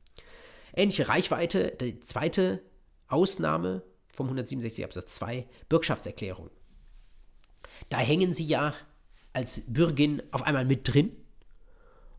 [0.75, 2.63] Ähnliche Reichweite, die zweite
[3.07, 6.49] Ausnahme vom 167 Absatz 2, Bürgschaftserklärung.
[7.89, 8.73] Da hängen Sie ja
[9.33, 11.11] als Bürgin auf einmal mit drin,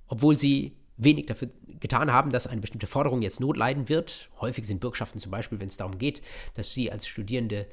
[0.07, 1.51] obwohl Sie wenig dafür
[1.81, 4.31] getan haben, dass eine bestimmte Forderung jetzt notleiden wird.
[4.41, 6.21] Häufig sind Bürgschaften zum Beispiel, wenn es darum geht,
[6.55, 7.67] dass Sie als Studierende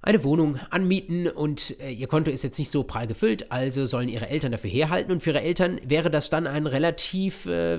[0.00, 4.08] eine Wohnung anmieten und äh, ihr Konto ist jetzt nicht so prall gefüllt, also sollen
[4.08, 7.78] ihre Eltern dafür herhalten und für ihre Eltern wäre das dann ein relativ äh,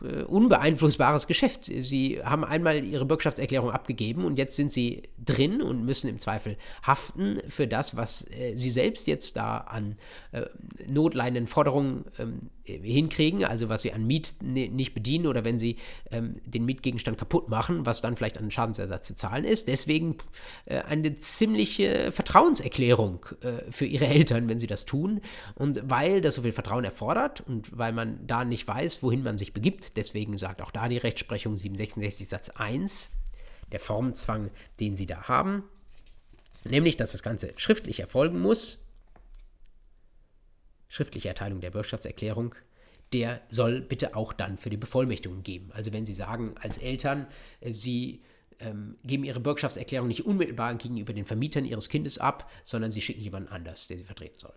[0.00, 1.64] unbeeinflussbares Geschäft.
[1.64, 6.56] Sie haben einmal ihre Bürgschaftserklärung abgegeben und jetzt sind sie drin und müssen im Zweifel
[6.82, 9.96] haften für das, was äh, sie selbst jetzt da an
[10.32, 10.42] äh,
[10.88, 15.76] notleidenden Forderungen ähm, hinkriegen, also was sie an Miet nicht bedienen oder wenn sie
[16.10, 19.68] ähm, den Mietgegenstand kaputt machen, was dann vielleicht an Schadensersatz zu zahlen ist.
[19.68, 20.16] Deswegen
[20.64, 25.20] äh, eine ziemliche Vertrauenserklärung äh, für ihre Eltern, wenn sie das tun.
[25.54, 29.38] Und weil das so viel Vertrauen erfordert und weil man da nicht weiß, wohin man
[29.38, 33.12] sich begibt, deswegen sagt auch da die Rechtsprechung 766 Satz 1,
[33.72, 34.50] der Formzwang,
[34.80, 35.64] den sie da haben,
[36.64, 38.86] nämlich, dass das Ganze schriftlich erfolgen muss
[40.88, 42.54] schriftliche Erteilung der Bürgschaftserklärung,
[43.12, 45.70] der soll bitte auch dann für die Bevollmächtigung geben.
[45.72, 47.26] Also wenn Sie sagen als Eltern,
[47.60, 48.22] äh, Sie
[48.58, 53.20] ähm, geben Ihre Bürgschaftserklärung nicht unmittelbar gegenüber den Vermietern Ihres Kindes ab, sondern Sie schicken
[53.20, 54.54] jemanden anders, der Sie vertreten soll.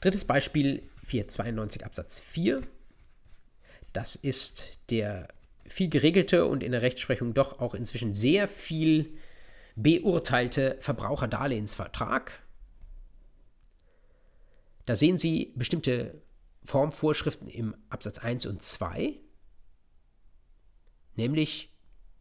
[0.00, 2.62] Drittes Beispiel 492 Absatz 4.
[3.92, 5.28] Das ist der
[5.66, 9.16] viel geregelte und in der Rechtsprechung doch auch inzwischen sehr viel
[9.76, 12.42] beurteilte Verbraucherdarlehensvertrag.
[14.86, 16.20] Da sehen Sie bestimmte
[16.64, 19.14] Formvorschriften im Absatz 1 und 2,
[21.16, 21.72] nämlich,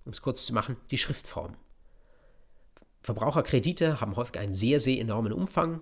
[0.05, 1.53] um es kurz zu machen, die Schriftform.
[3.01, 5.81] Verbraucherkredite haben häufig einen sehr, sehr enormen Umfang,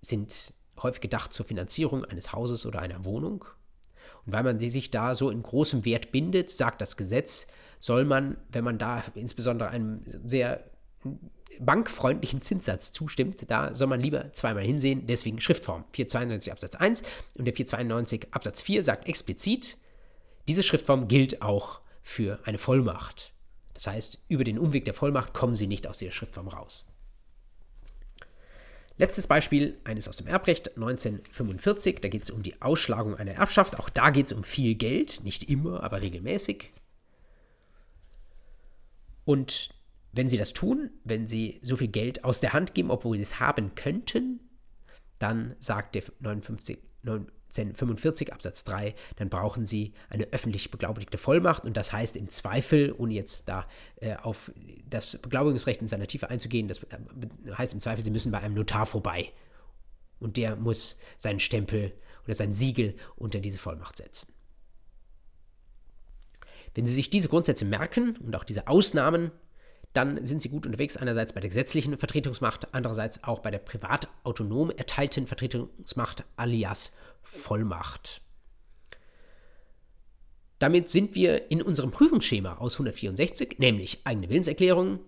[0.00, 0.52] sind
[0.82, 3.44] häufig gedacht zur Finanzierung eines Hauses oder einer Wohnung.
[4.30, 7.48] Weil man sich da so in großem Wert bindet, sagt das Gesetz,
[7.80, 10.64] soll man, wenn man da insbesondere einem sehr
[11.60, 17.02] bankfreundlichen Zinssatz zustimmt, da soll man lieber zweimal hinsehen, deswegen Schriftform 492 Absatz 1
[17.36, 19.78] und der 492 Absatz 4 sagt explizit,
[20.46, 23.32] diese Schriftform gilt auch für eine Vollmacht.
[23.74, 26.86] Das heißt, über den Umweg der Vollmacht kommen Sie nicht aus dieser Schriftform raus.
[28.98, 33.78] Letztes Beispiel, eines aus dem Erbrecht 1945, da geht es um die Ausschlagung einer Erbschaft.
[33.78, 36.72] Auch da geht es um viel Geld, nicht immer, aber regelmäßig.
[39.24, 39.68] Und
[40.10, 43.22] wenn sie das tun, wenn sie so viel Geld aus der Hand geben, obwohl sie
[43.22, 44.40] es haben könnten,
[45.20, 46.78] dann sagt der 59,
[47.48, 51.64] 1945 Absatz 3, dann brauchen sie eine öffentlich beglaubigte Vollmacht.
[51.64, 53.66] Und das heißt im Zweifel, ohne jetzt da
[54.00, 54.52] äh, auf
[54.88, 56.98] das Beglaubigungsrecht in seiner Tiefe einzugehen, das äh,
[57.56, 59.32] heißt im Zweifel, sie müssen bei einem Notar vorbei.
[60.20, 61.92] Und der muss seinen Stempel
[62.24, 64.32] oder sein Siegel unter diese Vollmacht setzen.
[66.74, 69.32] Wenn Sie sich diese Grundsätze merken und auch diese Ausnahmen,
[69.94, 74.08] dann sind Sie gut unterwegs, einerseits bei der gesetzlichen Vertretungsmacht, andererseits auch bei der privat
[74.22, 76.92] autonom erteilten Vertretungsmacht alias
[77.30, 78.22] Vollmacht.
[80.58, 85.00] Damit sind wir in unserem Prüfungsschema aus 164, nämlich eigene Willenserklärung,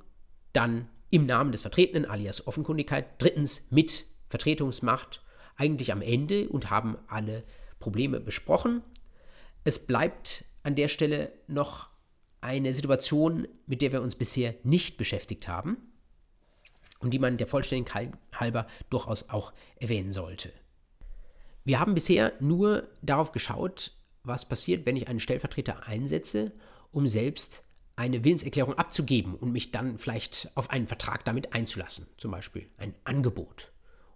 [0.52, 5.22] dann im Namen des Vertretenen alias Offenkundigkeit, drittens mit Vertretungsmacht
[5.56, 7.42] eigentlich am Ende und haben alle
[7.80, 8.82] Probleme besprochen.
[9.64, 11.88] Es bleibt an der Stelle noch
[12.42, 15.78] eine Situation, mit der wir uns bisher nicht beschäftigt haben
[17.00, 20.52] und die man der Vollständigkeit halber durchaus auch erwähnen sollte.
[21.64, 23.92] Wir haben bisher nur darauf geschaut,
[24.22, 26.52] was passiert, wenn ich einen Stellvertreter einsetze,
[26.92, 27.62] um selbst
[27.96, 32.94] eine Willenserklärung abzugeben und mich dann vielleicht auf einen Vertrag damit einzulassen, zum Beispiel ein
[33.04, 33.72] Angebot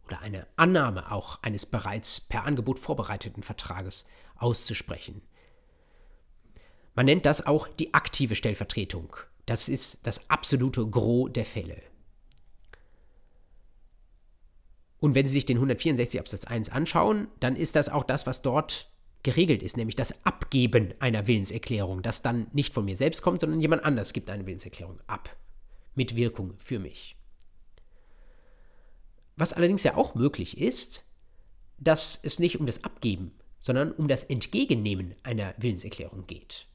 [0.06, 4.06] oder eine Annahme auch eines bereits per Angebot vorbereiteten Vertrages
[4.36, 5.22] auszusprechen.
[6.94, 9.16] Man nennt das auch die aktive Stellvertretung.
[9.46, 11.82] Das ist das absolute Gros der Fälle.
[15.04, 18.40] Und wenn Sie sich den 164 Absatz 1 anschauen, dann ist das auch das, was
[18.40, 18.90] dort
[19.22, 23.60] geregelt ist, nämlich das Abgeben einer Willenserklärung, das dann nicht von mir selbst kommt, sondern
[23.60, 25.36] jemand anders gibt eine Willenserklärung ab.
[25.94, 27.18] Mit Wirkung für mich.
[29.36, 31.04] Was allerdings ja auch möglich ist,
[31.76, 36.66] dass es nicht um das Abgeben, sondern um das Entgegennehmen einer Willenserklärung geht.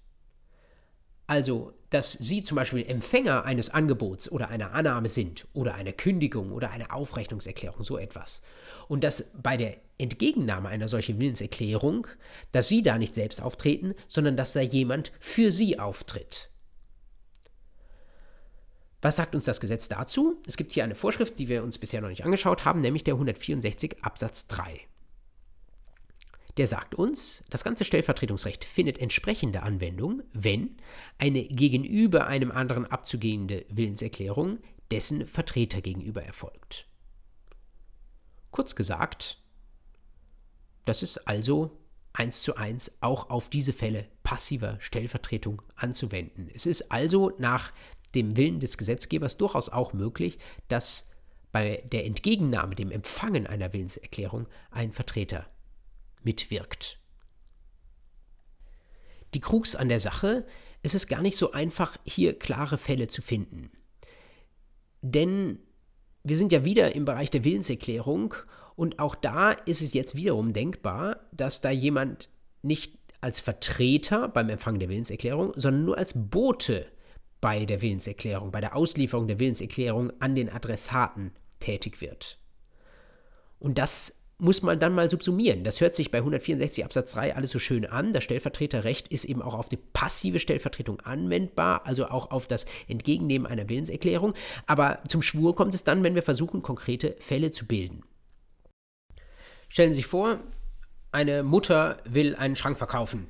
[1.30, 6.52] Also, dass Sie zum Beispiel Empfänger eines Angebots oder einer Annahme sind oder einer Kündigung
[6.52, 8.42] oder einer Aufrechnungserklärung, so etwas.
[8.88, 12.08] Und dass bei der Entgegennahme einer solchen Willenserklärung,
[12.52, 16.50] dass Sie da nicht selbst auftreten, sondern dass da jemand für Sie auftritt.
[19.04, 20.42] Was sagt uns das Gesetz dazu?
[20.48, 23.14] Es gibt hier eine Vorschrift, die wir uns bisher noch nicht angeschaut haben, nämlich der
[23.14, 24.82] 164 Absatz 3
[26.60, 30.76] der sagt uns, das ganze Stellvertretungsrecht findet entsprechende Anwendung, wenn
[31.18, 34.60] eine gegenüber einem anderen abzugehende Willenserklärung
[34.92, 36.86] dessen Vertreter gegenüber erfolgt.
[38.52, 39.42] Kurz gesagt,
[40.84, 41.80] das ist also
[42.12, 46.50] eins zu eins auch auf diese Fälle passiver Stellvertretung anzuwenden.
[46.54, 47.72] Es ist also nach
[48.16, 51.10] dem Willen des Gesetzgebers durchaus auch möglich, dass
[51.54, 55.48] bei der Entgegennahme, dem Empfangen einer Willenserklärung ein Vertreter
[56.24, 57.00] mitwirkt.
[59.34, 60.46] Die Krux an der Sache,
[60.82, 63.72] es ist gar nicht so einfach, hier klare Fälle zu finden.
[65.02, 65.60] Denn
[66.24, 68.34] wir sind ja wieder im Bereich der Willenserklärung
[68.76, 72.30] und auch da ist es jetzt wiederum denkbar, dass da jemand
[72.62, 76.86] nicht als Vertreter beim Empfang der Willenserklärung, sondern nur als Bote
[77.42, 82.38] bei der Willenserklärung, bei der Auslieferung der Willenserklärung an den Adressaten tätig wird.
[83.60, 85.64] Und das muss man dann mal subsumieren.
[85.64, 88.14] Das hört sich bei 164 Absatz 3 alles so schön an.
[88.14, 93.46] Das Stellvertreterrecht ist eben auch auf die passive Stellvertretung anwendbar, also auch auf das Entgegennehmen
[93.46, 94.34] einer Willenserklärung.
[94.66, 98.04] Aber zum Schwur kommt es dann, wenn wir versuchen, konkrete Fälle zu bilden.
[99.68, 100.40] Stellen Sie sich vor,
[101.12, 103.28] eine Mutter will einen Schrank verkaufen.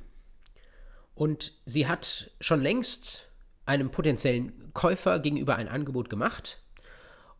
[1.14, 3.28] Und sie hat schon längst
[3.66, 6.62] einem potenziellen Käufer gegenüber ein Angebot gemacht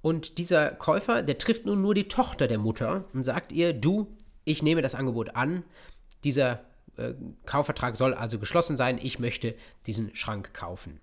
[0.03, 4.17] und dieser Käufer, der trifft nun nur die Tochter der Mutter und sagt ihr, du,
[4.45, 5.65] ich nehme das Angebot an,
[6.25, 6.65] dieser
[6.97, 7.15] äh,
[7.47, 9.55] Kaufvertrag soll also geschlossen sein, ich möchte
[9.87, 11.01] diesen Schrank kaufen.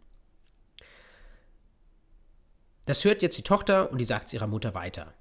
[2.86, 5.14] Das hört jetzt die Tochter und die sagt es ihrer Mutter weiter.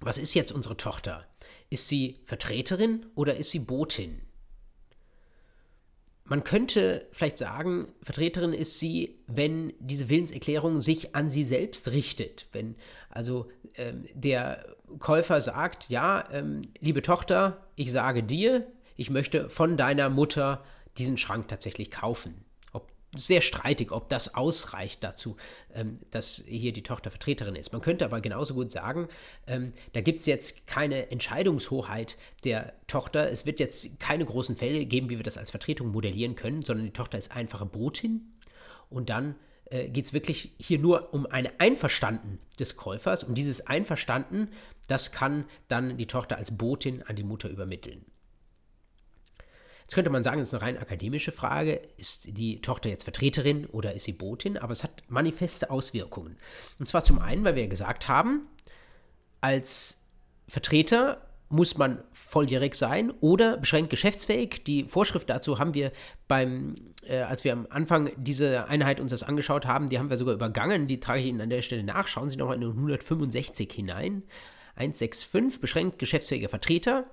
[0.00, 1.26] Was ist jetzt unsere Tochter?
[1.70, 4.22] Ist sie Vertreterin oder ist sie Botin?
[6.32, 12.46] Man könnte vielleicht sagen, Vertreterin ist sie, wenn diese Willenserklärung sich an sie selbst richtet.
[12.52, 12.74] Wenn
[13.10, 14.64] also ähm, der
[14.98, 20.64] Käufer sagt, ja, ähm, liebe Tochter, ich sage dir, ich möchte von deiner Mutter
[20.96, 22.46] diesen Schrank tatsächlich kaufen
[23.14, 25.36] sehr streitig, ob das ausreicht dazu,
[25.74, 27.72] ähm, dass hier die Tochter Vertreterin ist.
[27.72, 29.08] Man könnte aber genauso gut sagen,
[29.46, 33.30] ähm, da gibt es jetzt keine Entscheidungshoheit der Tochter.
[33.30, 36.86] Es wird jetzt keine großen Fälle geben, wie wir das als Vertretung modellieren können, sondern
[36.86, 38.32] die Tochter ist einfache Botin.
[38.88, 39.34] Und dann
[39.66, 43.24] äh, geht es wirklich hier nur um ein Einverstanden des Käufers.
[43.24, 44.48] Und dieses Einverstanden,
[44.88, 48.04] das kann dann die Tochter als Botin an die Mutter übermitteln.
[49.92, 51.82] Jetzt könnte man sagen, das ist eine rein akademische Frage.
[51.98, 54.56] Ist die Tochter jetzt Vertreterin oder ist sie Botin?
[54.56, 56.38] Aber es hat manifeste Auswirkungen.
[56.78, 58.48] Und zwar zum einen, weil wir gesagt haben,
[59.42, 60.06] als
[60.48, 61.20] Vertreter
[61.50, 64.64] muss man volljährig sein oder beschränkt geschäftsfähig.
[64.64, 65.92] Die Vorschrift dazu haben wir
[66.26, 66.74] beim,
[67.06, 70.32] äh, als wir am Anfang diese Einheit uns das angeschaut haben, die haben wir sogar
[70.32, 70.86] übergangen.
[70.86, 72.08] Die trage ich Ihnen an der Stelle nach.
[72.08, 74.22] Schauen Sie nochmal in 165 hinein.
[74.74, 77.04] 165, beschränkt geschäftsfähiger Vertreter.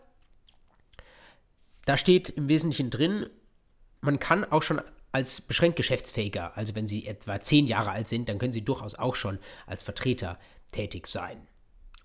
[1.89, 3.25] Da steht im Wesentlichen drin,
[4.01, 4.79] man kann auch schon
[5.11, 6.55] als beschränkt geschäftsfähiger.
[6.55, 9.81] Also wenn Sie etwa zehn Jahre alt sind, dann können Sie durchaus auch schon als
[9.81, 10.37] Vertreter
[10.71, 11.47] tätig sein.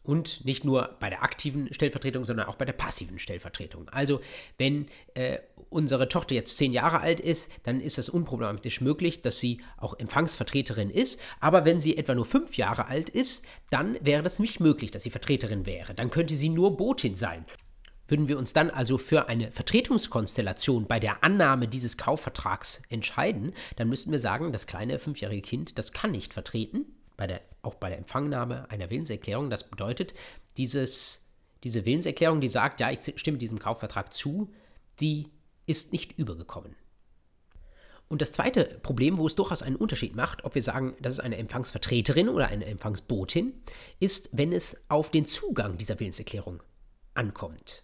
[0.02, 3.90] Und nicht nur bei der aktiven Stellvertretung, sondern auch bei der passiven Stellvertretung.
[3.90, 4.22] Also,
[4.56, 9.38] wenn äh, unsere Tochter jetzt zehn Jahre alt ist, dann ist es unproblematisch möglich, dass
[9.38, 11.20] sie auch Empfangsvertreterin ist.
[11.40, 15.02] Aber wenn sie etwa nur fünf Jahre alt ist, dann wäre das nicht möglich, dass
[15.02, 15.92] sie Vertreterin wäre.
[15.92, 17.44] Dann könnte sie nur Botin sein.
[18.06, 23.88] Würden wir uns dann also für eine Vertretungskonstellation bei der Annahme dieses Kaufvertrags entscheiden, dann
[23.88, 26.84] müssten wir sagen, das kleine fünfjährige Kind, das kann nicht vertreten,
[27.16, 29.50] bei der, auch bei der Empfangnahme einer Willenserklärung.
[29.50, 30.14] Das bedeutet,
[30.56, 31.30] dieses,
[31.62, 34.52] diese Willenserklärung, die sagt, ja, ich stimme diesem Kaufvertrag zu,
[35.00, 35.28] die
[35.66, 36.76] ist nicht übergekommen.
[38.08, 41.20] Und das zweite Problem, wo es durchaus einen Unterschied macht, ob wir sagen, das ist
[41.20, 43.54] eine Empfangsvertreterin oder eine Empfangsbotin,
[43.98, 46.62] ist, wenn es auf den Zugang dieser Willenserklärung
[47.14, 47.82] ankommt.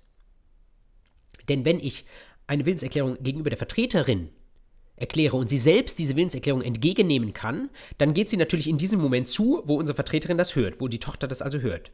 [1.48, 2.04] Denn wenn ich
[2.46, 4.30] eine Willenserklärung gegenüber der Vertreterin
[4.96, 9.28] erkläre und sie selbst diese Willenserklärung entgegennehmen kann, dann geht sie natürlich in diesem Moment
[9.28, 11.90] zu, wo unsere Vertreterin das hört, wo die Tochter das also hört.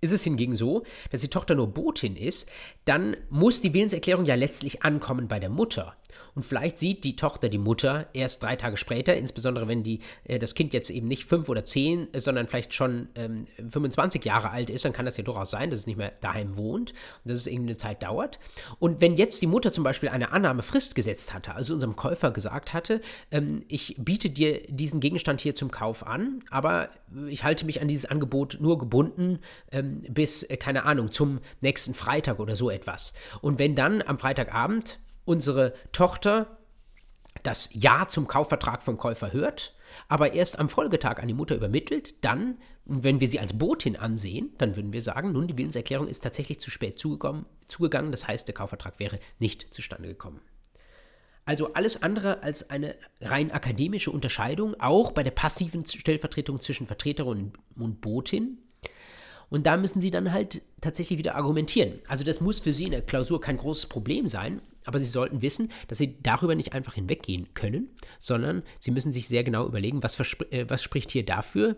[0.00, 2.48] Ist es hingegen so, dass die Tochter nur Botin ist,
[2.84, 5.96] dann muss die Willenserklärung ja letztlich ankommen bei der Mutter.
[6.34, 10.38] Und vielleicht sieht die Tochter die Mutter erst drei Tage später, insbesondere wenn die, äh,
[10.38, 14.50] das Kind jetzt eben nicht fünf oder zehn, äh, sondern vielleicht schon ähm, 25 Jahre
[14.50, 16.92] alt ist, dann kann das ja durchaus sein, dass es nicht mehr daheim wohnt
[17.24, 18.38] und dass es irgendeine Zeit dauert.
[18.78, 22.72] Und wenn jetzt die Mutter zum Beispiel eine Annahmefrist gesetzt hatte, also unserem Käufer gesagt
[22.72, 23.00] hatte,
[23.30, 26.90] ähm, ich biete dir diesen Gegenstand hier zum Kauf an, aber
[27.28, 29.40] ich halte mich an dieses Angebot nur gebunden
[29.72, 33.14] ähm, bis, äh, keine Ahnung, zum nächsten Freitag oder so etwas.
[33.40, 34.98] Und wenn dann am Freitagabend
[35.28, 36.58] unsere Tochter
[37.42, 39.74] das Ja zum Kaufvertrag vom Käufer hört,
[40.08, 44.50] aber erst am Folgetag an die Mutter übermittelt, dann, wenn wir sie als Botin ansehen,
[44.58, 48.54] dann würden wir sagen, nun, die Willenserklärung ist tatsächlich zu spät zugegangen, das heißt, der
[48.54, 50.40] Kaufvertrag wäre nicht zustande gekommen.
[51.44, 57.52] Also alles andere als eine rein akademische Unterscheidung, auch bei der passiven Stellvertretung zwischen Vertreterin
[57.78, 58.58] und Botin.
[59.50, 62.00] Und da müssen Sie dann halt tatsächlich wieder argumentieren.
[62.06, 65.42] Also das muss für Sie in der Klausur kein großes Problem sein, aber Sie sollten
[65.42, 70.02] wissen, dass Sie darüber nicht einfach hinweggehen können, sondern Sie müssen sich sehr genau überlegen,
[70.02, 70.18] was,
[70.50, 71.76] äh, was spricht hier dafür,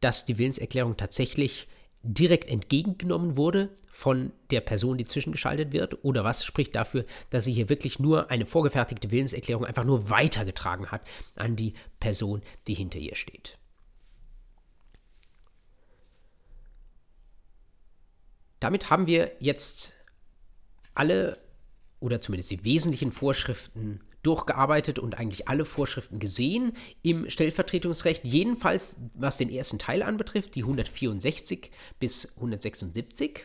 [0.00, 1.68] dass die Willenserklärung tatsächlich
[2.02, 7.52] direkt entgegengenommen wurde von der Person, die zwischengeschaltet wird, oder was spricht dafür, dass sie
[7.52, 11.02] hier wirklich nur eine vorgefertigte Willenserklärung einfach nur weitergetragen hat
[11.36, 13.58] an die Person, die hinter ihr steht.
[18.60, 19.94] Damit haben wir jetzt
[20.94, 21.38] alle
[21.98, 26.72] oder zumindest die wesentlichen Vorschriften durchgearbeitet und eigentlich alle Vorschriften gesehen
[27.02, 33.44] im Stellvertretungsrecht, jedenfalls was den ersten Teil anbetrifft, die 164 bis 176.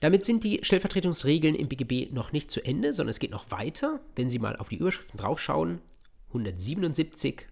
[0.00, 4.00] Damit sind die Stellvertretungsregeln im BGB noch nicht zu Ende, sondern es geht noch weiter.
[4.16, 5.80] Wenn Sie mal auf die Überschriften draufschauen,
[6.28, 7.46] 177,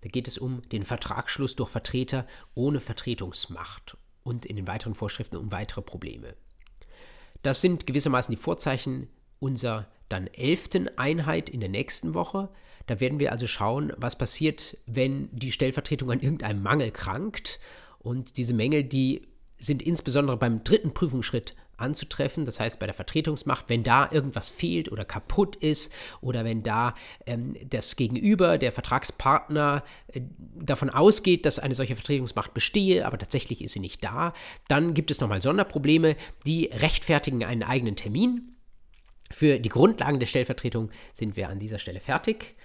[0.00, 5.36] da geht es um den Vertragsschluss durch Vertreter ohne Vertretungsmacht und in den weiteren Vorschriften
[5.36, 6.34] um weitere Probleme.
[7.42, 12.50] Das sind gewissermaßen die Vorzeichen unserer dann elften Einheit in der nächsten Woche.
[12.86, 17.60] Da werden wir also schauen, was passiert, wenn die Stellvertretung an irgendeinem Mangel krankt.
[17.98, 22.46] Und diese Mängel, die sind insbesondere beim dritten Prüfungsschritt anzutreffen.
[22.46, 26.94] Das heißt, bei der Vertretungsmacht, wenn da irgendwas fehlt oder kaputt ist oder wenn da
[27.26, 30.20] ähm, das Gegenüber, der Vertragspartner, äh,
[30.54, 34.32] davon ausgeht, dass eine solche Vertretungsmacht bestehe, aber tatsächlich ist sie nicht da,
[34.68, 36.16] dann gibt es nochmal Sonderprobleme,
[36.46, 38.56] die rechtfertigen einen eigenen Termin.
[39.30, 42.56] Für die Grundlagen der Stellvertretung sind wir an dieser Stelle fertig.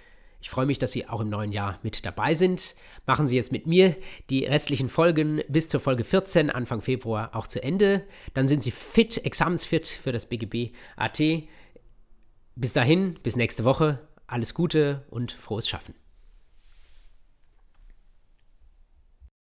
[0.45, 2.75] Ich freue mich, dass Sie auch im neuen Jahr mit dabei sind.
[3.07, 3.95] Machen Sie jetzt mit mir
[4.29, 8.03] die restlichen Folgen bis zur Folge 14 Anfang Februar auch zu Ende.
[8.35, 11.19] Dann sind Sie fit, examensfit für das BGB AT.
[12.55, 14.07] Bis dahin, bis nächste Woche.
[14.27, 15.95] Alles Gute und frohes Schaffen.